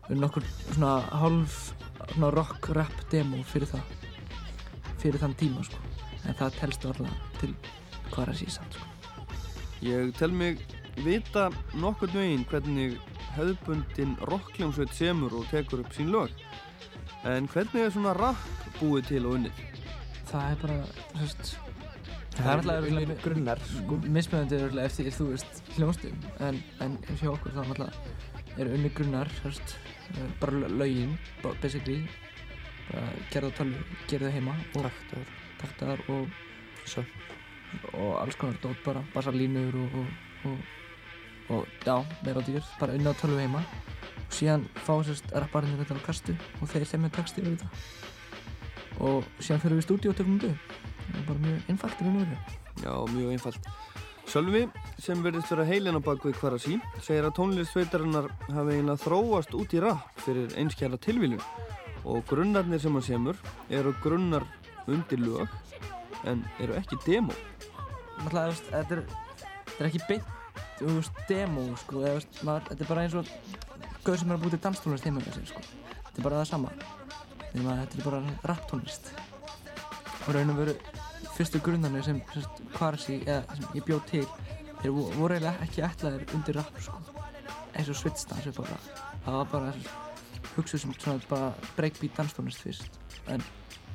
unnið 0.05 0.21
nokkur 0.21 0.45
svona 0.75 0.93
hálf 1.21 1.59
svona 2.13 2.31
rock 2.35 2.69
rap 2.77 3.05
demo 3.11 3.41
fyrir 3.43 3.69
það 3.71 3.83
fyrir 5.01 5.21
þann 5.21 5.37
tíma 5.39 5.65
sko 5.67 5.81
en 6.25 6.37
það 6.39 6.59
telst 6.59 6.87
alltaf 6.89 7.39
til 7.41 7.53
kvara 8.11 8.35
sér 8.37 8.53
samt 8.57 8.79
sko 8.79 8.91
Ég 9.85 10.15
tel 10.17 10.31
mig 10.33 10.61
vita 11.03 11.49
nokkurn 11.77 12.15
veginn 12.15 12.45
hvernig 12.49 12.95
hefðbundin 13.35 14.15
rockljómsveit 14.31 14.93
semur 14.95 15.35
og 15.35 15.49
tekur 15.51 15.83
upp 15.83 15.91
sín 15.93 16.09
lög. 16.15 16.31
En 17.27 17.49
hvernig 17.51 17.83
er 17.83 17.91
svona 17.93 18.15
rap 18.15 18.39
búið 18.79 19.11
til 19.11 19.27
og 19.27 19.35
unnið? 19.35 19.59
það 20.35 20.51
er 20.51 20.59
bara 20.63 20.77
sérst 21.21 21.55
Það 22.35 22.49
er 22.51 22.69
örugglega 22.75 23.15
grunnar, 23.23 23.61
sko. 23.63 23.97
mismöðandi 24.11 24.57
örugglega 24.57 24.89
eftir 24.89 25.13
þú 25.15 25.27
veist 25.29 25.61
hljómsdum 25.77 26.25
en, 26.43 26.57
en 26.83 26.97
hjá 27.21 27.29
okkur 27.31 27.53
þá 27.55 27.61
náttúrulega 27.61 28.59
eru 28.59 28.73
unni 28.75 28.91
grunnar 28.97 29.31
sérst 29.39 29.75
eh, 29.77 29.94
bara 30.39 30.67
lögin 30.67 31.17
bara 31.43 31.55
basically 31.61 32.07
bara 32.91 33.07
gerða 33.31 33.51
tölvu, 33.51 33.83
gerða 34.07 34.31
heima 34.31 34.55
Taktar. 34.73 35.25
taktar 35.61 35.99
og 36.09 36.27
Svo. 36.85 37.03
og 37.93 38.21
alls 38.21 38.35
konar 38.35 38.57
dót 38.61 38.83
bara 38.85 39.03
bassarlínur 39.13 39.75
og, 39.75 39.95
og, 39.95 40.05
og, 40.45 40.57
og 41.49 41.67
já, 41.85 42.05
meira 42.23 42.41
dýr 42.41 42.63
bara 42.79 42.93
unni 42.93 43.09
á 43.09 43.13
tölvu 43.13 43.39
heima 43.39 43.59
og 43.59 44.31
síðan 44.33 44.67
fá 44.85 44.93
sérst 45.03 45.31
rapparinn 45.33 45.77
þetta 45.79 45.97
á 45.97 46.05
kastu 46.05 46.35
og 46.61 46.69
þeir 46.69 46.85
sem 46.85 47.05
er 47.05 47.09
texti 47.09 47.41
yfir 47.41 47.57
þetta 47.57 47.69
og 48.99 49.25
síðan 49.39 49.63
fyrir 49.63 49.79
við 49.79 49.83
í 49.83 49.87
stúdíu 49.87 50.13
og 50.13 50.19
tökum 50.19 50.39
það 50.39 50.53
er 50.53 51.25
bara 51.27 51.39
mjög 51.47 51.73
einfalt 51.73 52.01
í 52.01 52.05
raun 52.05 52.21
og 52.21 52.21
veru 52.21 52.63
Já, 52.83 52.91
mjög 53.07 53.31
einfalt. 53.31 53.67
Sölvi, 54.25 54.65
sem 54.99 55.21
verðist 55.23 55.51
vera 55.53 55.65
heilin 55.67 55.97
á 55.97 56.01
bakvið 56.03 56.35
Kvarasi, 56.39 56.79
segir 57.05 57.27
að 57.27 57.35
tónlist 57.37 57.75
sveitarinnar 57.75 58.27
hafi 58.49 58.73
eiginlega 58.73 59.03
þróast 59.03 59.53
út 59.55 59.75
í 59.77 59.81
rap 59.83 60.23
fyrir 60.25 60.55
einskjara 60.59 60.97
tilvílun 61.01 61.43
og 62.05 62.25
grunnarnir 62.29 62.81
sem 62.81 62.93
hann 62.97 63.05
semur 63.05 63.37
eru 63.69 63.93
grunnar 64.03 64.45
undir 64.89 65.21
lög 65.21 65.53
en 66.25 66.41
eru 66.59 66.73
ekki 66.77 66.97
demo. 67.05 67.35
veist, 68.31 68.65
þetta 68.71 68.97
er, 68.97 69.03
er 69.77 69.89
ekki 69.89 70.01
beint, 70.09 70.27
veist, 70.81 71.23
demo, 71.29 71.67
sko, 71.83 72.01
eða, 72.01 72.25
maður, 72.41 72.67
þetta 72.71 72.83
er 72.83 72.91
bara 72.91 73.05
eins 73.05 73.17
og 73.21 73.31
gauð 74.05 74.19
sem 74.21 74.31
er 74.31 74.37
að 74.37 74.43
búið 74.43 74.57
til 74.57 74.63
danstónlist 74.65 75.07
heima 75.07 75.21
með 75.21 75.37
sér, 75.37 75.49
sko. 75.53 75.63
Þetta 76.01 76.17
er 76.17 76.27
bara 76.27 76.41
það 76.41 76.51
sama. 76.51 76.75
Þetta 77.55 77.99
er 77.99 78.05
bara 78.09 78.21
rapptónlist. 78.51 79.11
Og 80.25 80.33
raun 80.33 80.53
og 80.53 80.61
veru, 80.63 80.75
fyrstu 81.35 81.59
grunnarnir 81.63 82.03
sem, 82.07 82.21
sérst, 82.33 82.61
Kvarasi, 82.75 83.19
eða 83.25 83.57
sem 83.59 83.77
ég 83.79 83.85
bjóð 83.87 84.05
til, 84.11 84.25
þeir 84.81 84.91
vo- 84.95 85.11
voru 85.19 85.35
eiginlega 85.37 85.65
ekki 85.67 85.83
ætlaðir 85.89 86.33
undir 86.37 86.55
rapp, 86.61 86.81
sko. 86.81 86.99
Eins 87.75 87.89
og 87.91 87.97
Svitsdans 87.99 88.47
upp 88.51 88.61
á 88.63 88.65
það. 88.71 88.89
var 89.25 89.47
bara 89.51 89.73
hugsuð 90.55 90.79
sem 90.81 90.93
svona 90.93 91.19
bara 91.29 91.53
breakbeat 91.75 92.15
danstónlist 92.15 92.61
fyrst 92.63 92.99
en 93.27 93.41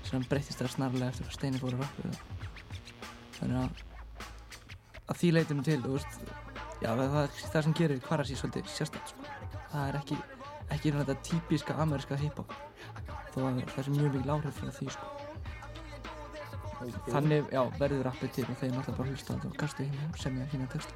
sem 0.04 0.24
breytist 0.28 0.58
það 0.60 0.72
snarlega 0.74 1.08
eftir 1.12 1.26
að 1.28 1.36
Steini 1.36 1.60
fór 1.62 1.76
að 1.76 1.84
rappa 1.84 2.08
við 2.08 2.18
þannig 3.38 3.60
að 3.60 3.70
að 5.10 5.20
því 5.20 5.30
leytinu 5.36 5.64
til 5.64 5.78
þú 5.84 5.92
veist 5.94 6.18
já 6.82 6.90
það, 6.90 7.06
það, 7.14 7.38
það 7.54 7.64
sem 7.68 7.76
gerir 7.80 8.02
Kvarasi 8.04 8.36
svolítið 8.40 8.68
sérstætt 8.74 9.12
sko. 9.14 9.24
það 9.72 9.86
er 9.88 9.98
ekki 10.02 10.18
ekki 10.76 10.92
þetta 10.98 11.16
típiska 11.30 11.78
ameríska 11.84 12.18
hip-hop 12.20 12.52
þó 13.32 13.38
að 13.46 13.62
það 13.70 13.80
er 13.84 13.90
mjög 13.96 14.12
mikil 14.18 14.34
áhrif 14.36 14.60
frá 14.60 14.70
því 14.80 14.90
sko. 14.96 15.06
Þannig 17.10 17.50
já 17.52 17.60
verður 17.78 18.06
rappið 18.08 18.32
til 18.36 18.44
og 18.46 18.56
þeir 18.60 18.72
náttúrulega 18.74 18.98
bara 18.98 19.12
hlusta 19.12 19.36
og 19.36 19.56
kastu 19.60 19.86
hinn 19.86 20.06
og 20.08 20.20
semja 20.20 20.46
hinn 20.52 20.64
að 20.64 20.76
texta. 20.76 20.92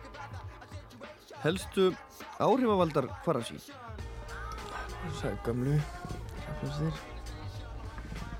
Helstu 1.44 1.90
áhrifavaldar 2.40 3.10
Kvarasi? 3.24 3.58
Það 5.18 5.26
er 5.28 5.36
gamlu 5.44 5.74
Rapplastir 6.46 7.02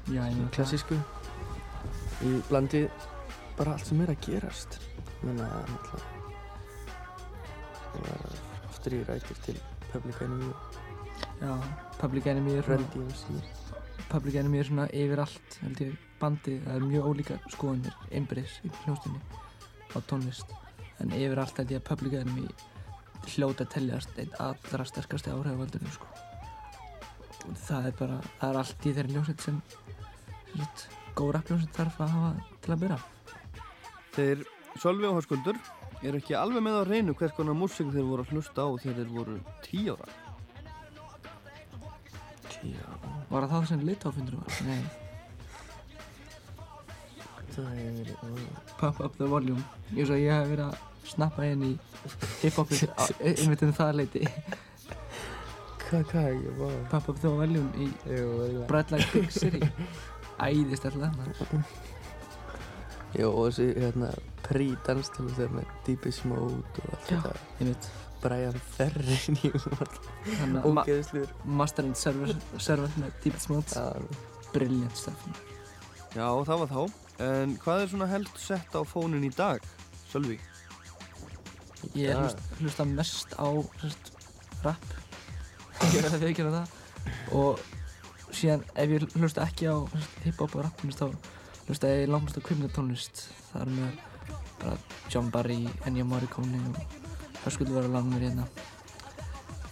Já, 0.09 0.21
ég 0.21 0.37
meina 0.37 0.49
Klassísku. 0.53 0.97
Í 2.25 2.33
blandi 2.49 2.85
bara 3.59 3.75
allt 3.77 3.89
sem 3.89 4.01
er 4.05 4.13
að 4.13 4.25
gerast. 4.25 4.79
Menna 5.25 5.49
náttúrulega 5.69 6.13
Það 7.95 8.09
var 8.09 8.39
aftur 8.69 8.97
í 8.97 9.03
rækir 9.09 9.45
til 9.45 9.61
Public 9.93 10.25
Enemy. 10.25 10.51
Já, 11.41 11.53
Public 12.01 12.27
Enemy 12.33 12.57
er 12.59 12.69
Run 12.69 12.89
DMC 12.95 13.37
Public 14.15 14.37
Enemy 14.39 14.61
er 14.61 14.69
svona 14.69 14.85
yfir 14.95 15.23
allt 15.25 15.57
held 15.63 15.81
ég 15.83 15.95
bandi, 16.21 16.59
það 16.63 16.77
er 16.77 16.85
mjög 16.87 17.09
ólíka 17.11 17.39
skoðanir 17.51 17.97
einbyrðis 18.15 18.61
í 18.63 18.71
hljóstinni 18.85 19.21
á 19.91 19.99
tónlist 20.07 20.55
en 21.03 21.15
yfir 21.17 21.41
allt 21.43 21.59
held 21.59 21.75
ég 21.75 21.83
að 21.83 21.89
Public 21.89 22.15
Enemy 22.21 22.47
hljóta 23.35 23.67
að 23.67 23.73
teljast 23.75 24.21
einn 24.21 24.37
allra 24.45 24.87
sterkasti 24.87 25.33
áhrifavaldurinn 25.33 25.97
sko. 25.97 26.07
og 27.49 27.57
það 27.67 27.89
er 27.91 27.97
bara, 27.99 28.21
það 28.39 28.51
er 28.53 28.61
allt 28.63 28.87
í 28.87 28.95
þeirri 28.95 29.17
hljómsveit 29.17 29.49
sem, 29.49 29.61
góð 31.19 31.35
rappljómsveit 31.37 31.79
þarf 31.81 32.01
að 32.05 32.15
hafa 32.15 32.59
til 32.63 32.75
að 32.75 32.85
byrja 32.85 33.01
Þeir 34.15 34.45
Sölvi 34.79 35.09
og 35.09 35.17
Hörskuldur 35.19 35.59
er 36.07 36.19
ekki 36.21 36.37
alveg 36.39 36.63
með 36.63 36.79
á 36.79 36.83
reynu 36.87 37.15
hvers 37.19 37.35
konar 37.35 37.57
músík 37.59 37.91
þeir 37.91 38.07
voru 38.07 38.23
að 38.23 38.35
hlusta 38.35 38.63
á 38.63 38.69
þegar 38.79 39.01
þeir 39.01 39.11
voru 39.15 39.41
tíu 39.67 39.97
ára. 39.97 40.24
Ára 42.73 43.13
Var 43.31 43.47
það 43.47 43.53
það 43.55 43.67
sem 43.71 43.85
litáfundur 43.89 44.41
var? 44.41 44.59
Nei. 44.69 44.83
Það 47.55 47.71
hefur 47.79 47.97
verið 48.01 48.75
Pump 48.81 49.01
up 49.05 49.17
the 49.21 49.29
volume. 49.31 49.63
Ég 49.95 50.09
svo 50.09 50.19
ég 50.19 50.33
hef 50.35 50.49
verið 50.51 50.67
að 50.67 51.09
snappa 51.15 51.47
inn 51.47 51.65
í 51.69 51.73
hiphopið 52.43 52.85
einmitt 53.31 53.65
um 53.67 53.75
það 53.77 53.99
leiti 54.01 54.23
Hvað, 55.85 56.05
hvað, 56.11 56.29
ég 56.33 56.59
var 56.59 56.77
Pump 56.91 57.11
up 57.13 57.21
the 57.23 57.31
volume 57.31 57.71
í 57.77 57.91
Bright 58.71 58.95
Light 58.95 59.11
Big 59.13 59.31
City. 59.35 59.61
Æðist 60.43 60.89
alltaf 60.89 61.53
Jó, 63.15 63.29
og 63.31 63.53
þessi 63.53 63.69
hérna 63.79 64.09
pre-danstölu 64.43 65.31
þegar 65.37 65.53
með 65.61 65.75
Deepest 65.87 66.25
Mode 66.27 66.83
og 66.83 66.89
allt 66.97 67.13
Já, 67.13 67.21
þetta. 67.21 67.35
einmitt 67.61 67.87
Brian 68.25 68.57
Ferry 68.75 69.19
Þannig 69.21 70.61
að 70.61 70.73
ma- 70.75 70.85
Ógeðsluður 70.85 71.33
Master 71.61 71.85
and 71.89 71.99
Server, 72.01 72.33
server 72.59 72.95
með 73.03 73.13
Deepest 73.25 73.51
Mode 73.53 73.85
Brilliant 74.55 74.97
stuff. 74.97 75.25
Já, 76.15 76.29
það 76.47 76.61
var 76.63 76.69
þá. 76.71 76.83
En 77.25 77.55
hvað 77.63 77.81
er 77.85 77.89
svona 77.91 78.07
helst 78.11 78.37
sett 78.39 78.75
á 78.75 78.81
fónin 78.87 79.25
í 79.27 79.31
dag, 79.35 79.63
Sölvi? 80.13 80.37
Ég 81.99 82.15
dag? 82.15 82.23
hlust, 82.23 82.43
hlusta 82.61 82.87
mest 82.87 83.35
á 83.35 83.47
sérst, 83.83 84.13
rap. 84.65 84.85
Ég 85.91 85.97
verði 85.99 86.15
að 86.21 86.25
viðkjöna 86.29 86.53
það. 86.55 86.77
Og 87.35 87.65
síðan 88.35 88.63
ef 88.79 88.95
ég 88.95 89.07
hlusta 89.19 89.45
ekki 89.45 89.69
á 89.71 89.77
hip-hop 90.25 90.55
og 90.55 90.65
rap 90.69 90.85
þá 90.87 91.07
hlusta 91.67 91.91
ég 91.91 92.09
langmest 92.15 92.39
á 92.39 92.47
kvikmyndatónlist. 92.47 93.25
Það 93.51 93.67
er 93.67 93.75
með 93.75 93.99
bara 94.63 94.77
John 95.13 95.31
Barry, 95.35 95.61
Ennio 95.85 96.07
Morricone 96.09 96.63
og 96.71 96.79
Hörskuldur 97.45 97.77
var 97.77 97.85
að 97.85 97.93
lána 97.93 98.09
mér 98.09 98.23
hérna. 98.25 98.45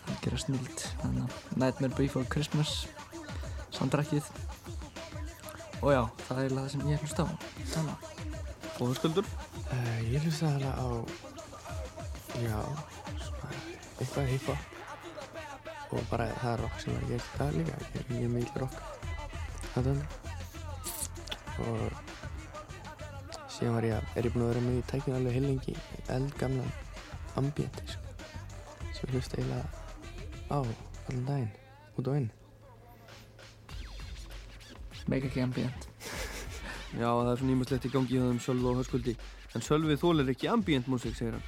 Það 0.05 0.17
gera 0.27 0.39
snild 0.43 0.83
Þannig 1.01 1.23
að 1.23 1.61
Nightmare 1.63 1.97
Before 1.97 2.29
Christmas 2.29 2.73
Soundtrackið. 3.73 4.27
Og 5.81 5.95
já, 5.95 6.03
það 6.27 6.37
er 6.37 6.43
eiginlega 6.43 6.67
það 6.67 6.73
sem 6.75 6.91
ég 6.91 7.07
hlusta 7.07 7.25
á. 7.25 7.29
Þannig 7.73 7.97
Og 8.75 8.85
Hörskuldur? 8.91 9.33
Uh, 9.71 10.01
ég 10.13 10.27
hlusta 10.27 10.53
alveg 10.53 10.75
á 10.77 10.89
Já 12.43 12.61
svona, 13.25 13.57
Eitthvað 13.97 14.31
hip-hop. 14.35 14.63
Og 15.93 16.07
bara 16.13 16.29
það 16.43 16.53
er 16.53 16.65
rock 16.67 16.77
sem 16.85 16.93
er 16.99 17.09
í 17.09 17.25
dag 17.39 17.57
líka 17.57 17.81
Ég 17.89 17.99
er 18.05 18.13
mjög 18.13 18.33
mikil 18.37 18.67
rock. 18.67 18.77
Þannig 19.73 19.99
Og 21.65 22.13
Síðan 23.53 23.77
var 23.79 23.85
ég 23.87 23.97
að, 23.97 24.15
er 24.17 24.27
ég 24.27 24.33
búinn 24.35 24.45
að 24.47 24.55
vera 24.55 24.69
með 24.69 24.79
í 24.79 24.89
tækinu 24.93 25.17
alveg 25.17 25.37
heilengi 25.39 25.75
eldgamlan 26.13 26.82
ambienti 27.41 27.87
sko, 27.89 28.17
sem 28.93 29.09
ég 29.09 29.17
hlusta 29.17 29.41
eiginlega 29.41 29.67
á 30.53 30.59
allan 30.61 31.25
daginn, 31.29 31.53
út 31.97 32.09
og 32.09 32.21
inn. 32.21 32.31
Mega 35.11 35.27
ekki 35.27 35.43
ambient 35.43 35.89
Já, 36.93 37.09
það 37.09 37.31
er 37.31 37.39
svona 37.41 37.55
ímestlegt 37.55 37.87
í 37.89 37.91
gangi 37.93 38.19
hjá 38.19 38.25
þeim 38.27 38.41
Sölvi 38.45 38.69
og 38.69 38.79
Hörskuldi. 38.83 39.15
En 39.57 39.65
Sölvi 39.65 39.97
þólir 39.97 40.29
ekki 40.29 40.51
ambient 40.53 40.91
músík, 40.93 41.15
segir 41.17 41.39
hann. 41.39 41.47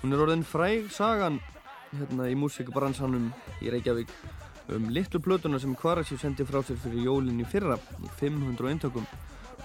Hún 0.00 0.14
er 0.16 0.22
orðin 0.24 0.44
fræg 0.46 0.88
sagan 0.94 1.36
hérna 1.90 2.30
í 2.32 2.36
músíkbransanum 2.38 3.28
í 3.60 3.72
Reykjavík 3.74 4.12
um 4.72 4.88
litlu 4.92 5.20
plötuna 5.20 5.60
sem 5.60 5.74
Kvarasi 5.76 6.16
sendi 6.20 6.46
frá 6.48 6.62
sér 6.64 6.80
fyrir 6.80 7.04
jólinn 7.08 7.42
í 7.42 7.46
fyrra 7.48 7.76
í 8.00 8.08
500 8.20 8.72
eintökum. 8.72 9.04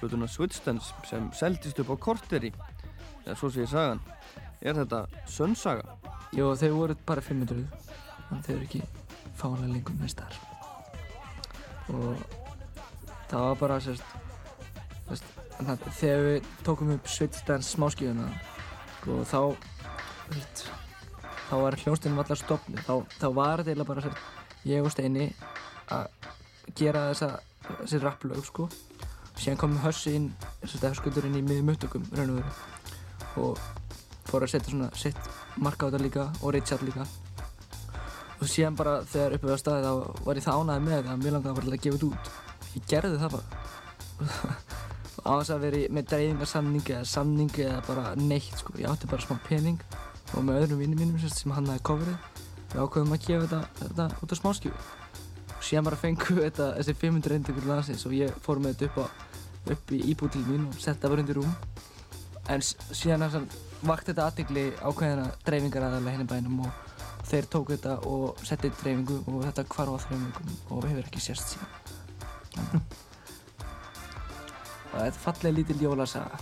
Plötuna 0.01 0.27
Switchdance 0.27 0.91
sem 1.07 1.31
seldist 1.37 1.79
upp 1.79 1.95
á 1.95 1.97
korteri 2.09 2.51
eða 3.23 3.37
svo 3.39 3.53
segir 3.55 3.71
sagan 3.71 4.03
er 4.63 4.77
þetta 4.79 5.03
sönnsaga? 5.29 5.97
Jó, 6.33 6.49
þau 6.57 6.71
voru 6.77 6.97
bara 7.07 7.21
500 7.21 7.63
þannig 8.29 8.47
þau 8.47 8.53
eru 8.55 8.67
ekki 8.67 8.81
fálega 9.37 9.69
lengur 9.69 9.97
með 9.99 10.13
starf 10.15 10.49
og 11.93 12.21
það 13.29 13.45
var 13.47 13.57
bara 13.59 13.79
sérst, 13.83 14.15
sérst, 15.09 15.31
þannig, 15.57 15.73
að 15.73 15.97
þegar 15.99 16.27
við 16.27 16.51
tókum 16.65 16.93
upp 16.95 17.09
Switchdance 17.11 17.73
smáskíðuna 17.75 18.29
og 19.11 19.23
þá 19.29 19.39
sérst, 20.31 20.65
þá 21.49 21.55
var 21.65 21.79
hljónsteinum 21.83 22.23
allar 22.23 22.39
stopni 22.39 22.85
þá, 22.87 22.93
þá 23.19 23.27
var 23.35 23.65
þetta 23.67 23.87
bara 23.89 24.05
sérst, 24.05 24.29
ég 24.69 24.85
og 24.85 24.93
Steini 24.95 25.27
að 25.91 26.07
gera 26.79 27.09
þessa 27.11 27.33
þessi 27.67 28.01
rapplög 28.03 28.45
sko. 28.47 28.67
Síðan 29.33 29.59
kom 29.59 29.77
Hössi 29.83 30.15
inn 30.17 30.29
höskuldur 30.63 31.25
inn 31.27 31.39
í 31.39 31.43
miðjum 31.45 31.73
upptökum 31.73 32.05
raun 32.13 32.35
og 32.35 32.39
veru. 32.39 32.53
Og 33.43 33.82
fór 34.33 34.47
að 34.47 34.53
setja 34.55 34.73
svona 34.73 34.89
sitt 34.97 35.31
marka 35.61 35.85
á 35.85 35.89
þetta 35.89 36.03
líka 36.03 36.27
og 36.41 36.55
Richard 36.55 36.85
líka. 36.87 37.07
Og 38.41 38.49
síðan 38.49 38.77
bara 38.79 38.99
þegar 39.07 39.37
uppið 39.37 39.53
á 39.53 39.57
staði 39.61 39.85
þá 39.85 40.23
var 40.25 40.39
ég 40.39 40.47
það 40.47 40.63
ánæði 40.63 40.85
með 40.87 40.95
það 40.97 41.11
að 41.13 41.21
mér 41.23 41.35
langaði 41.37 41.59
bara 41.59 41.77
að 41.77 41.83
gefa 41.85 41.99
þetta 41.99 42.09
út. 42.09 42.33
Ég 42.73 42.87
gerði 42.89 43.21
það 43.21 43.37
bara. 43.37 43.45
Á 45.23 45.31
þess 45.39 45.53
að 45.53 45.61
vera 45.63 45.81
með 45.95 46.07
dreifingarsamning 46.11 46.89
eða 46.89 47.05
samning 47.07 47.59
eða 47.63 47.77
bara 47.87 48.09
neitt 48.19 48.57
sko. 48.59 48.73
Ég 48.81 48.89
átti 48.91 49.07
bara 49.07 49.23
smá 49.23 49.37
pening 49.45 49.79
og 50.33 50.43
með 50.43 50.63
öðrum 50.63 50.81
vinnum 50.81 50.99
mínum 50.99 51.31
sem 51.31 51.53
hannaði 51.55 51.83
coverið 51.87 52.33
við 52.73 52.81
ákveðum 52.81 53.13
að 53.15 53.25
gefa 53.27 53.47
þetta, 53.47 53.61
þetta 53.79 54.07
út 54.25 54.33
á 54.33 54.35
smáskjöfu 54.39 54.83
og 55.53 55.67
síðan 55.67 55.87
bara 55.87 55.99
fengum 56.01 56.39
við 56.39 56.47
þetta 56.47 56.69
þessi 56.79 56.95
500 57.03 57.37
eintökur 57.37 57.67
landsins 57.69 58.05
og 58.09 58.15
ég 58.17 58.39
fór 58.43 58.61
með 58.63 58.73
þetta 58.73 58.89
upp, 58.89 58.97
á, 58.99 59.05
upp 59.75 59.93
í 59.93 59.99
íbúð 60.11 60.33
til 60.33 60.43
mín 60.47 60.65
og 60.67 60.79
setta 60.81 61.11
bara 61.11 61.23
undir 61.23 61.39
rúm. 61.39 61.53
En 62.51 62.65
síðan 62.65 63.27
er 63.27 63.37
vakt 63.83 64.09
þetta 64.09 64.27
aðtegli 64.29 64.63
ákveðina 64.79 65.27
dreifingar 65.43 65.87
aðalega 65.87 66.15
henni 66.15 66.27
bænum 66.29 66.59
og 66.63 66.93
þeir 67.27 67.47
tóku 67.51 67.75
þetta 67.75 67.95
og 68.07 68.43
setti 68.45 68.71
dreifingu 68.79 69.19
og 69.27 69.43
þetta 69.47 69.65
þreim 70.05 70.25
vikum 70.27 70.51
og 70.69 70.87
hefur 70.87 71.07
ekki 71.07 71.23
sérst 71.23 71.53
síðan. 71.53 71.71
Og 74.93 74.99
þetta 74.99 75.07
er 75.09 75.19
falleg 75.23 75.55
lítil 75.57 75.79
jólasaga. 75.81 76.39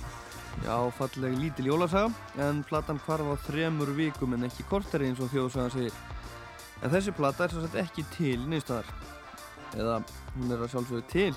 Já, 0.65 0.75
falleg 0.97 1.37
lítil 1.39 1.69
jólasaga 1.71 2.11
en 2.45 2.63
platan 2.67 2.99
hvarf 3.05 3.33
á 3.33 3.35
þremur 3.47 3.93
vikum 3.95 4.33
en 4.35 4.49
ekki 4.49 4.67
korteri 4.69 5.07
eins 5.09 5.21
og 5.23 5.31
þjóðsagan 5.31 5.73
segir. 5.73 5.97
En 6.81 6.91
þessi 6.91 7.15
plata 7.15 7.45
er 7.45 7.55
svo 7.55 7.65
sett 7.65 7.81
ekki 7.85 8.05
til 8.17 8.39
neistadar 8.49 8.89
eða 9.71 10.01
hún 10.35 10.51
er 10.51 10.61
að 10.61 10.73
sjálfsögðu 10.73 11.03
til 11.09 11.35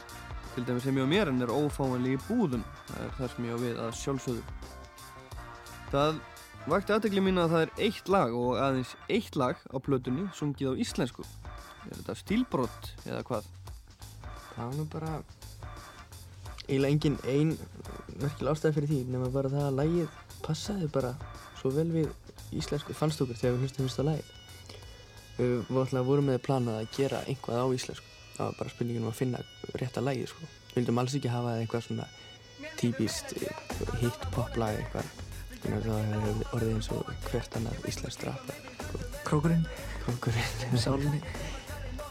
til 0.54 0.64
dæmis 0.66 0.84
sem 0.86 0.98
ég 0.98 1.02
og 1.02 1.10
mér 1.10 1.30
en 1.30 1.42
er 1.42 1.50
ófáanlega 1.50 2.18
í 2.18 2.24
búðum. 2.28 2.64
Það 2.90 3.04
er 3.04 3.14
það 3.18 3.30
sem 3.32 3.46
ég 3.46 3.54
á 3.54 3.58
við 3.62 3.80
að 3.84 3.96
sjálfsögðu 4.00 4.42
Það 5.94 6.20
vakti 6.66 6.94
aðtegli 6.96 7.22
mín 7.22 7.38
að 7.38 7.54
það 7.54 7.64
er 7.64 7.72
eitt 7.86 8.10
lag 8.10 8.34
og 8.34 8.58
aðeins 8.58 8.94
eitt 9.12 9.38
lag 9.38 9.60
á 9.70 9.76
plötunni 9.78 10.26
sungið 10.34 10.74
á 10.74 10.80
íslensku 10.84 11.22
er 11.84 11.98
þetta 12.00 12.18
stílbrott 12.18 12.90
eða 13.04 13.22
hvað? 13.28 13.50
Það 14.54 14.62
var 14.64 14.76
nú 14.78 14.86
bara 14.90 15.12
eiginlega 16.64 16.90
engin 16.90 17.18
ein 17.28 17.52
merkilega 18.18 18.54
ástæði 18.56 18.78
fyrir 18.78 18.90
því 18.90 19.00
nema 19.12 19.32
bara 19.34 19.52
það 19.52 19.68
að 19.68 19.78
lægið 19.82 20.22
passaði 20.44 20.88
bara 20.94 21.12
svo 21.60 21.70
vel 21.76 21.90
við 21.92 22.56
íslensku 22.56 22.96
fannst 22.96 23.22
okkur 23.22 23.38
þegar 23.38 23.58
við 23.58 23.68
hlustum 23.68 23.86
fyrst 23.86 24.02
á 24.02 24.08
lægið 24.10 24.32
Við 25.34 25.64
vorum, 25.66 26.04
vorum 26.06 26.28
með 26.30 26.42
planað 26.46 26.76
að 26.78 26.90
gera 26.94 27.20
einhvað 27.26 27.58
á 27.58 27.66
íslensku. 27.74 28.10
Það 28.36 28.46
var 28.46 28.58
bara 28.58 28.70
spurningin 28.70 29.02
um 29.02 29.10
að 29.10 29.18
finna 29.18 29.40
rétta 29.80 30.02
lægi, 30.02 30.28
sko. 30.30 30.46
Við 30.68 30.76
vildum 30.78 31.00
alls 31.02 31.16
ekki 31.18 31.32
hafa 31.32 31.54
eitthvað 31.58 31.86
svona 31.88 32.06
típist 32.78 33.34
hitt 33.98 34.28
poplag 34.34 34.78
eitthvað. 34.78 35.10
Að 35.64 35.86
það 35.88 36.06
hefur 36.12 36.54
orðið 36.58 36.74
eins 36.74 36.90
og 36.92 37.10
hvert 37.30 37.58
annað 37.58 37.86
íslenskt 37.88 38.24
rap. 38.28 38.54
Krókurinn. 39.24 39.64
Krókurinn. 40.04 40.78
Sálinni. 40.80 41.20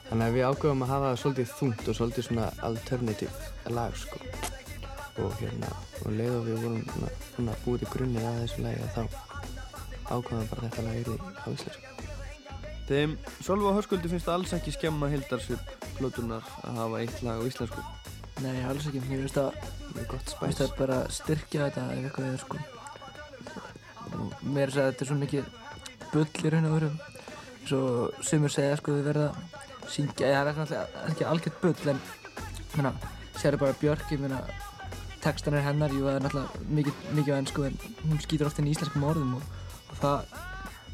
Þannig 0.07 0.25
að 0.25 0.35
við 0.37 0.47
ákveðum 0.49 0.83
að 0.85 0.91
hafa 0.93 1.11
það 1.11 1.19
svolítið 1.21 1.53
þungt 1.59 1.87
og 1.87 1.97
svolítið 1.97 2.27
svona 2.27 2.49
alternative 2.67 3.71
lag, 3.73 3.95
sko. 3.97 4.19
Og 5.23 5.37
hérna, 5.39 5.69
og 6.03 6.17
leið 6.17 6.35
og 6.35 6.45
við 6.47 6.65
vorum 6.65 6.83
svona, 7.29 7.55
búið 7.63 7.85
í 7.85 7.89
grunnið 7.93 8.27
að 8.29 8.39
þessu 8.41 8.65
lagi 8.65 8.83
að 8.83 8.93
þá 8.97 9.03
ákveðum 10.09 10.51
bara 10.51 10.59
að 10.59 10.67
þetta 10.67 10.85
lag 10.87 11.01
yrði 11.03 11.17
á 11.33 11.47
íslensku. 11.53 11.89
Þeim 12.83 13.17
Sölva 13.39 13.69
og 13.71 13.77
Hörskuldi 13.77 14.11
finnst 14.11 14.29
alls 14.33 14.53
ekki 14.57 14.73
skemma 14.75 15.07
hildarsvip 15.13 15.89
plötunar 15.97 16.45
að 16.67 16.79
hafa 16.81 17.03
eitt 17.03 17.21
lag 17.23 17.39
á 17.39 17.47
íslensku. 17.47 17.85
Nei, 18.43 18.57
alls 18.67 18.89
ekki. 18.89 19.01
Mér 19.07 19.23
finnst 19.23 19.37
það, 19.39 19.67
gott 20.09 20.33
mér 20.33 20.47
finnst 20.49 20.63
það 20.65 20.79
bara 20.81 21.03
styrkja 21.13 21.67
þetta 21.69 21.89
ef 21.93 22.07
eitthvað 22.09 22.31
er 22.33 22.41
sko. 22.41 22.63
Og 24.17 24.45
mér 24.45 24.69
er 24.69 24.79
að 24.83 24.91
þetta 24.91 25.05
er 25.05 25.11
svo 25.11 25.19
mikið 25.21 25.51
bull 26.13 26.27
í 26.27 26.53
raun 26.53 26.69
og 26.69 26.77
veru. 26.77 26.91
Svo 27.63 27.81
sumur 28.25 28.53
segja 28.53 28.77
sko 28.79 28.97
við 28.97 29.09
verða 29.11 29.29
að 29.31 29.89
syngja, 29.91 30.29
það 30.29 30.49
er 30.51 30.59
náttúrulega 30.59 31.07
ekki 31.09 31.27
algjört 31.27 31.61
bull 31.63 31.91
en 31.93 32.01
menna, 32.77 32.93
sér 33.39 33.57
bara 33.61 33.75
Björk, 33.79 34.05
ég 34.13 34.21
meina 34.23 34.41
textan 35.23 35.55
er 35.57 35.63
hennar, 35.67 35.93
jú 35.93 36.07
það 36.07 36.17
er 36.17 36.25
náttúrulega 36.25 36.65
mikið, 36.79 37.05
mikið 37.19 37.35
á 37.35 37.39
ennsku 37.39 37.67
en 37.67 37.77
hún 38.03 38.23
skýtur 38.23 38.49
oft 38.49 38.59
inn 38.59 38.67
í 38.67 38.73
íslenskum 38.75 39.05
orðum 39.07 39.37
og, 39.37 39.45
og 39.91 40.01
það 40.01 40.35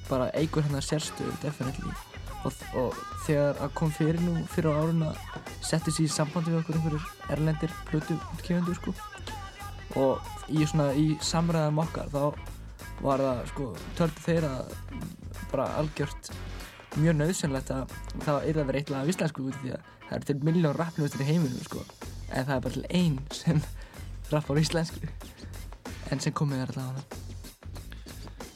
bara 0.09 0.29
eigur 0.37 0.65
hennar 0.65 0.85
sérstöðu 0.85 1.33
definitely 1.43 1.93
og, 2.45 2.61
og 2.79 2.99
þegar 3.25 3.59
að 3.65 3.73
kom 3.77 3.91
fyrir 3.93 4.21
nú 4.23 4.35
fyrir 4.53 4.71
á 4.73 4.79
árun 4.81 5.07
að 5.09 5.19
setja 5.65 5.93
sér 5.93 6.05
í 6.05 6.13
sambandi 6.13 6.53
við 6.53 6.61
okkur 6.61 6.79
einhverjir 6.79 7.33
erlendir 7.35 7.75
plötu 7.89 8.17
útkjöfundur 8.35 8.79
sko 8.79 8.95
og 9.99 10.31
í 10.49 10.65
svona 10.69 10.91
í 10.97 11.07
samræðum 11.25 11.81
okkar 11.83 12.13
þá 12.13 12.21
var 13.03 13.23
það 13.23 13.41
sko 13.53 13.67
töldu 13.99 14.23
þeir 14.25 14.47
að 14.49 14.73
bara 15.51 15.67
algjört 15.79 16.31
mjög 16.97 17.15
nöðsynlegt 17.19 17.71
að 17.73 17.95
það 18.25 18.49
er 18.49 18.59
að 18.59 18.69
vera 18.69 18.81
eitthvað 18.81 18.99
af 19.01 19.13
íslensku 19.13 19.45
út 19.45 19.57
því 19.61 19.73
að 19.75 19.87
það 20.07 20.17
eru 20.17 20.29
til 20.29 20.37
miljón 20.49 20.77
rappnústur 20.77 21.23
í 21.23 21.29
heiminum 21.29 21.63
sko. 21.65 21.85
En 22.29 22.45
það 22.45 22.55
er 22.55 22.63
bara 22.65 22.75
til 22.75 22.85
einn 22.99 23.17
sem 23.33 23.63
rappar 24.33 24.59
á 24.59 24.61
íslensku. 24.63 25.09
En 26.09 26.21
sem 26.21 26.35
komið 26.35 26.63
er 26.63 26.71
alltaf 26.73 26.89
á 26.89 26.97
það 26.99 27.27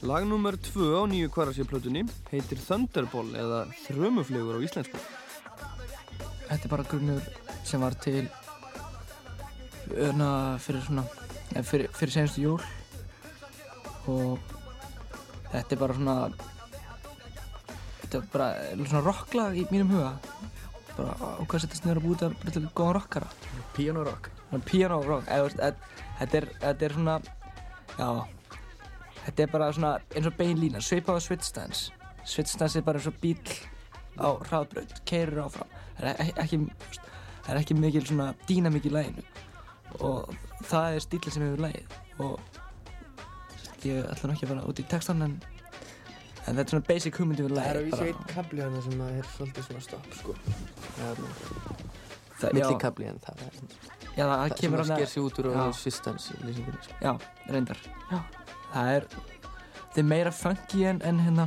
Lag 0.03 0.25
nummer 0.27 0.57
2 0.59 0.99
á 0.99 1.01
nýju 1.07 1.29
kvarasíplötunni 1.31 2.01
heitir 2.27 2.59
Thunderball 2.59 3.29
eða 3.39 3.61
Þrömuflegur 3.85 4.57
á 4.59 4.65
íslensku. 4.65 4.99
Þetta 6.49 6.59
er 6.59 6.73
bara 6.73 6.87
grunnur 6.89 7.29
sem 7.63 7.79
var 7.79 7.95
til 8.03 8.25
öðna 9.93 10.59
fyrir 10.59 10.83
svona 10.83 11.05
fyrir, 11.63 11.87
fyrir 11.95 12.15
senstu 12.17 12.43
jól 12.43 12.59
og 14.07 14.39
þetta 15.51 15.75
er 15.75 15.79
bara 15.79 15.97
svona 15.97 16.15
þetta 18.01 18.19
er 18.19 18.27
bara 18.33 18.47
svona 18.83 19.03
rocklag 19.05 19.57
í 19.57 19.65
mínum 19.71 19.93
huga. 19.95 20.13
Bara 20.93 21.15
á 21.17 21.41
hvað 21.41 21.63
setjast 21.63 21.85
niður 21.85 22.01
að 22.01 22.07
búið 22.07 22.19
þetta 22.21 22.41
bara 22.43 22.55
til 22.55 22.63
góðan 22.77 22.97
rockara? 22.99 23.29
Piano 23.73 24.03
rock. 24.05 24.29
Piano 24.69 25.01
rock, 25.01 25.25
þetta- 25.25 26.37
er, 26.37 26.49
er 26.85 26.93
svona 26.93 27.19
já 27.97 28.25
þetta 29.25 29.43
er 29.43 29.51
bara 29.53 29.71
svona 29.73 29.93
eins 30.15 30.27
og 30.27 30.37
bein 30.37 30.59
lína 30.59 30.81
svipað 30.81 31.17
á 31.17 31.21
switchstance 31.25 31.91
switchstance 32.25 32.77
er 32.77 32.85
bara 32.85 32.99
eins 32.99 33.07
og 33.07 33.17
bíl 33.21 33.39
á 34.19 34.29
hraðbraut 34.45 34.99
keirir 35.09 35.41
áfram. 35.41 35.69
Það 35.97 36.09
er 36.09 36.33
ekki, 36.43 36.59
það 37.43 37.49
er 37.55 37.61
ekki 37.61 37.77
mikil 37.79 38.05
svona 38.05 38.33
dýnamík 38.47 38.85
í 38.85 38.93
læginu 38.93 39.23
og 40.01 40.33
það 40.69 40.95
er 40.97 41.05
stílinn 41.05 41.33
sem 41.33 41.43
hefur 41.47 41.65
lægið 41.65 41.97
og 42.19 42.62
ég 43.89 44.05
ætla 44.13 44.29
nú 44.29 44.35
ekki 44.35 44.47
að 44.47 44.51
fara 44.53 44.67
út 44.71 44.79
í 44.79 44.85
textan 44.93 45.21
en, 45.25 45.33
en 46.43 46.55
þetta 46.55 46.63
er 46.65 46.71
svona 46.73 46.87
basic 46.89 47.17
hugmyndi 47.19 47.45
við 47.47 47.55
Það 47.57 47.69
er 47.71 47.79
að 47.81 47.87
vísa 47.89 48.07
einn 48.09 48.23
kabli 48.33 48.63
hana 48.65 48.81
sem 48.85 49.03
að 49.07 49.17
er 49.21 49.29
svolítið 49.35 49.67
svona 49.69 49.83
stopp 49.87 50.17
sko. 50.19 50.35
Það- 52.39 52.53
Milli 52.53 52.73
já. 52.73 52.79
kabli 52.81 53.05
en 53.07 53.19
það 53.23 53.43
er 53.47 53.59
Já, 54.13 54.23
það 54.27 54.39
það 54.39 54.55
kemur 54.59 54.83
sem 54.83 54.93
að 54.93 54.97
sker 54.99 55.09
sig 55.13 55.23
út 55.23 55.37
úr 55.39 55.47
á 55.55 55.63
Sistans 55.73 56.25
lýsingunni 56.43 56.81
sko. 56.83 56.97
Já, 57.01 57.13
reyndar 57.49 57.79
Já. 58.11 58.19
Það 58.73 58.89
er 58.97 59.07
Þetta 59.13 60.01
er 60.01 60.07
meira 60.09 60.31
funky 60.33 60.83
en, 60.89 60.99
en 61.05 61.19
hérna 61.23 61.45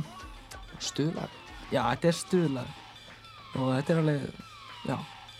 Stuðlag 0.79 1.29
Já, 1.71 1.81
þetta 1.93 2.07
er 2.11 2.17
stuðlag 2.17 2.67
Og 3.57 3.69
þetta 3.75 3.93
er 3.93 4.01
alveg 4.01 4.25
Já, 4.87 4.97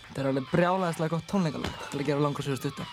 þetta 0.08 0.20
er 0.22 0.30
alveg 0.30 0.48
brjálæðislega 0.52 1.12
gott 1.16 1.26
tónleikalag 1.32 1.78
til 1.90 2.00
að 2.02 2.06
gera 2.12 2.24
langur 2.24 2.46
sér 2.46 2.58
stutta 2.60 2.86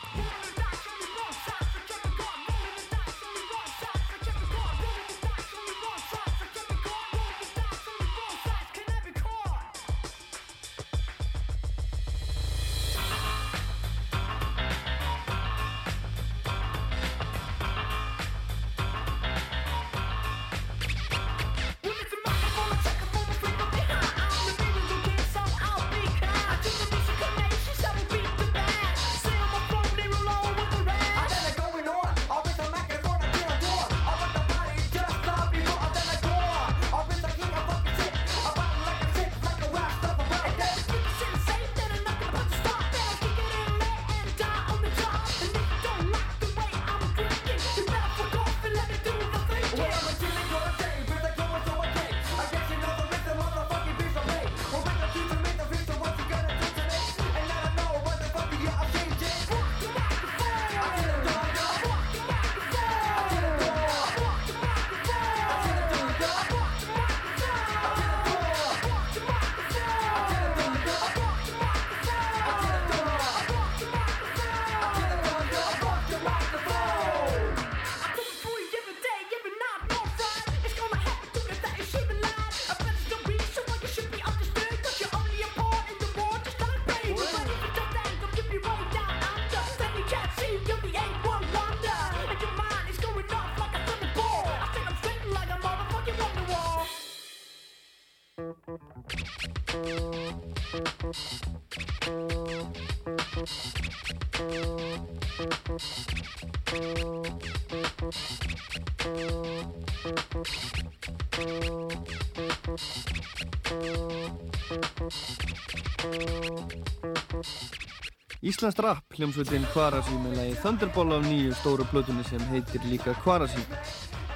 Íslands 118.56 118.78
rap 118.80 119.16
hljómsveitin 119.18 119.66
Kvarasi 119.74 120.16
með 120.24 120.38
lagi 120.39 120.51
Thunderball 120.62 121.10
af 121.12 121.26
nýju 121.26 121.56
stóru 121.60 121.84
plötunni 121.89 122.22
sem 122.24 122.43
heitir 122.53 122.86
líka 122.88 123.12
Kvarasi. 123.20 123.60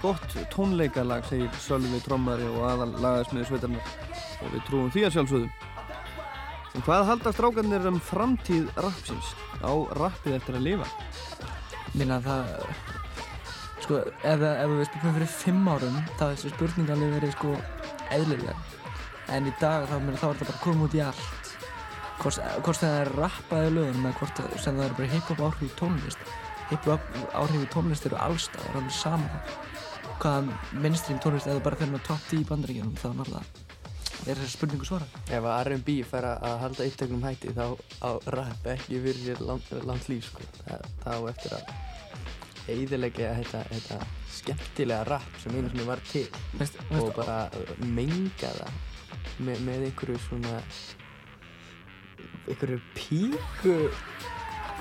Gott 0.02 0.36
tónleikalag 0.52 1.24
segir 1.30 1.48
Sölvi 1.64 2.02
Trommari 2.04 2.44
og 2.50 2.66
aðal 2.68 2.98
lagasmiði 3.00 3.48
sveitarnar 3.48 3.94
og 4.44 4.52
við 4.52 4.66
trúum 4.68 4.92
því 4.92 5.06
að 5.08 5.16
sjálfsögðu. 5.16 5.48
En 6.76 6.86
hvað 6.90 7.08
halda 7.14 7.36
strákarnir 7.38 7.88
um 7.94 8.04
framtíð 8.10 8.68
rapsins? 8.84 9.32
Á 9.64 9.72
rappið 10.02 10.36
eftir 10.42 10.60
að 10.60 10.68
lifa? 10.68 10.92
Minna 11.96 12.20
það 12.28 12.54
Sko, 13.86 14.04
ef, 14.04 14.48
ef 14.52 14.76
við 14.76 14.88
spilum 14.92 15.20
fyrir 15.22 15.36
fimm 15.38 15.72
árum 15.72 16.02
þá 16.18 16.26
þessi 16.34 16.58
spurning 16.58 16.92
alveg 16.92 17.16
verið 17.22 17.38
sko 17.40 17.56
eðlilega 18.20 18.60
en 19.32 19.48
í 19.48 19.60
dag 19.62 19.88
þá, 19.88 20.00
meina, 20.04 20.20
þá 20.20 20.34
er 20.34 20.42
þetta 20.42 20.52
bara 20.52 20.66
komið 20.68 20.90
út 20.90 21.00
í 21.00 21.08
allt 21.08 21.39
hvort, 22.20 22.40
hvort 22.66 22.82
það 22.84 22.98
er 23.02 23.12
rappaði 23.16 23.72
lögum 23.78 24.06
eða 24.06 24.20
hvort 24.20 24.40
það- 24.42 24.60
sem 24.66 24.78
það 24.78 24.86
er 24.90 24.98
bara 25.00 25.12
hip-hop 25.16 25.40
áhrif 25.48 25.64
í 25.70 25.72
tónlist. 25.80 26.30
Hip-hop 26.70 27.02
áhrif 27.34 27.64
í 27.66 27.72
tónlist 27.74 28.06
eru 28.06 28.20
allstað, 28.28 28.70
er 28.70 28.80
alveg 28.82 28.92
sama 28.92 29.42
hvaða 30.20 30.60
mainstream 30.84 31.20
tónlist 31.24 31.48
eða 31.48 31.64
bara 31.64 31.80
fyrir 31.80 31.94
með 31.96 32.04
top 32.10 32.20
10 32.30 32.42
í 32.44 32.48
bandaríkjunum 32.50 32.98
þá 33.00 33.10
náttúrulega 33.16 33.68
er 34.28 34.36
þessi 34.36 34.58
spurningu 34.58 34.88
svarað? 34.88 35.14
Ef 35.32 35.46
að 35.48 35.60
R&B 35.64 35.94
fær 36.08 36.26
að 36.34 36.56
halda 36.64 36.88
upptöknum 36.90 37.24
hætti 37.24 37.54
þá 37.56 37.66
á 38.04 38.10
rap 38.36 38.68
ekki 38.74 39.00
fyrir 39.06 39.40
langt, 39.48 40.10
líf 40.12 40.28
sko. 40.28 40.44
Það, 40.66 40.84
það 41.06 41.16
á 41.16 41.22
eftir 41.32 41.56
að 41.56 41.72
eiðilegja 42.70 43.32
þetta, 43.40 43.62
þetta 43.72 44.00
skemmtilega 44.36 45.08
rap 45.08 45.40
sem 45.42 45.56
einu 45.56 45.72
sinni 45.72 45.88
var 45.88 46.04
til 46.12 46.28
Veist- 46.60 46.80
og 47.00 47.14
bara 47.16 47.38
menga 47.80 48.52
það 48.60 48.76
með, 49.40 49.64
með 49.66 49.88
einhverju 49.88 50.20
svona 50.28 50.60
einhverju 52.48 52.80
píku 52.96 53.76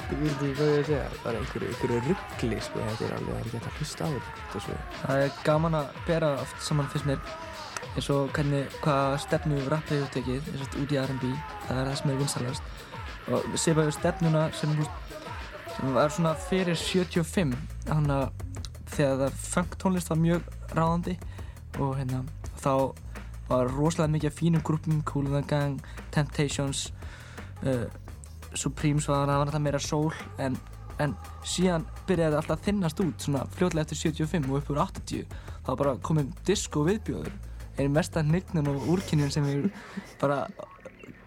ég 0.09 0.20
veit 0.22 0.30
ekki 0.32 0.55
hvað 0.56 0.70
ég 0.72 0.78
að 0.78 0.86
segja 0.89 1.02
bara 1.24 1.43
einhverju, 1.43 1.68
einhverju 1.72 2.01
ruggli 2.06 2.60
sko. 2.64 2.80
þetta 2.86 3.06
er 3.09 3.16
alveg, 3.18 3.28
það 3.28 3.39
er 3.39 3.48
ekki 3.48 3.59
hægt 3.59 3.68
að 3.68 3.78
hlusta 3.78 4.05
á 4.05 4.09
þetta. 4.14 4.76
Það 5.02 5.22
er 5.24 5.39
gaman 5.44 5.78
að 5.78 6.02
bera 6.06 6.30
oft 6.43 6.62
saman 6.64 6.90
fyrst 6.93 7.09
mér 7.09 7.20
eins 7.94 8.09
og 8.14 8.30
hvernig, 8.36 8.68
hvaða 8.82 9.18
stefnu 9.22 9.59
rappið 9.68 10.02
hefur 10.02 10.12
tekið 10.16 10.51
eins 10.52 10.64
og 10.68 10.78
út 10.82 10.93
í 10.94 11.01
R&B 11.01 11.30
það 11.66 11.80
er 11.80 11.89
það 11.90 11.98
sem 12.01 12.12
er 12.12 12.20
vinsalast 12.22 12.85
og 13.28 13.59
séum 13.60 13.78
bara 13.78 13.94
stefnuna 13.94 14.44
sem, 14.56 14.74
sem 15.74 15.97
var 15.97 16.14
svona 16.14 16.35
fyrir 16.48 16.78
75 16.78 17.56
þannig 17.89 18.14
að 18.16 18.47
þegar 18.94 19.18
það 19.24 19.40
funk 19.44 19.76
tónlist 19.82 20.12
var 20.12 20.20
mjög 20.22 20.48
ráðandi 20.76 21.16
og 21.78 21.97
hérna 21.98 22.22
þá 22.59 22.72
var 23.48 23.72
rosalega 23.72 24.14
mikið 24.16 24.36
fínum 24.36 24.64
grúpum 24.64 25.02
Cool 25.09 25.28
and 25.28 25.39
the 25.39 25.43
Gang, 25.48 25.80
Temptations 26.12 26.89
uh, 27.66 27.86
Supremes 28.55 29.09
var 29.09 29.26
það 29.26 29.35
var 29.35 29.47
alltaf 29.47 29.64
meira 29.64 29.80
soul 29.82 30.12
en, 30.40 30.56
en 31.02 31.14
síðan 31.47 31.85
byrjaði 32.09 32.32
það 32.32 32.40
alltaf 32.40 32.56
að 32.56 32.64
þinnast 32.68 33.02
út 33.05 33.26
svona 33.26 33.44
fljótlega 33.56 33.86
eftir 33.86 34.02
75 34.05 34.48
og 34.48 34.59
upp 34.60 34.72
úr 34.72 34.82
80 34.86 35.39
þá 35.66 35.70
bara 35.82 35.94
komið 36.09 36.32
disco 36.48 36.85
viðbjóður 36.89 37.35
einn 37.78 37.94
mesta 37.94 38.24
hnygnun 38.24 38.70
og 38.72 38.89
úrkynjun 38.94 39.32
sem 39.32 39.47
er 39.48 39.66
bara 40.20 40.44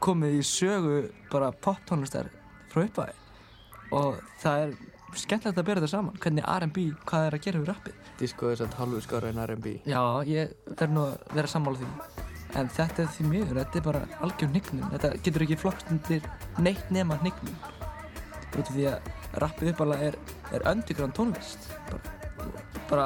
komið 0.03 0.39
í 0.39 0.45
sögu 0.45 1.01
bara 1.31 1.51
pop-tónlistar 1.63 2.31
frá 2.71 2.83
uppæði 2.85 3.17
og 3.95 4.17
það 4.41 4.65
er 4.65 4.73
skemmtilegt 5.19 5.59
að 5.59 5.67
bera 5.67 5.83
þetta 5.83 5.91
saman 5.91 6.19
hvernig 6.23 6.47
R&B, 6.47 6.83
hvað 7.07 7.27
er 7.27 7.35
að 7.35 7.45
gera 7.45 7.61
við 7.61 7.71
rappið? 7.71 7.95
Disco 8.21 8.51
er 8.51 8.59
satt 8.61 8.77
halvu 8.79 9.01
skára 9.03 9.31
en 9.31 9.41
R&B 9.43 9.81
Já, 9.89 10.01
ég 10.27 10.55
verð 10.71 10.95
nú 10.95 11.07
að 11.09 11.17
vera 11.35 11.51
sammála 11.51 11.81
því 11.81 12.30
en 12.59 12.71
þetta 12.71 13.05
er 13.05 13.13
því 13.15 13.27
miður, 13.29 13.61
þetta 13.61 13.79
er 13.79 13.85
bara 13.85 14.01
algjör 14.25 14.51
hnygnun 14.51 14.89
þetta 14.95 15.13
getur 15.23 15.45
ekki 15.45 15.59
flokkst 15.61 15.93
undir 15.93 16.25
neitt 16.59 16.91
nema 16.91 17.19
hnygnun 17.21 17.55
út 18.51 18.67
af 18.67 18.73
því 18.75 18.87
að 18.91 19.11
rappið 19.39 19.71
uppalega 19.71 20.09
er, 20.09 20.17
er 20.51 20.65
underground 20.67 21.15
tónlist. 21.15 21.69
Bara, 21.89 22.65
bara 22.89 23.05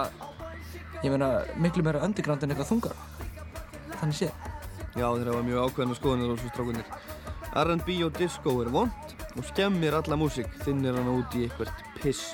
ég 1.04 1.14
meina 1.14 1.30
miklu 1.62 1.86
meira 1.86 2.04
underground 2.06 2.44
en 2.44 2.54
eitthvað 2.54 2.72
þungar. 2.72 2.98
Þannig 4.00 4.20
séð. 4.22 4.50
Já, 4.96 5.08
þeir 5.12 5.32
hafa 5.32 5.46
mjög 5.46 5.70
ákveðna 5.70 6.00
skoðanir 6.00 6.32
á 6.32 6.36
þessu 6.36 6.54
strákunir. 6.54 6.90
R&B 7.56 8.00
og 8.08 8.18
disco 8.18 8.58
er 8.64 8.72
vond 8.74 9.16
og 9.36 9.48
skemmir 9.52 9.96
alla 9.96 10.18
músík, 10.20 10.50
þinnir 10.64 10.98
hana 10.98 11.18
út 11.20 11.36
í 11.38 11.46
eitthvert 11.46 11.88
piss. 12.02 12.34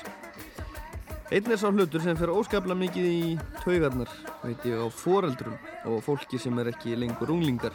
Einn 1.32 1.48
er 1.48 1.56
sá 1.56 1.70
hlutur 1.72 2.02
sem 2.04 2.16
fer 2.20 2.28
óskaplega 2.28 2.76
mikið 2.76 3.06
í 3.08 3.20
taugarnar, 3.62 4.10
veit 4.42 4.66
ég, 4.68 4.76
á 4.76 4.92
foreldrum 4.92 5.54
og 5.88 6.02
fólki 6.04 6.36
sem 6.36 6.58
er 6.60 6.68
ekki 6.68 6.92
lengur 7.00 7.32
unglingar 7.32 7.72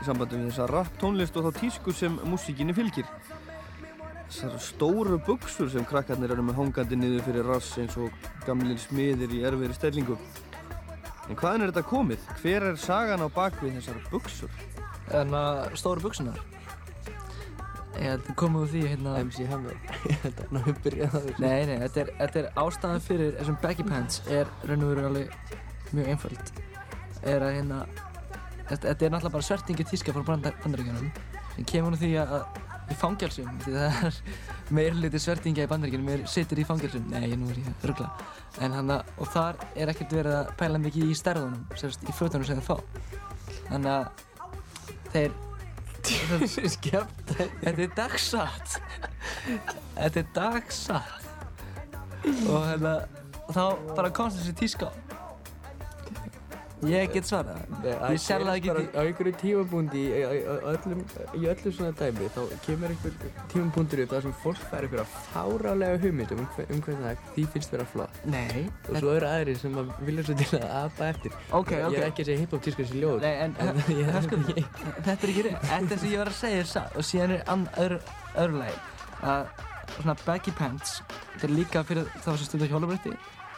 í 0.00 0.06
sambandi 0.06 0.38
við 0.38 0.46
þessa 0.46 0.68
rap 0.70 0.88
tónlist 1.02 1.36
og 1.36 1.44
þá 1.44 1.58
tísku 1.58 1.92
sem 1.92 2.16
músíkinni 2.24 2.72
fylgir. 2.72 3.04
Þessar 4.30 4.56
stóru 4.64 5.20
buksur 5.28 5.68
sem 5.74 5.84
krakkarnir 5.84 6.32
eru 6.32 6.48
með 6.48 6.56
hangandi 6.62 6.96
niður 6.96 7.28
fyrir 7.28 7.52
rass 7.52 7.76
eins 7.84 8.00
og 8.00 8.16
gamlir 8.48 8.80
smiðir 8.80 9.36
í 9.36 9.44
erfiðri 9.44 9.76
stellingu. 9.76 10.16
En 11.28 11.36
hvaðan 11.36 11.66
er 11.66 11.74
þetta 11.74 11.88
komið? 11.92 12.28
Hver 12.40 12.70
er 12.72 12.80
sagan 12.80 13.20
á 13.20 13.28
bakvið 13.28 13.76
þessar 13.76 14.00
buksur? 14.08 14.60
En 15.12 15.36
að 15.36 15.66
stóru 15.76 16.08
buksunar 16.08 16.40
Ég 17.96 18.26
komið 18.38 18.64
úr 18.64 18.72
því 18.72 18.82
hérna. 18.90 19.14
MC 19.24 19.46
Hammer 19.50 19.76
Þetta 20.24 20.44
er 20.44 20.50
náttúrulega 20.56 20.82
byrjað 20.84 21.14
á 21.16 21.18
þessu. 21.18 21.36
Nei, 21.42 21.60
nei, 21.70 21.76
þetta 21.84 22.02
er, 22.02 22.12
þetta 22.20 22.42
er 22.42 22.50
ástæðan 22.64 23.06
fyrir 23.06 23.32
þessum 23.38 23.58
baggy 23.62 23.86
pants 23.88 24.20
er 24.26 24.52
raun 24.68 24.84
og 24.84 24.92
veru 24.92 25.08
alveg 25.10 25.56
mjög 25.96 26.12
einföld. 26.12 26.52
Er 27.26 27.46
að 27.46 27.56
hérna 27.56 27.80
þetta, 28.68 28.82
þetta 28.90 28.92
er 28.92 29.14
náttúrulega 29.14 29.34
bara 29.38 29.48
svertingi 29.48 29.88
tíska 29.88 30.14
frá 30.16 30.26
bandar, 30.26 30.56
bandaríkjunum. 30.64 31.10
Sem 31.54 31.68
kemur 31.72 31.96
úr 31.96 32.02
því 32.02 32.12
að, 32.20 32.36
að 32.36 32.92
í 32.92 32.96
fangelsum 33.00 33.48
því 33.64 33.72
það 33.74 34.04
er 34.06 34.20
meir 34.76 34.98
liti 35.00 35.22
svertingja 35.22 35.66
í 35.66 35.70
bandaríkjunum 35.70 36.10
meir 36.10 36.26
situr 36.30 36.60
í 36.60 36.66
fangelsum. 36.68 37.08
Nei, 37.10 37.32
nú 37.38 37.48
er 37.50 37.62
ég 37.62 37.72
að 37.72 37.88
ruggla 37.90 38.10
en 38.64 38.76
hann 38.76 38.92
að, 38.94 39.10
og 39.20 39.32
þar 39.34 39.58
er 39.76 39.92
ekkert 39.92 40.14
verið 40.16 40.38
að 40.38 40.52
pæla 40.60 40.80
mikið 40.80 41.10
í 41.10 41.16
stærðunum 41.18 41.66
sérst, 41.80 42.06
í 42.06 42.14
fötunum 42.16 42.46
sem 42.48 42.60
þeir 42.60 42.68
fá. 42.68 42.76
Þannig 43.66 43.92
að 43.96 44.24
þeir 45.12 45.36
Þetta 46.04 47.70
er 47.72 47.92
dagsatt 47.96 48.76
Þetta 49.96 50.20
er 50.20 50.28
dagsatt 50.36 51.24
Og 52.46 52.60
hérna 52.66 52.94
Þá 53.46 53.64
bara 53.94 54.10
komst 54.10 54.40
þessi 54.40 54.54
tíska 54.58 54.90
Ég 56.84 57.08
get 57.14 57.24
svarað. 57.24 57.62
Ég 58.12 58.20
selða 58.20 58.56
ekki 58.58 58.68
bara 58.68 58.82
á 58.92 59.00
einhverju 59.00 59.32
tímabundi 59.40 60.02
í, 60.12 60.22
öllum, 60.68 61.02
í 61.32 61.46
öllu 61.48 61.72
svona 61.72 61.92
dæmi 61.96 62.28
þá 62.34 62.40
kemur 62.66 62.92
einhver 62.92 63.14
tímabundi 63.52 64.02
upp 64.04 64.12
þar 64.12 64.26
sem 64.26 64.34
fólk 64.42 64.60
fær 64.68 64.84
einhverja 64.84 65.06
fárálega 65.30 66.00
hugmyndum 66.02 66.42
um, 66.44 66.50
um 66.66 66.82
hvernig 66.84 67.06
það 67.06 67.30
því 67.36 67.46
finnst 67.54 67.72
vera 67.72 67.86
flott. 67.94 68.18
Nei 68.28 68.66
og 68.90 68.98
svo 68.98 69.14
eru 69.16 69.30
aðrir 69.30 69.60
sem 69.62 69.78
að 69.80 69.94
vilja 70.08 70.26
svo 70.28 70.36
til 70.42 70.50
að 70.60 70.66
apa 70.82 71.08
eftir. 71.14 71.38
Ok, 71.56 71.72
ég 71.78 71.86
ok. 71.88 71.96
er 72.00 72.08
ekki 72.10 72.26
að 72.26 72.30
segja 72.30 72.42
hip-hop 72.44 72.66
tískur 72.66 72.90
sem 72.90 73.00
ljóð 73.00 73.24
Nei, 73.24 73.32
en, 73.46 73.56
en 73.64 73.80
ég, 73.96 74.10
höskum, 74.18 74.44
þetta 75.06 75.16
er 75.16 75.32
ekki 75.32 75.46
rétt. 75.48 75.70
Þetta 75.70 76.00
sem 76.02 76.12
ég 76.12 76.22
var 76.24 76.32
að 76.34 76.38
segja 76.42 76.60
er 76.66 76.70
satt 76.74 77.00
og 77.00 77.08
síðan 77.08 77.38
er 77.38 77.48
öðru, 77.86 78.02
öðru 78.36 78.60
lagi 78.60 78.84
að 79.24 79.48
svona 79.96 80.16
baggy 80.26 80.52
pants 80.56 81.00
þetta 81.08 81.48
er 81.48 81.54
líka 81.54 81.82
fyrir 81.86 82.08
þá 82.20 82.28
sem 82.34 82.44
stundar 82.48 82.70
hjólabrætti 82.72 83.12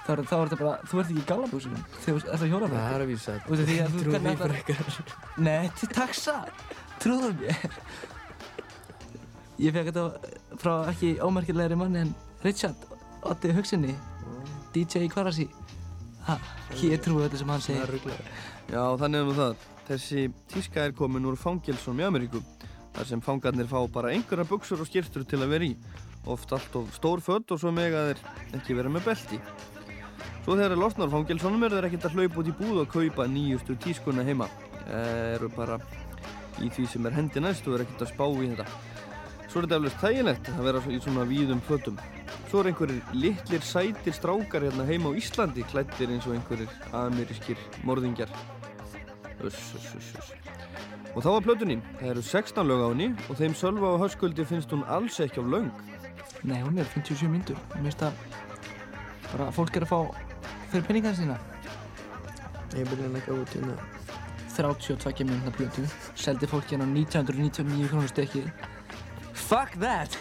þá 0.08 0.12
er, 0.14 0.22
er 0.24 0.48
þetta 0.48 0.58
bara, 0.62 0.74
þú 0.88 1.00
ert 1.02 1.10
ekki 1.12 1.20
í 1.22 1.26
gallabúsunum 1.28 1.82
þegar 2.00 2.22
þú 2.24 2.32
ert 2.32 2.42
á 2.42 2.46
hjólabrætti 2.48 2.82
Það 2.82 2.96
er 2.98 3.04
að 3.04 3.10
vísa 3.12 3.34
að 3.84 3.92
þú 3.92 4.02
Trúðu 4.04 4.20
ætlar- 4.32 4.54
frekar. 4.56 5.14
Nei, 5.48 5.70
til 5.78 5.88
takk 5.92 6.14
satt 6.16 6.76
Trúðu 7.02 7.30
mér. 7.38 7.68
Ég 9.58 9.74
fekk 9.74 9.88
þetta 9.90 10.58
frá 10.62 10.74
ekki 10.92 11.12
ómerkilegri 11.24 11.76
manni 11.78 12.02
en 12.06 12.12
Richard 12.44 12.84
Otti 13.26 13.50
Hugsinni 13.56 13.94
DJ 14.74 15.08
Kvarasi 15.10 15.48
ég 16.84 17.00
trúi 17.02 17.24
þetta 17.24 17.40
sem 17.40 17.48
hann 17.48 17.62
Það 17.64 17.82
er 17.82 17.92
segir 17.98 18.18
Já, 18.68 18.82
þannig 19.00 19.18
er 19.22 19.24
nú 19.30 19.34
það. 19.38 19.54
Þessi 19.88 20.24
tíska 20.52 20.82
er 20.84 20.92
komin 20.92 21.24
úr 21.24 21.38
fangilsum 21.40 21.96
í 21.96 22.04
Ameríku, 22.04 22.42
þar 22.92 23.06
sem 23.08 23.22
fangarnir 23.24 23.64
fá 23.70 23.78
bara 23.90 24.10
einhverja 24.12 24.44
buksur 24.50 24.82
og 24.84 24.90
skýrtur 24.90 25.24
til 25.24 25.40
að 25.40 25.54
vera 25.54 25.64
í. 25.64 25.72
Oft 26.28 26.52
allt 26.52 26.76
of 26.76 26.90
stór 26.98 27.22
född 27.24 27.54
og 27.56 27.62
svo 27.62 27.72
mega 27.72 28.02
þeir 28.10 28.20
ekki 28.60 28.76
vera 28.76 28.92
með 28.92 29.06
belti. 29.08 29.40
Svo 30.44 30.56
þegar 30.56 30.72
þeir 30.72 30.80
losnar 30.80 31.08
úr 31.08 31.14
fangilsunum 31.14 31.64
eru 31.66 31.78
þeir 31.78 31.88
ekkert 31.88 32.06
að 32.08 32.18
hlaupa 32.18 32.42
út 32.42 32.50
í 32.50 32.54
búð 32.58 32.82
og 32.82 32.92
kaupa 32.92 33.26
nýjustu 33.28 33.76
tískuna 33.84 34.24
heima. 34.26 34.48
Eru 34.88 35.50
bara 35.52 35.78
í 36.64 36.70
því 36.72 36.86
sem 36.92 37.08
er 37.08 37.16
hendi 37.18 37.42
næst 37.42 37.66
og 37.68 37.76
eru 37.76 37.86
ekkert 37.86 38.06
að 38.06 38.12
spá 38.14 38.24
í 38.28 38.48
þetta. 38.52 38.68
Svo 39.48 39.60
er 39.60 39.66
þetta 39.66 39.78
eflust 39.78 40.02
þægilegt 40.02 40.50
að 40.52 40.64
vera 40.68 40.82
í 40.92 41.00
svona 41.04 41.26
víðum 41.28 41.60
fötum. 41.68 42.00
Svo 42.48 42.62
er 42.62 42.70
einhverjir 42.70 43.12
litlir 43.16 43.64
sætir 43.64 44.16
strákar 44.16 44.66
hérna 44.66 44.86
heima 44.88 45.12
á 45.12 45.18
Íslandi 45.20 45.64
klættir 45.68 46.12
eins 46.12 46.28
og 46.28 46.36
einhverjir 46.36 46.72
amerískir 46.96 47.60
morðingjar. 47.88 48.32
Uss, 49.44 49.60
uss, 49.78 49.92
uss, 49.96 50.10
uss. 50.20 50.32
Og 51.14 51.24
þá 51.24 51.30
var 51.32 51.46
plötunin. 51.46 51.84
Það 52.00 52.10
eru 52.12 52.24
16 52.28 52.68
lög 52.68 52.84
á 52.84 52.88
henni 52.92 53.08
og 53.28 53.40
þeim 53.40 53.56
Sölva 53.56 53.94
og 53.94 54.02
Höskuldi 54.04 54.44
finnst 54.48 54.72
hún 54.74 54.84
alls 54.88 55.20
ekki 55.24 55.40
of 55.42 55.48
löng. 55.48 55.72
Nei, 56.44 56.60
hún 56.62 56.78
er 56.78 56.86
57 56.94 57.26
myndur 57.26 57.58
Mér 57.74 57.88
finnst 57.88 58.04
að 58.06 58.18
bara 59.32 59.50
fólk 59.52 59.76
er 59.76 59.86
að 59.88 59.90
fá 59.90 60.27
fyrir 60.72 60.86
penningarna 60.88 61.18
sína 61.18 61.38
Ég 62.76 62.88
byrja 62.90 63.08
að 63.08 63.20
gáða 63.26 63.40
út 63.42 63.54
hérna 63.56 63.76
32 64.58 65.24
mínúna 65.28 65.52
blötu 65.56 65.84
seldi 66.18 66.48
fólki 66.50 66.74
hérna 66.76 66.88
á 66.88 66.90
1999 66.92 67.90
krónur 67.92 68.12
stykkið 68.12 68.50
Fuck 69.48 69.78
that 69.82 70.18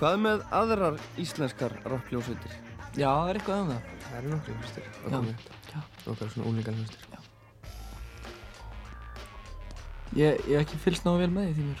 Hvað 0.00 0.20
með 0.24 0.44
aðrar 0.50 1.00
íslenskar 1.20 1.74
rappljónsveitir? 1.86 2.54
Já, 2.98 3.08
það 3.08 3.28
er 3.32 3.40
eitthvað 3.40 3.62
um 3.62 3.72
það 3.72 3.90
Það 4.06 4.16
eru 4.20 4.32
nokkru 4.32 4.56
hlustir 4.60 4.84
Já. 4.92 5.18
Já. 5.72 5.80
Nokkru 6.06 6.30
svona 6.34 6.48
úlingar 6.52 6.78
hlustir 6.78 7.10
Ég, 10.12 10.40
ég 10.44 10.58
hef 10.58 10.66
ekki 10.66 10.80
fylgst 10.82 11.06
náðu 11.06 11.22
vel 11.22 11.30
með 11.32 11.44
því 11.48 11.52
því 11.58 11.68
mér 11.68 11.80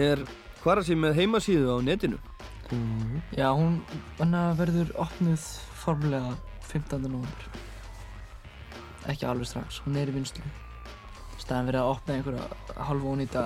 Er 0.00 0.24
Kvarasi 0.60 0.96
með 0.98 1.16
heimasíðu 1.16 1.72
á 1.72 1.76
netinu? 1.80 2.18
Mhm. 2.70 3.20
Já, 3.34 3.48
hún 3.56 3.80
verður 4.58 4.90
opnuð 5.00 5.44
formulega 5.80 6.34
15. 6.70 7.06
november 7.08 7.48
Ekki 9.10 9.26
alveg 9.26 9.48
strax, 9.48 9.80
hún 9.86 9.96
er 9.96 10.10
í 10.12 10.14
vinslu 10.14 10.44
staðan 11.40 11.70
verið 11.70 11.82
að 11.82 11.92
opna 11.94 12.16
einhverja 12.16 12.84
hálfónýta 12.86 13.44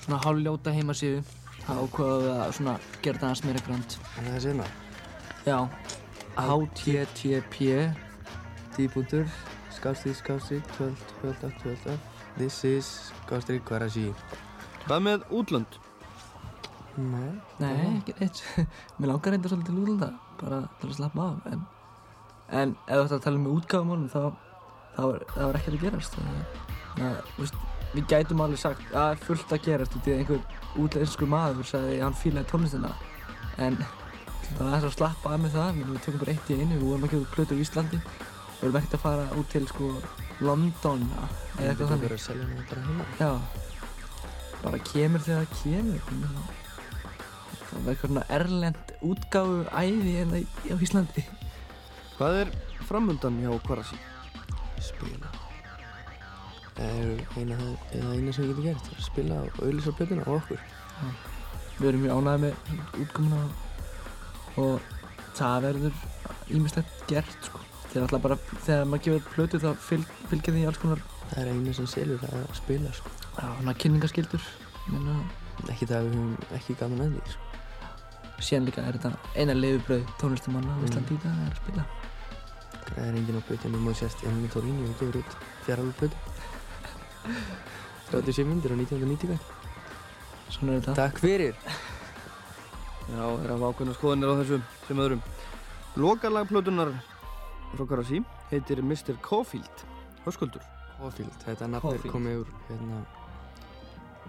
svona 0.00 0.18
hálfljóta 0.24 0.72
heimasíðu. 0.74 1.20
Þá 1.60 1.72
ákvaðum 1.76 2.24
við 2.24 2.30
að 2.34 2.52
svona 2.56 2.72
gera 3.04 3.18
þetta 3.18 3.26
aðeins 3.28 3.42
meira 3.44 3.64
grönd 3.66 3.96
En 4.00 4.24
það 4.26 4.36
er 4.38 4.44
sérna? 4.46 4.68
Já. 5.44 5.58
HTTP 6.40 7.58
Tíbúndur, 8.74 9.28
skástrík, 9.76 10.16
skástrík, 10.22 10.72
12, 10.78 11.04
12, 11.20 11.44
12, 11.60 11.76
12 11.84 11.98
This 12.38 12.58
is 12.64 12.88
skástrík 13.20 13.62
Karachi 13.68 14.08
Hvað 14.86 15.06
með 15.06 15.28
útlönd? 15.42 15.78
Nei. 17.00 17.30
Nei, 17.60 17.76
ekki 18.00 18.16
neitt. 18.18 18.42
Mér 18.98 19.12
langar 19.12 19.36
reynda 19.36 19.52
svolítið 19.52 19.70
til 19.70 19.84
útlanda 19.84 20.10
bara 20.40 20.62
til 20.80 20.90
að 20.90 20.96
slappa 20.98 21.26
af 21.30 21.50
en, 21.52 21.66
en 22.60 22.76
ef 22.86 22.94
þú 22.94 23.04
ætti 23.04 23.18
að 23.18 23.26
tala 23.26 23.40
um 23.40 23.50
útgáfumálum 23.54 24.08
þá 24.12 24.22
þá 24.96 25.02
er, 25.06 25.26
er 25.36 25.58
ekkert 25.60 25.76
að 25.76 25.84
gerast 25.84 26.16
þannig 26.18 27.04
að 27.08 27.68
við 27.90 28.06
gætum 28.10 28.42
alveg 28.44 28.60
sagt 28.60 28.82
að 28.90 28.92
það 28.94 29.12
er 29.12 29.22
fullt 29.26 29.54
að 29.54 29.64
gerast 29.66 29.96
út 29.98 30.08
í 30.08 30.12
einhver 30.14 30.58
útlensku 30.78 31.26
maður 31.30 31.66
sagði 31.66 31.96
að 31.96 32.04
hann 32.04 32.18
fílaði 32.20 32.50
tónlistina. 32.50 32.92
En 33.60 33.78
það 34.58 34.74
er 34.76 34.86
að 34.86 34.94
slappa 34.94 35.34
af 35.34 35.42
með 35.42 35.56
það 35.56 35.80
við 35.80 36.02
tökum 36.04 36.22
bara 36.22 36.34
eitt 36.34 36.50
í 36.50 36.58
einu, 36.60 36.76
við 36.76 36.86
vorum 36.86 37.08
ekki 37.08 37.20
út 37.20 37.34
plötur 37.34 37.58
í 37.58 37.64
Íslandi 37.64 38.00
við 38.00 38.62
vorum 38.62 38.78
ekkert 38.80 38.96
að 38.98 39.04
fara 39.06 39.26
út 39.40 39.50
til 39.50 39.64
sko 39.70 39.90
London 40.40 41.04
eða 41.58 41.72
eitthvað 41.72 41.94
að 41.96 42.02
Já, 43.20 43.30
bara 44.62 44.82
kemur 44.92 45.26
þegar 45.26 45.46
það 45.46 45.62
kemur. 45.64 46.59
Það 47.70 47.84
var 47.84 47.92
eitthvað 47.94 48.10
svona 48.10 48.26
erlend 48.36 48.94
útgáfu 49.06 49.60
æði 49.70 50.16
en 50.20 50.34
það 50.34 50.74
á 50.74 50.76
Íslandi. 50.86 51.24
Hvað 52.20 52.40
er 52.42 52.50
framöndan 52.84 53.38
hjá 53.40 53.52
Kvarasi? 53.64 53.96
Spila 54.84 55.30
Það 56.76 56.98
er 57.00 57.22
eina, 57.38 57.56
eina, 57.94 58.32
sem 58.34 58.44
við 58.44 58.50
getum 58.50 58.66
gert 58.66 58.90
er 58.90 58.98
að 58.98 59.06
spila 59.06 59.38
og 59.44 59.58
auðvitað 59.60 59.96
plötuna 59.98 60.26
og 60.26 60.36
okkur 60.38 60.60
Já. 60.60 61.10
Við 61.80 61.88
erum 61.90 62.04
mjög 62.04 62.20
ánægði 62.20 62.42
með 62.44 63.00
útgáfuna 63.04 63.40
og 64.60 64.90
það 65.38 65.66
verður 65.68 66.00
ímislegt 66.52 67.04
gert 67.08 67.48
sko. 67.48 67.60
Þegar 67.90 68.06
alltaf 68.06 68.24
bara, 68.26 68.38
þegar 68.66 68.88
maður 68.90 69.04
gefur 69.06 69.28
plötu 69.34 69.60
þá 69.62 69.70
fylg, 69.86 70.16
fylgja 70.32 70.56
því 70.56 70.64
alls 70.68 70.80
konar 70.82 71.04
Það 71.30 71.42
er 71.44 71.52
eina 71.54 71.76
sem 71.78 71.88
selur 71.88 72.20
það 72.20 72.40
að 72.40 72.56
spila 72.58 72.96
sko. 72.98 73.14
Já, 73.30 73.46
svona 73.46 73.76
kynningaskildur 73.80 74.50
Menna, 74.90 75.20
Ekki 75.70 75.88
það 75.88 75.96
að 76.02 76.10
við 76.10 76.18
höfum 76.18 76.58
ekki 76.58 76.76
gaman 76.80 77.06
að 77.06 77.16
því 77.16 77.32
sko. 77.36 77.49
Síðan 78.40 78.68
líka 78.68 78.84
er 78.88 78.96
þetta 78.96 79.10
eina 79.36 79.54
leiðubröð 79.56 80.06
tónlistamanna 80.20 80.72
á 80.72 80.82
Íslandi 80.86 81.16
í 81.16 81.20
dag 81.20 81.32
að 81.32 81.44
er 81.44 81.52
að 81.52 81.60
spila. 81.60 81.84
Það 82.90 83.04
er 83.04 83.18
engin 83.20 83.38
á 83.38 83.42
plötinu 83.46 83.80
og 83.80 83.98
sérst 83.98 84.24
Emil 84.26 84.50
Torini 84.50 84.88
og 84.88 84.94
gefur 84.98 85.20
út 85.20 85.98
plötu 86.00 86.16
37 88.10 88.48
myndir 88.48 88.72
á 88.72 88.76
1990 88.80 89.38
Svona 90.50 90.74
er 90.74 90.80
þetta. 90.82 90.94
Takk 90.98 91.20
fyrir. 91.22 91.54
Já, 93.10 93.22
það 93.22 93.44
er 93.44 93.52
að 93.54 93.64
ákveðna 93.68 93.94
skoðanir 93.98 94.32
á 94.32 94.34
þessu 94.40 94.58
sem 94.88 95.02
öðrum. 95.04 95.22
Lokalag 96.00 96.50
plötunar 96.50 96.90
frá 97.74 97.84
Kvarasi 97.84 98.22
heitir 98.50 98.82
Mr. 98.82 99.14
Caulfield 99.22 99.84
Höskuldur. 100.24 100.64
Caulfield, 100.98 101.36
þetta 101.44 101.70
nafn 101.70 101.94
er 101.94 102.08
komið 102.10 102.42
úr 102.42 102.50
hérna, 102.68 103.04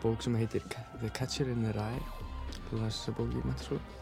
bók 0.03 0.21
sem 0.25 0.37
heitir 0.37 0.65
The 1.01 1.09
Catcher 1.09 1.49
in 1.51 1.65
the 1.65 1.73
Rye. 1.77 2.05
Þú 2.69 2.83
las 2.83 3.01
þessa 3.01 3.17
bók 3.17 3.33
í 3.33 3.43
mentaskóla 3.47 4.00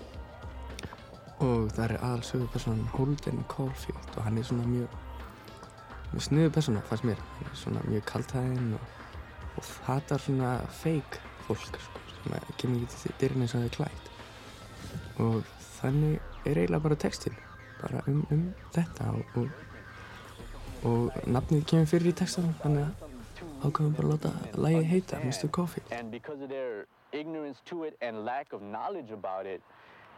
og 1.39 1.69
það 1.71 1.83
er 1.85 1.95
aðal 2.03 2.23
sögupersonan 2.27 2.89
Holden 2.95 3.45
Caulfield 3.51 4.17
og 4.17 4.23
hann 4.25 4.37
er 4.37 4.47
svona 4.47 4.67
mjög 4.67 4.97
mjög 6.11 6.25
sniðu 6.25 6.51
persóna, 6.55 6.81
fannst 6.89 7.05
mér 7.07 7.21
hann 7.21 7.51
er 7.51 7.59
svona 7.61 7.83
mjög 7.87 8.05
kaltæðinn 8.09 8.73
og, 8.75 8.95
og 9.55 9.69
hatar 9.87 10.23
svona 10.23 10.57
fake 10.81 11.21
fólk 11.47 11.79
sko, 11.79 12.03
sem 12.13 12.35
kemur 12.57 12.83
ekki 12.83 13.03
til 13.05 13.15
dyrinn 13.21 13.45
eins 13.45 13.55
og 13.55 13.61
það 13.61 13.69
er 13.69 13.77
klætt 13.77 14.05
og 15.23 15.53
þannig 15.79 16.19
er 16.45 16.59
eiginlega 16.59 16.85
bara 16.87 16.99
textin 17.05 17.37
bara 17.79 18.03
um, 18.07 18.23
um 18.31 18.45
þetta 18.75 19.11
og, 19.15 19.39
og, 19.39 19.49
og 20.91 21.27
nafnið 21.27 21.65
kemur 21.71 21.91
fyrir 21.93 22.11
í 22.11 22.17
textanum 22.19 22.55
þannig 22.63 22.87
að 22.87 23.07
ákveðum 23.63 23.95
bara 23.95 24.07
að 24.07 24.13
láta 24.13 24.59
lagið 24.59 24.89
heita 24.91 25.19
Mr. 25.23 25.51
Caulfield 25.55 25.91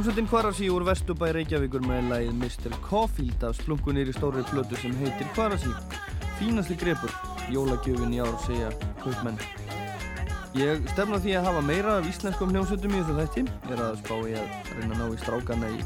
Hljómsveitin 0.00 0.28
Kvarasi 0.32 0.68
úr 0.72 0.84
Vesturbæ 0.88 1.26
Reykjavíkur 1.36 1.82
með 1.84 2.06
lagið 2.08 2.36
Mr. 2.38 2.76
Caulfield 2.86 3.42
af 3.44 3.58
splunkunir 3.58 4.08
í 4.08 4.14
stóri 4.16 4.40
plötu 4.48 4.78
sem 4.80 4.94
heitir 4.96 5.26
Kvarasi. 5.34 5.68
Fínasti 6.38 6.72
grepur, 6.80 7.12
jólagjöfin 7.52 8.14
í 8.16 8.22
ár 8.24 8.32
segja 8.46 8.70
kaupmenn. 9.02 9.36
Ég 10.56 10.88
stefna 10.94 11.20
því 11.20 11.34
að 11.36 11.50
hafa 11.50 11.64
meira 11.68 11.98
af 11.98 12.08
íslenskum 12.08 12.48
hljómsveitum 12.54 12.96
í 12.96 13.02
þessu 13.02 13.18
þætti. 13.18 13.44
Ég 13.50 13.74
er 13.76 13.84
að 13.90 14.00
spá 14.00 14.14
í 14.16 14.32
að 14.40 14.72
reyna 14.78 14.88
að 14.88 15.02
ná 15.02 15.04
í 15.04 15.20
strákana 15.20 15.70
í 15.76 15.84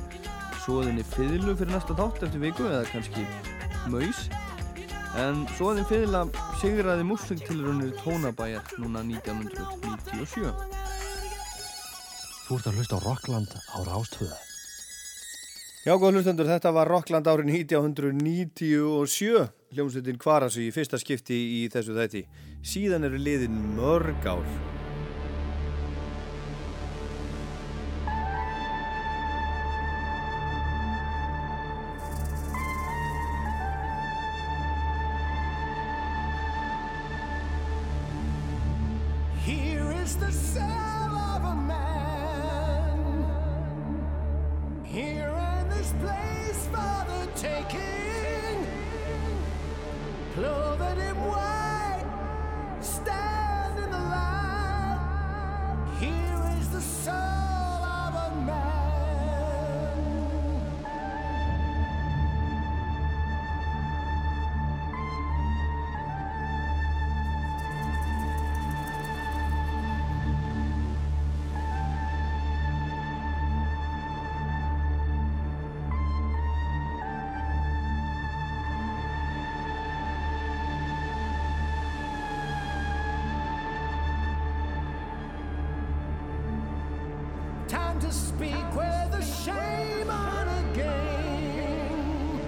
svoðinni 0.63 1.09
fiðlu 1.17 1.57
fyrir 1.59 1.75
næsta 1.75 1.99
þátt 1.99 2.23
eftir 2.29 2.45
viku 2.47 2.71
eða 2.71 2.87
kannski 2.93 3.27
maus. 3.91 4.23
En 5.25 5.43
svoðin 5.59 5.91
fiðla 5.91 6.23
sigraði 6.63 7.11
músiktilrunir 7.11 7.99
tónabæjar 8.07 8.79
núna 8.79 9.03
1997. 9.11 10.74
Þú 12.45 12.59
ert 12.59 12.67
að 12.69 12.75
hlusta 12.77 12.97
á 13.01 13.01
Rockland 13.01 13.53
á 13.73 13.79
Rástvöða. 13.89 14.37
Já, 15.85 15.95
góð 15.97 16.19
hlustandur, 16.19 16.49
þetta 16.49 16.73
var 16.77 16.91
Rockland 16.93 17.29
árin 17.29 17.49
1997, 17.49 19.49
hljómsveitin 19.73 20.21
Kvarasi 20.21 20.69
í 20.69 20.75
fyrsta 20.77 21.01
skipti 21.01 21.33
í 21.33 21.63
þessu 21.73 21.97
þætti. 21.97 22.27
Síðan 22.61 23.09
eru 23.09 23.17
liðin 23.17 23.57
mörg 23.79 24.29
ár. 24.29 24.45
Here 39.45 39.93
is 40.05 40.17
the 40.17 40.33
sound 40.33 41.17
of 41.17 41.45
a 41.45 41.55
man 41.55 42.04
taking, 47.37 48.67
clothed 50.35 50.99
in 50.99 51.17
white. 51.27 51.54
to 88.05 88.13
speak 88.13 88.77
with 88.77 89.15
a 89.15 89.23
shame 89.23 90.11
on 90.11 90.47
a 90.47 90.77
game, 90.77 92.41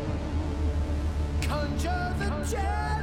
Conjure 1.40 2.14
the 2.18 2.28
dead. 2.50 2.95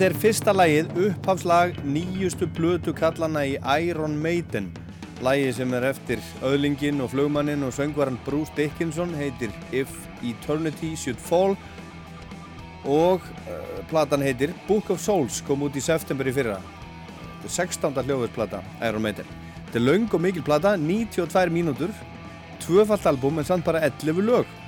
Er 0.00 0.14
fyrsta 0.16 0.52
lagið, 0.54 0.86
upphafslag 1.08 1.74
nýjustu 1.84 2.46
blötu 2.56 2.94
kallana 2.96 3.42
í 3.44 3.58
Iron 3.82 4.14
Maiden. 4.22 4.70
Lagið 5.20 5.50
sem 5.58 5.74
er 5.76 5.84
eftir 5.90 6.22
öðlingin 6.40 7.02
og 7.04 7.10
flugmannin 7.12 7.66
og 7.66 7.74
söngvaran 7.76 8.16
Bruce 8.24 8.54
Dickinson 8.56 9.12
heitir 9.18 9.52
If 9.68 9.90
Eternity 10.24 10.94
Should 10.96 11.20
Fall 11.20 11.58
og 12.88 13.26
uh, 13.50 13.82
platan 13.90 14.24
heitir 14.24 14.54
Book 14.68 14.88
of 14.94 15.02
Souls, 15.02 15.42
kom 15.44 15.66
út 15.66 15.76
í 15.76 15.84
september 15.84 16.30
í 16.30 16.32
fyrra. 16.38 16.56
Þetta 17.42 17.50
er 17.50 17.56
16. 17.58 18.00
hljóðversplata 18.06 18.62
Iron 18.86 19.04
Maiden. 19.04 19.28
Þetta 19.66 19.82
er 19.82 19.86
laung 19.90 20.08
og 20.08 20.24
mikil 20.24 20.46
plata, 20.46 20.76
92 20.78 21.52
mínútur, 21.52 21.92
tvöfallt 22.64 23.12
album 23.12 23.42
en 23.42 23.50
samt 23.50 23.68
bara 23.68 23.84
11 23.90 24.24
lög 24.24 24.58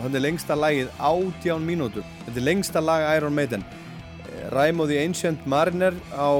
og 0.00 0.06
þetta 0.06 0.16
er 0.16 0.24
lengsta 0.24 0.56
lagið 0.56 0.90
18 0.96 1.68
mínútur. 1.68 2.04
Þetta 2.24 2.38
er 2.38 2.46
lengsta 2.46 2.80
lag 2.80 3.04
Iron 3.18 3.36
Maiden. 3.36 3.64
Rime 4.50 4.82
of 4.82 4.88
the 4.88 4.98
Ancient 4.98 5.46
Mariner 5.46 5.92
á 6.16 6.30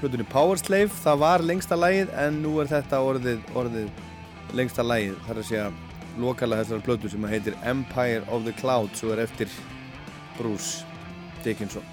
hlutunni 0.00 0.26
Power 0.28 0.58
Slave, 0.60 0.92
það 1.04 1.20
var 1.22 1.44
lengsta 1.46 1.78
lagið 1.78 2.12
en 2.20 2.42
nú 2.42 2.58
er 2.60 2.68
þetta 2.68 3.00
orðið, 3.00 3.40
orðið 3.56 4.54
lengsta 4.58 4.84
lagið. 4.84 5.16
Það 5.24 5.34
er 5.34 5.40
að 5.40 5.48
segja 5.48 5.68
lokala 6.20 6.60
þessar 6.60 6.84
plötu 6.84 7.10
sem 7.10 7.26
heitir 7.30 7.56
Empire 7.66 8.22
of 8.28 8.44
the 8.46 8.54
Clouds 8.60 9.02
og 9.06 9.14
er 9.14 9.24
eftir 9.24 9.50
Bruce 10.38 10.84
Dickinson. 11.44 11.84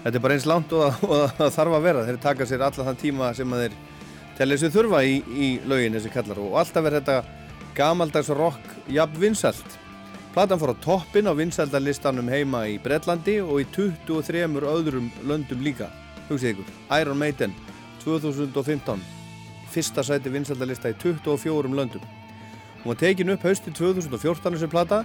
Þetta 0.00 0.16
er 0.16 0.24
bara 0.24 0.36
eins 0.36 0.48
langt 0.48 0.72
og 0.76 0.96
það, 1.00 1.50
þarf 1.56 1.76
að 1.76 1.86
vera. 1.88 2.06
Þeir 2.08 2.22
taka 2.22 2.48
sér 2.48 2.64
alla 2.66 2.86
þann 2.90 3.00
tíma 3.00 3.34
sem 3.36 3.58
þeir 3.62 3.76
tellið 4.38 4.62
sér 4.62 4.74
þurfa 4.76 5.04
í, 5.04 5.20
í 5.20 5.50
lögin 5.68 5.96
þessi 5.98 6.12
kallar 6.14 6.40
og 6.40 6.56
alltaf 6.60 6.88
er 6.88 6.98
þetta 7.00 7.18
gamaldags 7.76 8.32
rock 8.36 8.74
jafn 8.90 9.20
vinsalt. 9.20 9.79
Platan 10.30 10.60
fór 10.62 10.70
á 10.70 10.76
toppin 10.78 11.26
á 11.26 11.34
vinsaldalistanum 11.34 12.28
heima 12.30 12.60
í 12.70 12.76
Breitlandi 12.78 13.40
og 13.42 13.64
í 13.64 13.64
23 13.74 14.44
öðrum 14.62 15.08
löndum 15.26 15.58
líka. 15.58 15.88
Hugsið 16.28 16.52
ykkur, 16.52 16.68
Iron 17.00 17.18
Maiden 17.18 17.56
2015, 18.04 19.02
fyrsta 19.74 20.04
sæti 20.06 20.30
vinsaldalista 20.30 20.92
í 20.92 20.94
24 21.02 21.74
löndum. 21.74 22.06
Hún 22.84 22.92
var 22.92 23.00
tekin 23.02 23.34
upp 23.34 23.42
hausti 23.42 23.74
2014 23.74 24.54
þessi 24.54 24.70
plata 24.70 25.02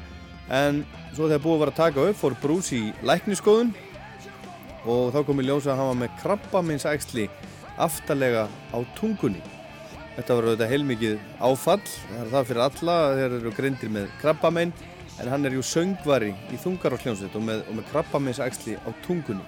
en 0.54 0.86
svo 1.16 1.26
þegar 1.26 1.42
búið 1.42 1.62
var 1.64 1.74
að 1.74 1.82
taka 1.82 2.06
upp 2.06 2.22
fór 2.22 2.38
Bruce 2.46 2.78
í 2.78 2.94
lækniskoðun 3.02 3.74
og 4.86 5.10
þá 5.10 5.24
kom 5.26 5.42
í 5.42 5.50
ljósa 5.50 5.74
að 5.74 5.82
hann 5.82 5.94
var 5.96 6.02
með 6.06 6.18
krabbaminsæksli 6.22 7.30
aftalega 7.82 8.46
á 8.46 8.78
tungunni. 8.94 9.42
Þetta 10.20 10.38
var 10.38 10.46
auðvitað 10.52 10.70
heilmikið 10.72 11.16
áfall, 11.42 11.82
það 11.82 12.20
er 12.22 12.36
það 12.36 12.52
fyrir 12.52 12.68
alla, 12.70 13.06
þeir 13.18 13.34
eru 13.42 13.56
greindir 13.58 13.98
með 13.98 14.14
krabbamenn 14.22 14.82
en 15.22 15.32
hann 15.32 15.48
er 15.48 15.56
jú 15.56 15.64
söngvari 15.64 16.34
í 16.52 16.60
þungarársljónsveit 16.64 17.36
og 17.38 17.50
og 17.56 17.74
með 17.78 17.90
krabbaminsæksli 17.92 18.78
á 18.84 18.90
tungunni. 19.06 19.44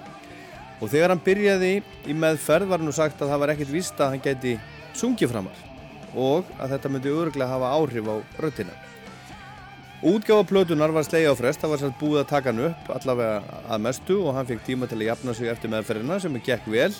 Og 0.78 0.90
þegar 0.92 1.14
hann 1.14 1.24
byrjaði 1.24 1.72
í 2.06 2.14
meðferð 2.14 2.70
var 2.70 2.80
hann 2.80 2.88
nú 2.88 2.94
sagt 2.94 3.20
að 3.20 3.32
það 3.32 3.42
var 3.42 3.54
ekkert 3.54 3.74
víst 3.74 4.00
að 4.00 4.14
hann 4.14 4.24
gæti 4.24 4.58
sungið 4.96 5.32
framar 5.32 5.64
og 6.14 6.46
að 6.58 6.74
þetta 6.74 6.90
myndi 6.92 7.12
öruglega 7.12 7.50
hafa 7.50 7.72
áhrif 7.76 8.08
á 8.08 8.16
röttina. 8.40 8.74
Útgáfa 9.98 10.46
plötunar 10.46 10.92
var 10.94 11.02
slegið 11.02 11.32
á 11.34 11.40
frest, 11.40 11.58
það 11.58 11.72
var 11.72 11.80
svolítið 11.80 12.02
búið 12.02 12.20
að 12.20 12.28
taka 12.30 12.52
hann 12.52 12.66
upp 12.68 12.90
allavega 12.94 13.56
að 13.66 13.80
mestu 13.82 14.18
og 14.22 14.36
hann 14.36 14.46
fekk 14.46 14.62
tíma 14.68 14.86
til 14.86 15.00
að 15.00 15.08
jafna 15.08 15.34
sig 15.34 15.50
eftir 15.50 15.72
meðferðina 15.72 16.20
sem 16.22 16.38
gekk 16.38 16.68
vel 16.70 16.92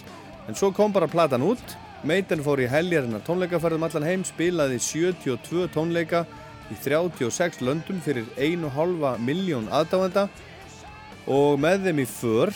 en 0.48 0.58
svo 0.58 0.72
kom 0.74 0.92
bara 0.92 1.06
platan 1.06 1.46
út, 1.46 1.76
Maiden 2.06 2.42
fór 2.42 2.60
í 2.62 2.66
heljarinnar 2.70 3.24
tónleikaferðum 3.26 3.86
allan 3.86 4.06
heim, 4.06 4.24
spilaði 4.26 4.78
72 4.82 5.68
tónleika 5.74 6.24
í 6.68 6.76
36 6.84 7.62
löndum 7.64 8.00
fyrir 8.04 8.28
1,5 8.36 9.22
miljón 9.24 9.68
aðdáðanda 9.72 10.28
og 11.28 11.58
með 11.60 11.88
þeim 11.88 12.02
í 12.02 12.08
för 12.08 12.52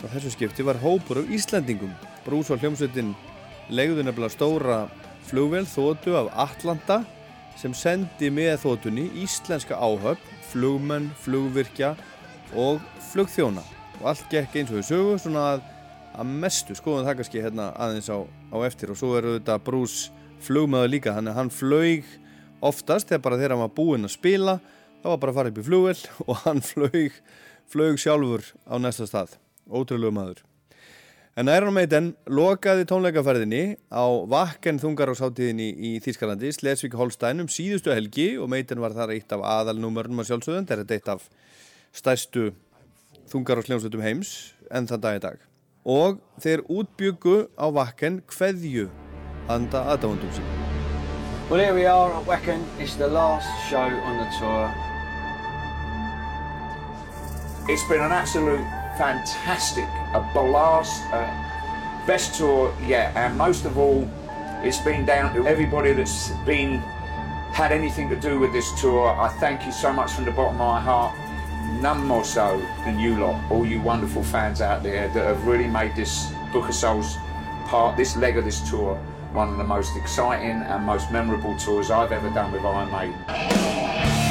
á 0.00 0.06
þessu 0.12 0.32
skipti 0.34 0.64
var 0.64 0.80
hópur 0.80 1.22
af 1.22 1.30
Íslandingum. 1.32 1.92
Brús 2.24 2.50
og 2.52 2.60
hljómsveitin 2.60 3.14
legðu 3.72 4.04
nefnilega 4.04 4.34
stóra 4.34 4.78
flugvél 5.28 5.66
þótu 5.68 6.16
af 6.18 6.30
Atlanta 6.48 7.02
sem 7.60 7.74
sendi 7.76 8.30
með 8.32 8.62
þótunni 8.64 9.08
íslenska 9.20 9.76
áhöfn, 9.76 10.22
flugmenn, 10.50 11.10
flugvirkja 11.22 11.94
og 12.56 12.80
flugþjóna. 13.10 13.62
Og 14.00 14.08
allt 14.12 14.24
gekk 14.32 14.56
eins 14.56 14.72
og 14.72 14.80
við 14.80 14.88
sögum 14.88 15.20
svona 15.20 15.44
að, 15.54 15.66
að 16.16 16.32
mestu, 16.44 16.76
skoðum 16.78 17.06
það 17.06 17.20
kannski 17.20 17.44
hérna 17.44 17.68
aðeins 17.76 18.08
á, 18.08 18.18
á 18.24 18.56
eftir. 18.64 18.92
Og 18.92 18.98
svo 18.98 19.12
eru 19.18 19.36
þetta 19.36 19.58
Brús 19.64 19.98
flugmaður 20.40 20.94
líka, 20.94 21.14
þannig 21.14 21.34
að 21.34 21.40
hann 21.42 21.52
flög 21.52 22.08
oftast 22.60 23.10
þegar 23.10 23.24
bara 23.24 23.40
þegar 23.40 23.56
hann 23.56 23.64
var 23.64 23.74
búinn 23.76 24.08
að 24.08 24.14
spila 24.16 24.58
þá 25.00 25.08
var 25.08 25.20
bara 25.22 25.32
að 25.32 25.40
fara 25.40 25.52
upp 25.52 25.60
í 25.60 25.66
flugvel 25.66 25.96
og 26.28 26.44
hann 26.44 26.62
flög, 26.64 27.18
flög 27.70 27.98
sjálfur 28.00 28.46
á 28.68 28.74
næsta 28.82 29.08
stað, 29.08 29.36
ótrúlegu 29.68 30.14
maður. 30.14 30.44
En 31.38 31.48
Iron 31.48 31.72
Maiden 31.72 32.10
lokaði 32.26 32.84
tónleikaferðinni 32.90 33.62
á 33.88 34.04
Vakken 34.28 34.80
þungarásáttíðinni 34.82 35.68
í 35.72 35.92
Þýskalandi 36.02 36.50
Slesvík 36.52 36.96
Holstein 36.98 37.40
um 37.44 37.48
síðustu 37.48 37.94
helgi 37.94 38.32
og 38.36 38.50
Maiden 38.50 38.82
var 38.82 38.96
þar 38.96 39.14
eitt 39.14 39.30
af 39.32 39.44
aðalnúmörnum 39.46 40.20
að 40.20 40.32
sjálfsögðan, 40.32 40.66
þetta 40.68 40.84
er 40.84 40.98
eitt 40.98 41.12
af 41.14 41.28
stærstu 41.96 42.50
þungarásljónsveitum 43.30 44.02
heims 44.04 44.34
en 44.74 44.90
þann 44.90 45.06
dag 45.06 45.20
í 45.20 45.22
dag. 45.22 45.46
Og 45.86 46.18
þeir 46.42 46.66
útbyggu 46.68 47.38
á 47.56 47.66
Vakken 47.78 48.20
hverju 48.34 48.90
handa 49.48 49.86
aðdáðundum 49.94 50.34
sín 50.36 50.69
Well, 51.50 51.58
here 51.58 51.74
we 51.74 51.84
are 51.84 52.12
at 52.12 52.24
Wacken. 52.26 52.64
It's 52.78 52.94
the 52.94 53.08
last 53.08 53.48
show 53.68 53.78
on 53.78 54.18
the 54.18 54.30
tour. 54.38 54.72
It's 57.68 57.82
been 57.88 58.00
an 58.00 58.12
absolute 58.12 58.60
fantastic, 58.96 59.82
a 60.14 60.20
blast, 60.32 61.02
uh, 61.12 61.26
best 62.06 62.38
tour 62.38 62.72
yet, 62.86 63.16
and 63.16 63.36
most 63.36 63.64
of 63.64 63.78
all, 63.78 64.08
it's 64.62 64.78
been 64.78 65.04
down 65.04 65.34
to 65.34 65.44
everybody 65.48 65.92
that's 65.92 66.30
been 66.46 66.78
had 67.50 67.72
anything 67.72 68.08
to 68.10 68.16
do 68.20 68.38
with 68.38 68.52
this 68.52 68.80
tour. 68.80 69.08
I 69.08 69.26
thank 69.40 69.66
you 69.66 69.72
so 69.72 69.92
much 69.92 70.12
from 70.12 70.26
the 70.26 70.30
bottom 70.30 70.54
of 70.54 70.68
my 70.68 70.80
heart. 70.80 71.18
None 71.82 72.06
more 72.06 72.24
so 72.24 72.64
than 72.84 73.00
you 73.00 73.18
lot, 73.18 73.50
all 73.50 73.66
you 73.66 73.80
wonderful 73.80 74.22
fans 74.22 74.60
out 74.60 74.84
there 74.84 75.08
that 75.08 75.24
have 75.26 75.44
really 75.48 75.66
made 75.66 75.96
this 75.96 76.30
Book 76.52 76.68
of 76.68 76.76
Souls 76.76 77.16
part, 77.66 77.96
this 77.96 78.16
leg 78.16 78.36
of 78.36 78.44
this 78.44 78.70
tour, 78.70 78.96
one 79.32 79.48
of 79.48 79.58
the 79.58 79.64
most 79.64 79.96
exciting 79.96 80.62
and 80.62 80.84
most 80.84 81.10
memorable 81.10 81.56
tours 81.56 81.90
I've 81.90 82.12
ever 82.12 82.30
done 82.30 82.52
with 82.52 82.64
Iron 82.64 82.90
Maiden. 82.90 84.29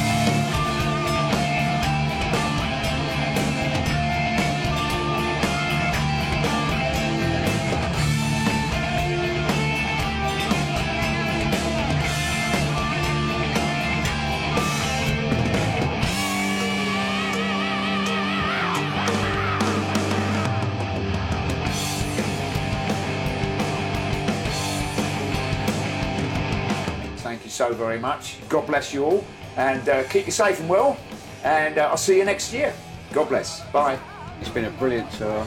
Very 27.74 28.00
much. 28.00 28.38
God 28.50 28.68
bless 28.68 28.94
you 28.94 29.06
all, 29.06 29.26
and 29.58 29.88
uh, 29.90 30.04
keep 30.10 30.26
you 30.26 30.32
safe 30.32 30.60
and 30.60 30.70
well. 30.70 30.98
And 31.44 31.78
uh, 31.78 31.90
I'll 31.90 31.98
see 31.98 32.18
you 32.18 32.26
next 32.26 32.54
year. 32.54 32.74
God 33.14 33.30
bless. 33.30 33.66
Bye. 33.72 34.00
It's 34.42 34.50
been 34.50 34.66
a 34.66 34.72
brilliant 34.72 35.12
tour. 35.12 35.46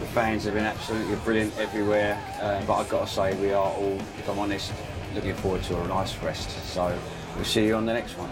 The 0.00 0.06
fans 0.06 0.44
have 0.44 0.54
been 0.54 0.64
absolutely 0.64 1.16
brilliant 1.16 1.56
everywhere. 1.58 2.22
Uh, 2.40 2.64
but 2.64 2.74
I've 2.74 2.88
got 2.88 3.06
to 3.06 3.12
say, 3.12 3.34
we 3.36 3.52
are 3.52 3.70
all, 3.72 3.98
if 4.18 4.28
I'm 4.28 4.38
honest, 4.38 4.72
looking 5.14 5.34
forward 5.34 5.62
to 5.64 5.80
a 5.80 5.88
nice 5.88 6.16
rest. 6.22 6.50
So 6.72 6.96
we'll 7.36 7.44
see 7.44 7.66
you 7.66 7.74
on 7.74 7.86
the 7.86 7.92
next 7.92 8.16
one. 8.18 8.30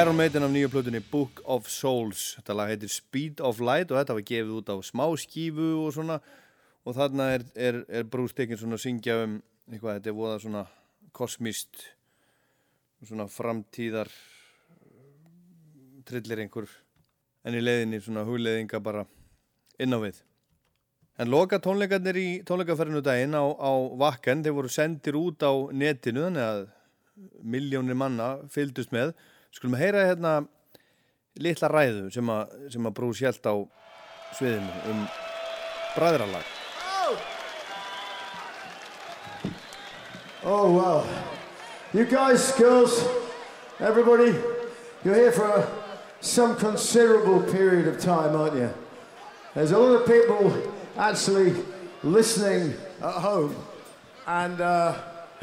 Iron 0.00 0.16
Maiden 0.16 0.42
af 0.42 0.50
nýju 0.50 0.68
plötunni 0.72 1.00
Book 1.10 1.40
of 1.44 1.66
Souls. 1.68 2.20
Þetta 2.38 2.54
lag 2.56 2.70
heitir 2.70 2.88
Speed 2.88 3.40
of 3.44 3.58
Light 3.60 3.90
og 3.90 3.98
þetta 3.98 4.14
var 4.16 4.22
gefið 4.24 4.52
út 4.56 4.70
á 4.72 4.76
smá 4.86 5.02
skífu 5.20 5.66
og 5.82 5.90
svona. 5.92 6.14
Og 6.88 6.94
þarna 6.96 7.26
er, 7.34 7.42
er, 7.52 7.78
er 7.84 8.06
Bruce 8.08 8.32
Dickinson 8.38 8.72
að 8.72 8.80
syngja 8.80 9.16
um 9.26 9.34
eitthvað, 9.68 9.98
þetta 9.98 10.08
er 10.08 10.16
voða 10.16 10.38
svona 10.40 10.62
kosmist 11.12 11.82
svona 13.04 13.26
framtíðar 13.28 14.08
trillir 16.08 16.46
einhver. 16.46 16.70
En 17.44 17.58
í 17.58 17.60
leiðinni 17.60 18.00
svona 18.00 18.24
hugleiðinga 18.28 18.80
bara 18.80 19.02
inn 19.76 19.92
á 19.92 20.00
við. 20.00 20.22
En 21.20 21.28
loka 21.28 21.58
tónleikarnir 21.60 22.20
í 22.22 22.30
tónleikaferðinu 22.48 23.02
daginn 23.04 23.36
á, 23.36 23.44
á 23.44 23.72
Vakken, 24.00 24.46
þeir 24.46 24.56
voru 24.62 24.72
sendir 24.72 25.20
út 25.20 25.44
á 25.44 25.52
netinu 25.76 26.24
þannig 26.30 26.46
að 26.46 26.64
miljónir 27.44 28.00
manna 28.00 28.38
fylgdust 28.48 28.96
með. 28.96 29.12
Skulum 29.50 29.74
að 29.74 29.82
heyra 29.82 30.06
hérna 30.06 30.32
litla 31.40 31.70
ræðu 31.70 32.08
sem 32.14 32.30
að, 32.30 32.56
að 32.70 32.94
brús 32.94 33.20
hjælt 33.22 33.46
á 33.50 33.54
sviðinu 34.38 34.90
um 34.92 35.04
bræðralag. 35.96 36.56
Oh, 40.42 40.72
wow. 40.72 41.06
You 41.92 42.04
guys, 42.04 42.52
girls, 42.52 43.04
everybody, 43.78 44.38
you're 45.04 45.14
here 45.14 45.32
for 45.32 45.68
some 46.20 46.56
considerable 46.56 47.42
period 47.52 47.88
of 47.88 48.00
time, 48.00 48.34
aren't 48.34 48.54
you? 48.54 48.72
There's 49.54 49.72
a 49.72 49.78
lot 49.78 50.00
of 50.00 50.06
people 50.06 50.72
actually 50.96 51.56
listening 52.02 52.74
at 53.02 53.14
home, 53.14 53.54
and 54.26 54.60
uh, 54.60 54.94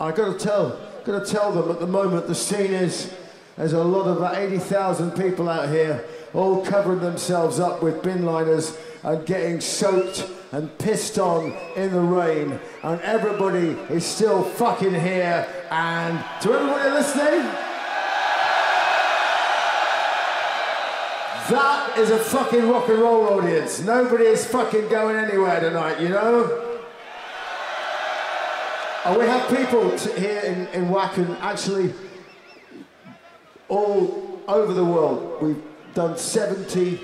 I 0.00 0.10
got 0.10 0.16
to 0.16 0.38
tell, 0.38 0.89
got 1.04 1.24
to 1.24 1.30
tell 1.30 1.52
them 1.52 1.70
at 1.70 1.80
the 1.80 1.86
moment 1.86 2.26
the 2.26 2.34
scene 2.34 2.72
is 2.72 3.12
there's 3.56 3.72
a 3.72 3.84
lot 3.84 4.06
of 4.06 4.18
about 4.18 4.36
80,000 4.36 5.10
people 5.12 5.48
out 5.48 5.68
here, 5.68 6.04
all 6.32 6.64
covering 6.64 7.00
themselves 7.00 7.60
up 7.60 7.82
with 7.82 8.02
bin 8.02 8.24
liners 8.24 8.76
and 9.02 9.26
getting 9.26 9.60
soaked 9.60 10.26
and 10.52 10.76
pissed 10.78 11.18
on 11.18 11.52
in 11.76 11.92
the 11.92 12.00
rain, 12.00 12.58
and 12.82 13.00
everybody 13.02 13.70
is 13.92 14.04
still 14.04 14.42
fucking 14.42 14.94
here. 14.94 15.46
And 15.70 16.18
to 16.42 16.52
everybody 16.52 16.90
listening. 16.90 17.52
That 21.50 21.98
is 21.98 22.10
a 22.10 22.18
fucking 22.18 22.68
rock 22.68 22.88
and 22.88 23.00
roll 23.00 23.38
audience. 23.38 23.80
Nobody 23.80 24.24
is 24.24 24.46
fucking 24.46 24.88
going 24.88 25.16
anywhere 25.16 25.60
tonight, 25.60 26.00
you 26.00 26.08
know? 26.08 26.69
And 29.02 29.18
we 29.18 29.24
have 29.24 29.48
people 29.48 29.96
here 29.96 30.40
in, 30.40 30.66
in 30.68 30.90
Wacken 30.90 31.40
actually 31.40 31.94
all 33.68 34.42
over 34.46 34.74
the 34.74 34.84
world. 34.84 35.40
We've 35.40 35.62
done 35.94 36.18
70, 36.18 37.00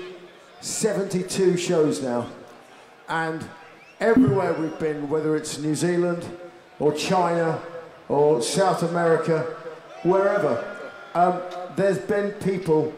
72 0.61 1.57
shows 1.57 2.03
now. 2.03 2.27
And 3.09 3.43
everywhere 3.99 4.53
we've 4.53 4.77
been, 4.77 5.09
whether 5.09 5.35
it's 5.35 5.57
New 5.57 5.73
Zealand 5.73 6.23
or 6.77 6.93
China 6.93 7.59
or 8.09 8.43
South 8.43 8.83
America, 8.83 9.55
wherever, 10.03 10.63
um, 11.15 11.41
there's 11.75 11.97
been 11.97 12.31
people 12.33 12.93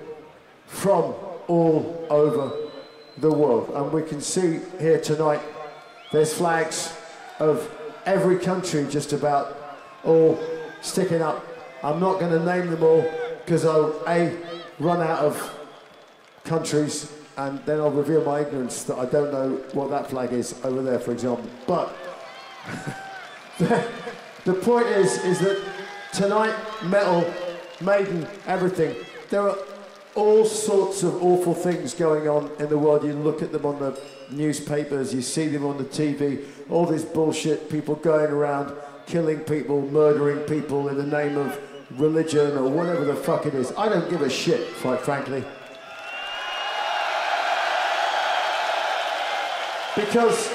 from 0.66 1.14
all 1.48 2.06
over 2.10 2.52
the 3.18 3.32
world. 3.32 3.70
And 3.74 3.94
we 3.94 4.04
can 4.04 4.20
see 4.20 4.60
here 4.78 5.00
tonight 5.00 5.42
there's 6.12 6.34
flags 6.34 6.94
of 7.40 7.74
every 8.10 8.40
country 8.40 8.88
just 8.90 9.14
about 9.14 9.56
all 10.04 10.40
sticking 10.82 11.22
up. 11.22 11.46
I'm 11.84 12.00
not 12.00 12.20
going 12.20 12.32
to 12.32 12.44
name 12.44 12.72
them 12.72 12.82
all 12.82 13.06
because 13.46 13.66
I'll 13.66 14.02
A, 14.08 14.36
run 14.80 15.00
out 15.00 15.20
of 15.20 15.36
countries 16.44 17.12
and 17.38 17.64
then 17.68 17.80
I'll 17.80 17.92
reveal 17.92 18.26
my 18.26 18.40
ignorance 18.40 18.84
that 18.86 18.98
I 18.98 19.06
don't 19.06 19.32
know 19.32 19.58
what 19.74 19.92
that 19.92 20.10
flag 20.10 20.34
is 20.34 20.60
over 20.64 20.82
there, 20.82 21.00
for 21.00 21.12
example. 21.12 21.48
But 21.68 21.96
the, 24.46 24.54
point 24.56 24.88
is, 24.88 25.24
is 25.24 25.40
that 25.40 25.64
tonight, 26.12 26.56
metal, 26.84 27.32
Maiden, 27.80 28.28
everything, 28.48 28.96
there 29.30 29.48
are 29.48 29.58
all 30.16 30.46
sorts 30.46 31.04
of 31.04 31.24
awful 31.24 31.54
things 31.54 31.94
going 31.94 32.28
on 32.28 32.50
in 32.60 32.70
the 32.70 32.78
world. 32.78 33.04
You 33.04 33.14
look 33.14 33.44
at 33.44 33.52
them 33.52 33.68
on 33.68 33.78
the 33.80 33.92
newspapers, 34.32 35.14
you 35.14 35.22
see 35.22 35.48
them 35.48 35.66
on 35.66 35.78
the 35.78 35.84
TV, 35.84 36.46
all 36.70 36.86
this 36.86 37.04
bullshit, 37.04 37.70
people 37.70 37.96
going 37.96 38.32
around 38.32 38.76
killing 39.06 39.40
people, 39.40 39.82
murdering 39.90 40.40
people 40.46 40.88
in 40.88 40.98
the 40.98 41.06
name 41.06 41.38
of 41.38 41.60
religion 41.98 42.58
or 42.58 42.70
whatever 42.70 43.04
the 43.06 43.16
fuck 43.16 43.46
it 43.46 43.56
is. 43.56 43.74
I 43.78 43.90
don't 43.90 44.10
give 44.10 44.22
a 44.22 44.30
shit, 44.30 44.68
quite 44.76 45.02
frankly. 45.02 45.44
Because, 49.96 50.54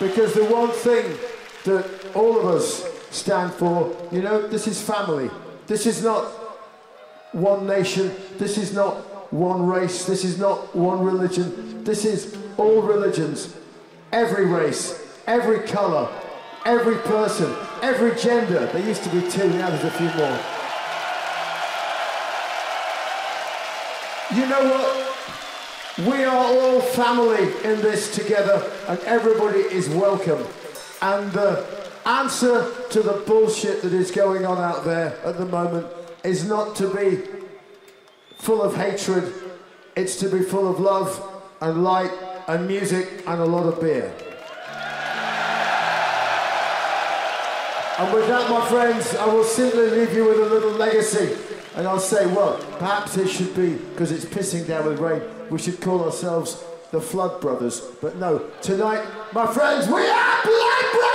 because 0.00 0.32
the 0.32 0.44
one 0.46 0.70
thing 0.70 1.16
that 1.64 2.14
all 2.14 2.38
of 2.38 2.46
us 2.46 2.84
stand 3.10 3.52
for, 3.52 3.94
you 4.10 4.22
know, 4.22 4.46
this 4.48 4.66
is 4.66 4.80
family. 4.80 5.30
This 5.66 5.86
is 5.86 6.02
not 6.02 6.24
one 7.32 7.66
nation. 7.66 8.12
This 8.38 8.58
is 8.58 8.72
not 8.72 9.32
one 9.32 9.66
race. 9.66 10.06
This 10.06 10.24
is 10.24 10.38
not 10.38 10.74
one 10.74 11.04
religion. 11.04 11.84
This 11.84 12.04
is 12.04 12.36
all 12.56 12.82
religions, 12.82 13.56
every 14.12 14.46
race, 14.46 15.00
every 15.26 15.60
colour, 15.60 16.08
every 16.64 16.96
person, 16.96 17.54
every 17.82 18.14
gender. 18.16 18.66
There 18.66 18.86
used 18.86 19.02
to 19.04 19.10
be 19.10 19.20
two, 19.30 19.48
now 19.50 19.70
there's 19.70 19.84
a 19.84 19.90
few 19.90 20.06
more. 20.06 20.38
You 24.34 24.46
know 24.48 24.64
what? 24.64 26.08
We 26.08 26.24
are 26.24 26.36
all 26.36 26.80
family 26.80 27.44
in 27.62 27.80
this 27.80 28.14
together, 28.14 28.68
and 28.88 28.98
everybody 29.00 29.60
is 29.60 29.88
welcome. 29.88 30.44
And 31.00 31.30
the 31.32 31.64
answer 32.04 32.68
to 32.90 33.02
the 33.02 33.22
bullshit 33.26 33.82
that 33.82 33.92
is 33.92 34.10
going 34.10 34.44
on 34.44 34.58
out 34.58 34.84
there 34.84 35.16
at 35.24 35.38
the 35.38 35.46
moment 35.46 35.86
is 36.24 36.48
not 36.48 36.74
to 36.76 36.88
be 36.88 37.22
full 38.38 38.62
of 38.62 38.74
hatred, 38.74 39.32
it's 39.96 40.16
to 40.16 40.28
be 40.28 40.42
full 40.42 40.68
of 40.68 40.80
love 40.80 41.22
and 41.60 41.84
light 41.84 42.10
and 42.46 42.66
music 42.66 43.22
and 43.26 43.40
a 43.40 43.44
lot 43.44 43.66
of 43.66 43.80
beer. 43.80 44.12
And 47.96 48.12
with 48.12 48.26
that, 48.26 48.50
my 48.50 48.66
friends, 48.68 49.14
I 49.14 49.26
will 49.26 49.44
simply 49.44 49.88
leave 49.90 50.12
you 50.14 50.26
with 50.26 50.38
a 50.38 50.46
little 50.46 50.72
legacy. 50.72 51.36
And 51.76 51.86
I'll 51.86 52.00
say, 52.00 52.26
well, 52.26 52.58
perhaps 52.78 53.16
it 53.16 53.28
should 53.28 53.54
be, 53.54 53.74
because 53.74 54.10
it's 54.10 54.24
pissing 54.24 54.66
down 54.66 54.86
with 54.86 54.98
rain, 54.98 55.22
we 55.48 55.58
should 55.58 55.80
call 55.80 56.04
ourselves 56.04 56.62
the 56.90 57.00
Flood 57.00 57.40
Brothers. 57.40 57.80
But 58.00 58.16
no, 58.16 58.38
tonight, 58.62 59.04
my 59.32 59.46
friends, 59.52 59.86
we 59.86 60.06
are 60.06 60.42
Blood 60.42 60.92
Brothers! 60.92 61.13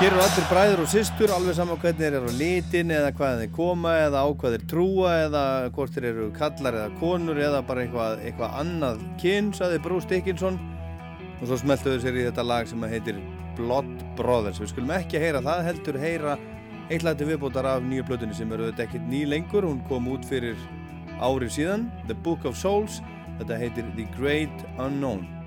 Hér 0.00 0.08
eru 0.08 0.22
allir 0.22 0.46
bræður 0.50 0.80
og 0.82 0.88
systur, 0.90 1.30
alveg 1.34 1.54
saman 1.54 1.78
hvernig 1.82 2.00
þeir 2.00 2.14
eru 2.18 2.30
á 2.32 2.38
litin 2.38 2.92
eða 2.94 3.10
hvað 3.18 3.40
þeir 3.42 3.50
koma 3.54 3.92
eða 4.00 4.22
á 4.24 4.28
hvað 4.40 4.54
þeir 4.56 4.64
trúa 4.70 5.10
eða 5.26 5.42
hvort 5.76 5.92
þeir 5.94 6.06
eru 6.08 6.28
kallar 6.36 6.78
eða 6.78 6.94
konur 6.98 7.38
eða 7.38 7.60
bara 7.68 7.84
eitthvað, 7.84 8.22
eitthvað 8.26 8.56
annað 8.62 9.02
kyn, 9.22 9.50
saði 9.54 9.82
Bruce 9.84 10.08
Dickinson 10.10 10.56
og 11.38 11.44
svo 11.44 11.58
smeltuðu 11.60 12.00
sér 12.02 12.18
í 12.18 12.24
þetta 12.26 12.46
lag 12.46 12.70
sem 12.70 12.86
heitir 12.88 13.20
Blood 13.58 13.92
Brothers. 14.18 14.62
Við 14.62 14.72
skulum 14.72 14.94
ekki 14.96 15.20
heyra 15.22 15.44
það, 15.44 15.66
heldur 15.68 16.00
heyra 16.02 16.38
eitt 16.88 17.04
lag 17.06 17.20
til 17.20 17.28
viðbótar 17.28 17.68
af 17.68 17.84
nýju 17.84 18.08
blötunni 18.08 18.38
sem 18.38 18.50
eru 18.56 18.70
þetta 18.70 18.86
ekkert 18.88 19.06
ný 19.12 19.22
lengur, 19.28 19.68
hún 19.68 19.84
kom 19.90 20.08
út 20.10 20.24
fyrir 20.26 20.56
árið 21.22 21.54
síðan, 21.60 21.86
The 22.08 22.16
Book 22.24 22.48
of 22.48 22.58
Souls, 22.58 23.02
þetta 23.38 23.60
heitir 23.60 23.92
The 23.98 24.08
Great 24.16 24.66
Unknown. 24.78 25.41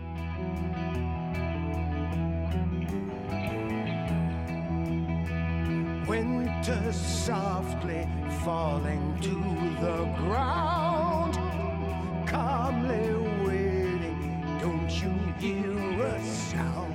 Winter 6.08 6.94
softly 6.94 8.08
falling 8.44 9.18
to 9.22 9.34
the 9.82 10.04
ground, 10.18 11.34
calmly 12.28 13.10
waiting. 13.44 14.58
Don't 14.62 14.92
you 15.02 15.10
hear 15.40 16.06
a 16.06 16.24
sound? 16.24 16.94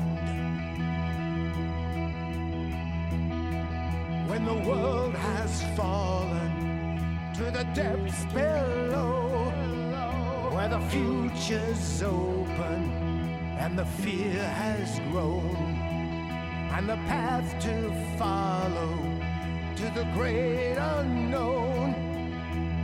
When 4.31 4.45
the 4.45 4.55
world 4.69 5.15
has 5.15 5.63
fallen 5.77 7.33
to 7.35 7.45
the 7.51 7.65
depths 7.75 8.25
below, 8.27 9.51
where 10.55 10.69
the 10.69 10.81
future's 10.89 12.01
open 12.01 12.93
and 13.59 13.77
the 13.77 13.87
fear 13.87 14.45
has 14.45 15.01
grown 15.11 15.80
and 16.73 16.89
the 16.89 16.97
path 17.09 17.59
to 17.61 17.93
follow 18.17 18.97
to 19.77 19.85
the 19.95 20.05
great 20.15 20.77
unknown 20.77 21.93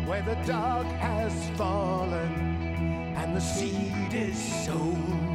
where 0.07 0.23
the 0.23 0.35
dark 0.47 0.87
has 0.87 1.51
fallen 1.57 2.57
and 3.17 3.35
the 3.35 3.41
seed 3.41 4.13
is 4.13 4.37
sown. 4.65 5.26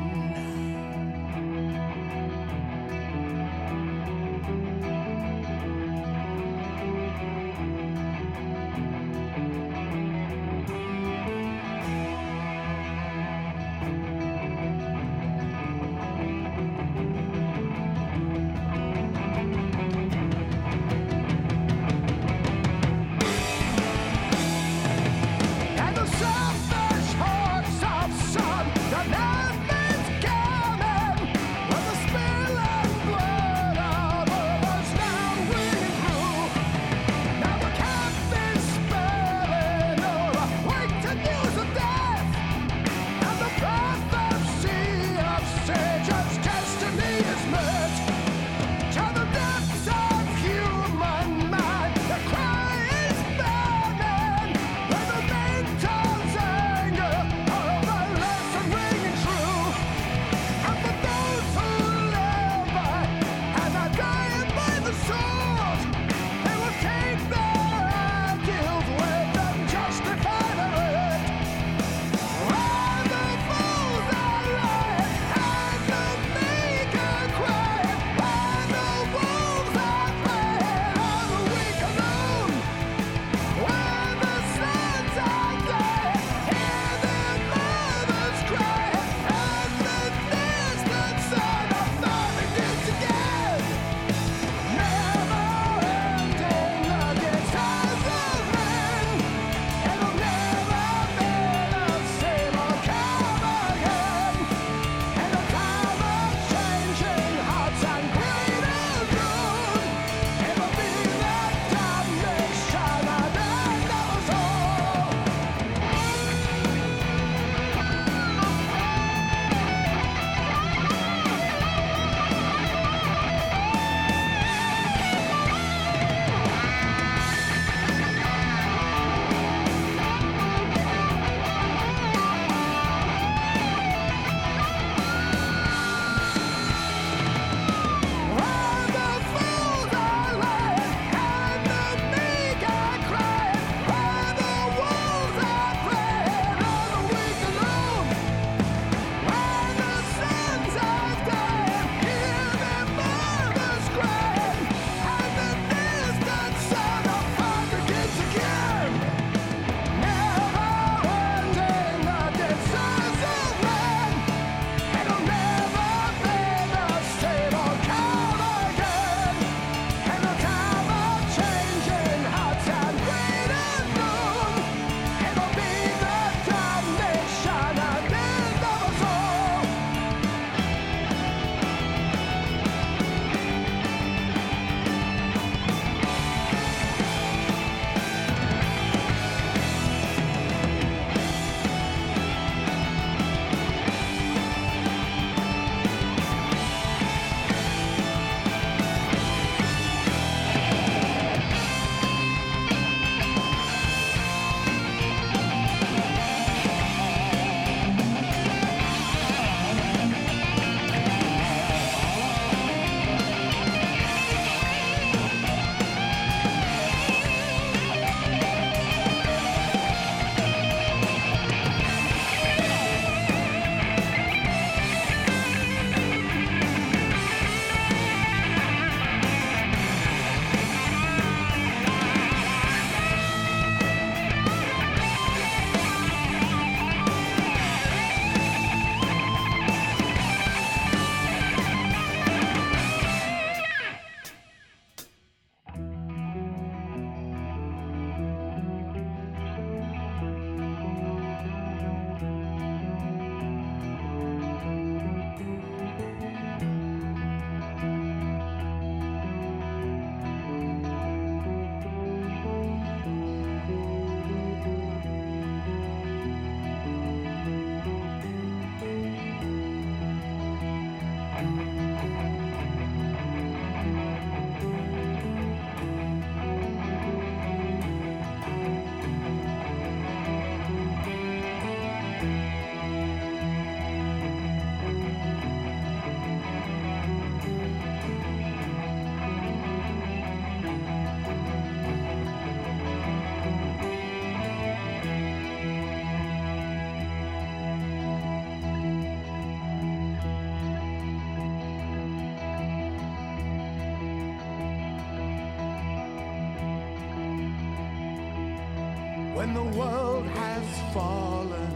When 309.35 309.53
the 309.53 309.67
world 309.77 310.27
has 310.27 310.65
fallen 310.93 311.71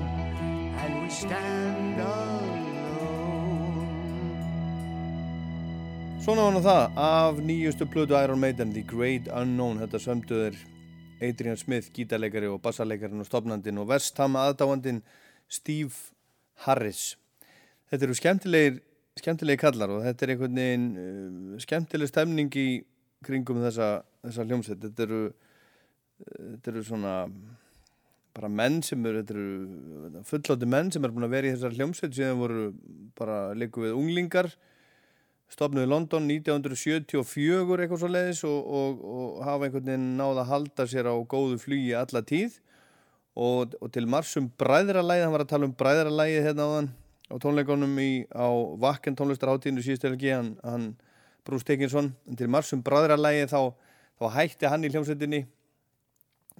and 0.81 1.03
we 1.03 1.09
stand 1.09 1.99
alone. 1.99 2.63
Svona 6.25 6.47
var 6.47 6.55
nú 6.55 6.61
það. 6.65 6.97
Af 6.97 7.37
nýjustu 7.37 7.85
plötu 7.85 8.17
Iron 8.17 8.39
Maiden, 8.39 8.73
The 8.73 8.81
Great 8.81 9.29
Unknown 9.29 9.77
þetta 9.83 10.01
sömduður 10.01 10.57
Adrian 11.21 11.57
Smith 11.57 11.93
gítarleikari 11.93 12.49
og 12.49 12.61
bassarleikarin 12.65 13.21
og 13.21 13.29
stopnandin 13.29 13.77
og 13.79 13.87
Vestham 13.91 14.35
aðdáandin 14.39 15.03
Steve 15.47 15.93
Harris. 16.65 17.15
Þetta 17.91 18.07
eru 18.07 18.17
skemmtilegir 18.17 18.81
skemmtilegi 19.15 19.61
kallar 19.61 19.93
og 19.95 20.03
þetta 20.03 20.25
er 20.25 20.33
einhvern 20.33 20.59
veginn 20.59 20.87
uh, 20.99 21.59
skemmtileg 21.63 22.09
stemning 22.11 22.51
í 22.59 22.67
kringum 23.25 23.61
þessa, 23.63 24.01
þessa 24.25 24.45
hljómsveit. 24.49 24.81
Þetta 24.83 25.05
eru, 25.07 25.21
þetta 26.23 26.71
eru 26.71 26.83
svona 26.85 27.15
bara 28.35 28.49
menn 28.51 28.81
sem 28.83 29.05
eru, 29.07 29.23
eru 29.23 30.23
fullóti 30.27 30.67
menn 30.67 30.91
sem 30.91 31.03
eru 31.03 31.15
búin 31.15 31.27
að 31.27 31.35
vera 31.37 31.49
í 31.49 31.55
þessar 31.55 31.75
hljómsveit. 31.77 32.15
Síðan 32.15 32.41
voru 32.41 32.65
bara 33.17 33.39
líku 33.57 33.85
við 33.85 33.95
unglingar 33.95 34.51
stopnuði 35.51 35.87
London 35.87 36.27
1974 36.27 37.77
eitthvað 37.77 38.01
svo 38.01 38.09
leiðis 38.09 38.43
og, 38.47 38.59
og, 38.65 39.01
og 39.05 39.41
hafa 39.45 39.67
einhvern 39.67 39.87
veginn 39.91 40.13
náða 40.19 40.43
að 40.43 40.51
halda 40.51 40.87
sér 40.89 41.09
á 41.11 41.15
góðu 41.15 41.59
flugi 41.61 41.93
alla 41.95 42.23
tíð. 42.25 42.59
Og, 43.35 43.75
og 43.83 43.91
til 43.91 44.05
marsum 44.07 44.47
bræðralæði, 44.59 45.25
hann 45.25 45.33
var 45.35 45.43
að 45.43 45.51
tala 45.51 45.67
um 45.67 45.75
bræðralæði 45.75 46.43
hérna 46.45 46.67
á 46.67 46.69
þann 46.75 46.93
á 47.25 47.35
tónleikonum 47.41 47.97
í, 47.99 48.11
á 48.31 48.47
Vakken 48.79 49.17
tónlistarháttíðinu 49.19 49.83
síðustu 49.83 50.07
helgi, 50.07 50.31
hann, 50.31 50.53
hann 50.63 50.85
Bruce 51.45 51.67
Dickinson, 51.67 52.13
en 52.29 52.39
til 52.39 52.47
marsum 52.51 52.83
bræðralæði 52.85 53.49
þá, 53.51 53.59
þá 54.21 54.25
hætti 54.37 54.71
hann 54.71 54.87
í 54.87 54.91
hljómsveitinni 54.93 55.41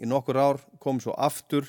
í 0.02 0.10
nokkur 0.10 0.40
ár, 0.40 0.62
kom 0.84 1.00
svo 1.04 1.16
aftur 1.18 1.68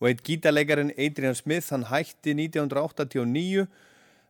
og 0.00 0.10
eitt 0.10 0.22
gítarleikarin 0.24 0.92
Adrian 0.96 1.36
Smith, 1.36 1.70
hann 1.72 1.86
hætti 1.88 2.34
1989 2.36 3.66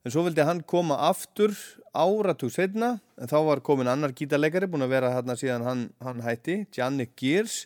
en 0.06 0.14
svo 0.14 0.22
vildi 0.26 0.44
hann 0.46 0.62
koma 0.62 0.98
aftur 1.08 1.54
áratug 1.90 2.52
setna 2.54 2.96
en 3.18 3.30
þá 3.30 3.38
var 3.48 3.62
komin 3.66 3.90
annar 3.90 4.14
gítarleikari 4.14 4.68
búin 4.70 4.86
að 4.86 4.94
vera 4.94 5.14
hérna 5.16 5.34
síðan 5.38 5.66
hann, 5.66 5.86
hann 6.02 6.22
hætti 6.22 6.60
Jannik 6.76 7.16
Gears. 7.18 7.64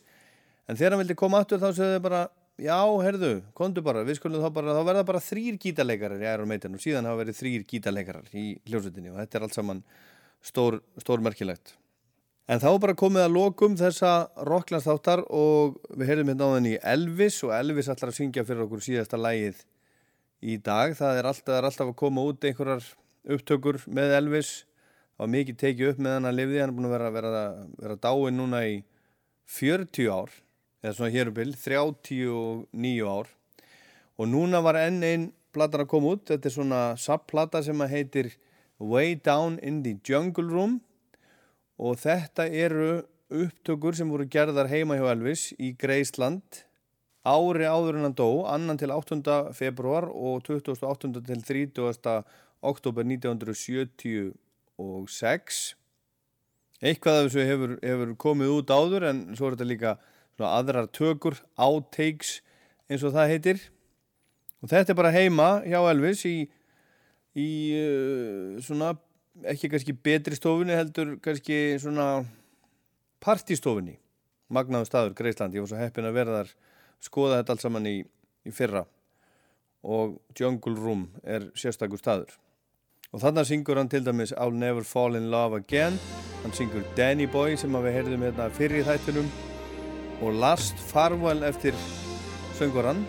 En 0.68 0.78
þegar 0.78 0.94
hann 0.94 1.02
vildi 1.02 1.18
koma 1.18 1.42
aftur 1.42 1.60
þá 1.60 1.68
segði 1.74 1.98
þau 1.98 2.04
bara 2.06 2.22
já, 2.60 2.78
herðu, 3.04 3.32
komdu 3.56 3.84
bara, 3.84 4.04
við 4.06 4.20
skulum 4.20 4.44
þá 4.44 4.54
bara 4.56 4.76
þá 4.76 4.82
verða 4.88 5.04
bara 5.08 5.22
þrýr 5.24 5.58
gítarleikarar 5.60 6.22
í 6.22 6.28
Iron 6.30 6.48
Maiden 6.48 6.76
og 6.78 6.84
síðan 6.84 7.08
hafa 7.08 7.22
verið 7.24 7.38
þrýr 7.40 7.66
gítarleikarar 7.72 8.32
í 8.36 8.46
hljómsveitinni 8.68 9.12
og 9.12 9.20
þetta 9.20 9.38
er 9.38 9.46
allt 9.46 9.58
saman 9.58 9.84
stór, 10.44 10.80
stór 11.00 11.24
merkilegt 11.24 11.74
En 12.50 12.58
þá 12.58 12.70
bara 12.82 12.96
komið 12.98 13.22
að 13.22 13.34
lokum 13.36 13.74
þessa 13.78 14.12
rocklandsþáttar 14.48 15.20
og 15.38 15.76
við 15.94 16.08
heyrðum 16.08 16.32
hérna 16.32 16.48
á 16.50 16.54
þenni 16.56 16.72
Elvis 16.92 17.36
og 17.46 17.52
Elvis 17.54 17.90
ætlar 17.92 18.10
að 18.10 18.16
syngja 18.16 18.42
fyrir 18.48 18.64
okkur 18.64 18.82
síðasta 18.82 19.20
lægið 19.20 19.60
í 20.42 20.56
dag. 20.58 20.96
Það 20.98 21.20
er 21.20 21.28
alltaf, 21.30 21.52
er 21.54 21.68
alltaf 21.68 21.92
að 21.92 22.00
koma 22.02 22.24
út 22.26 22.48
einhverjar 22.50 22.88
upptökur 23.36 23.78
með 23.86 24.16
Elvis. 24.16 24.50
Var 25.22 25.30
mikið 25.36 25.60
tekið 25.62 25.92
upp 25.92 26.02
með 26.02 26.16
hann 26.16 26.28
að 26.32 26.36
lifði. 26.40 26.58
Hann 26.64 26.72
er 26.72 26.76
búin 26.80 26.90
að 26.90 26.96
vera, 26.96 27.12
vera, 27.20 27.46
vera 27.84 27.98
dáin 28.08 28.40
núna 28.42 28.64
í 28.66 28.76
40 29.60 30.10
ár, 30.10 30.36
eða 30.82 30.96
svona 30.98 31.14
hérubill, 31.14 31.54
39 31.54 33.14
ár. 33.14 33.34
Og 34.18 34.32
núna 34.34 34.66
var 34.66 34.82
enn 34.82 35.02
einn 35.06 35.30
platan 35.54 35.86
að 35.86 35.92
koma 35.94 36.16
út. 36.16 36.26
Þetta 36.34 36.50
er 36.50 36.58
svona 36.58 36.84
subplata 36.98 37.62
sem 37.62 37.90
heitir 37.94 38.34
Way 38.82 39.20
Down 39.22 39.62
in 39.62 39.84
the 39.86 40.00
Jungle 40.02 40.50
Room 40.50 40.80
og 41.80 41.96
þetta 42.02 42.44
eru 42.52 42.90
upptökur 43.30 43.94
sem 43.96 44.10
voru 44.10 44.26
gerðar 44.28 44.68
heima 44.68 44.98
hjá 44.98 45.06
Elvis 45.14 45.54
í 45.56 45.72
Greisland 45.80 46.66
ári 47.24 47.64
áður 47.68 47.96
en 47.98 48.04
hann 48.08 48.14
dó, 48.16 48.46
annan 48.48 48.78
til 48.80 48.90
8. 48.92 49.54
februar 49.56 50.04
og 50.10 50.42
28. 50.44 51.22
til 51.24 51.42
30. 51.44 52.24
oktober 52.60 53.04
1976 53.06 55.76
eitthvað 56.80 57.16
af 57.16 57.24
þessu 57.28 57.40
hefur, 57.48 57.78
hefur 57.84 58.16
komið 58.20 58.48
út 58.56 58.70
áður 58.72 59.02
en 59.10 59.36
svo 59.36 59.46
er 59.48 59.52
þetta 59.56 59.68
líka 59.68 59.92
aðrar 60.40 60.86
tökur, 60.88 61.36
outtakes 61.60 62.40
eins 62.88 63.04
og 63.04 63.12
það 63.12 63.30
heitir 63.34 63.58
og 64.60 64.68
þetta 64.72 64.92
er 64.92 64.96
bara 64.96 65.12
heima 65.12 65.62
hjá 65.66 65.90
Elvis 65.90 66.24
í, 66.28 66.50
í 67.36 67.72
uh, 67.76 68.60
svona 68.64 68.94
ekki 69.48 69.70
kannski 69.72 69.96
betri 69.96 70.36
stofunni 70.36 70.76
heldur 70.76 71.16
kannski 71.24 71.78
svona 71.80 72.24
partistofunni 73.24 73.98
magnaðu 74.50 74.88
staður 74.88 75.16
Greisland, 75.18 75.54
ég 75.54 75.64
var 75.64 75.70
svo 75.70 75.80
heppin 75.80 76.08
að 76.08 76.16
verða 76.18 76.40
þar 76.40 76.54
skoða 77.04 77.40
þetta 77.40 77.54
allt 77.54 77.64
saman 77.64 77.88
í, 77.88 77.96
í 78.44 78.54
fyrra. 78.54 78.84
Og 79.80 80.18
Jungle 80.36 80.76
Room 80.76 81.06
er 81.24 81.48
sérstakur 81.56 82.00
staður. 82.00 82.34
Og 83.10 83.22
þannig 83.22 83.48
syngur 83.48 83.80
hann 83.80 83.90
til 83.90 84.02
dæmis 84.06 84.34
I'll 84.36 84.54
Never 84.54 84.84
Fall 84.86 85.16
in 85.18 85.30
Love 85.32 85.62
Again. 85.62 85.96
Hann 86.42 86.54
syngur 86.56 86.84
Danny 86.98 87.26
Boy 87.30 87.56
sem 87.58 87.74
við 87.74 87.96
heyrðum 87.96 88.26
hérna 88.26 88.50
fyrir 88.54 88.86
þættunum 88.86 89.30
og 90.20 90.36
Last 90.36 90.78
Farewell 90.90 91.46
eftir 91.48 91.76
söngurann 92.58 93.06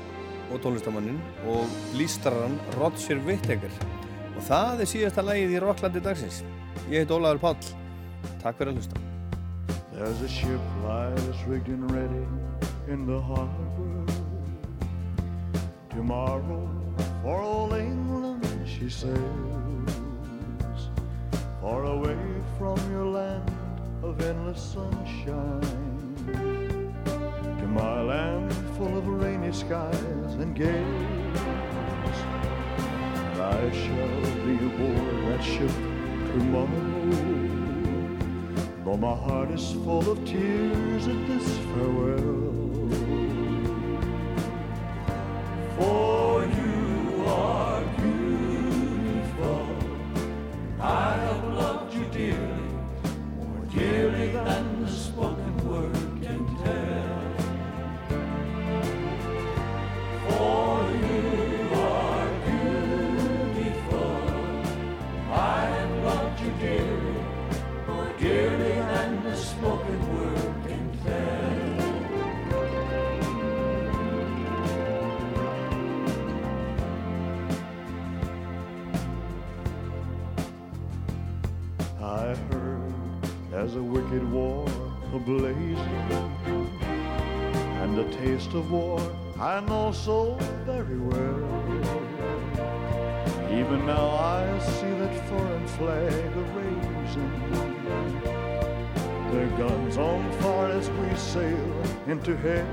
og 0.52 0.62
tónlistamannin 0.64 1.20
og 1.52 1.68
lístarann 2.00 2.60
Roger 2.80 3.20
Whittaker 3.28 4.01
og 4.42 4.48
það 4.48 4.80
er 4.82 4.90
síðasta 4.90 5.22
lægið 5.22 5.52
í 5.54 5.60
Rocklandi 5.62 6.02
dagsins. 6.02 6.40
Ég 6.90 7.04
heit 7.04 7.12
Ólaður 7.14 7.40
Páll. 7.44 7.68
Takk 8.42 8.58
fyrir 8.58 8.72
að 8.72 8.80
hlusta. 8.80 9.02
There's 9.94 10.22
a 10.26 10.30
ship 10.30 10.64
lies 10.82 11.44
rigged 11.46 11.70
and 11.70 11.92
ready 11.92 12.26
in 12.90 13.06
the 13.06 13.20
harbor. 13.22 13.78
Tomorrow 15.92 16.70
for 17.22 17.42
old 17.42 17.76
England 17.78 18.48
she 18.66 18.90
sails 18.90 19.20
Far 21.62 21.86
away 21.86 22.18
from 22.58 22.80
your 22.90 23.06
land 23.06 23.52
of 24.02 24.20
endless 24.22 24.74
sunshine. 24.74 25.62
To 27.60 27.68
my 27.68 28.02
land 28.02 28.52
full 28.78 28.98
of 28.98 29.06
rainy 29.08 29.54
skies 29.54 30.34
and 30.42 30.56
gales 30.56 31.81
I 33.52 33.70
shall 33.72 34.22
be 34.46 34.56
aboard 34.56 35.28
that 35.28 35.44
ship 35.44 35.76
tomorrow. 36.32 36.68
Though 38.86 38.98
my 38.98 39.14
heart 39.14 39.52
is 39.52 39.74
full 39.74 40.10
of 40.10 40.24
tears 40.26 41.08
at 41.08 41.28
this 41.28 41.58
farewell 41.74 42.61
into 102.12 102.36
hell. 102.36 102.68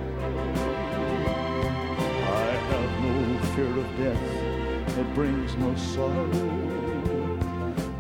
I 2.27 2.51
have 2.71 2.93
no 3.05 3.39
fear 3.55 3.79
of 3.85 3.89
death, 3.97 4.99
it 4.99 5.15
brings 5.15 5.55
no 5.57 5.77
sorrow. 5.77 7.39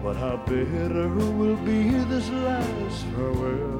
But 0.02 0.16
how 0.16 0.36
bitter 0.48 1.09
will 1.09 1.56
be 1.59 1.90
this 1.90 2.28
last 2.31 3.05
farewell 3.15 3.78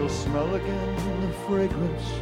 shall 0.00 0.08
smell 0.08 0.54
again 0.54 0.96
the 1.20 1.32
fragrance 1.46 2.12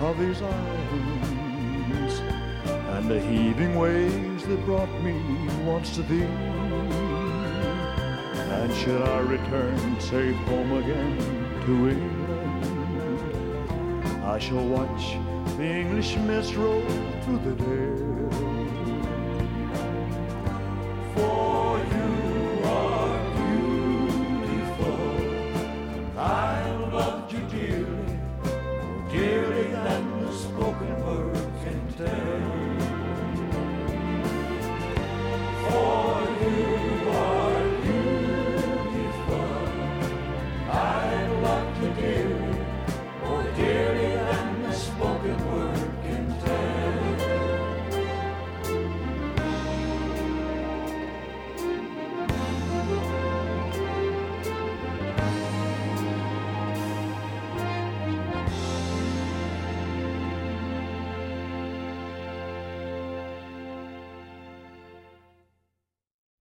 of 0.00 0.18
these 0.18 0.42
islands 0.42 2.18
and 2.66 3.08
the 3.08 3.20
heaving 3.20 3.76
waves 3.76 4.44
that 4.44 4.64
brought 4.64 4.92
me 5.02 5.14
once 5.64 5.94
to 5.94 6.02
thee. 6.02 6.24
And 8.56 8.74
should 8.74 9.02
I 9.02 9.20
return 9.20 10.00
safe 10.00 10.34
home 10.48 10.72
again 10.82 11.16
to 11.64 11.88
England, 11.90 12.24
I 14.24 14.38
shall 14.40 14.66
watch 14.66 15.16
the 15.56 15.64
English 15.64 16.16
mist 16.16 16.56
roll 16.56 16.82
through 17.22 17.38
the 17.38 17.54
dale. 17.54 17.87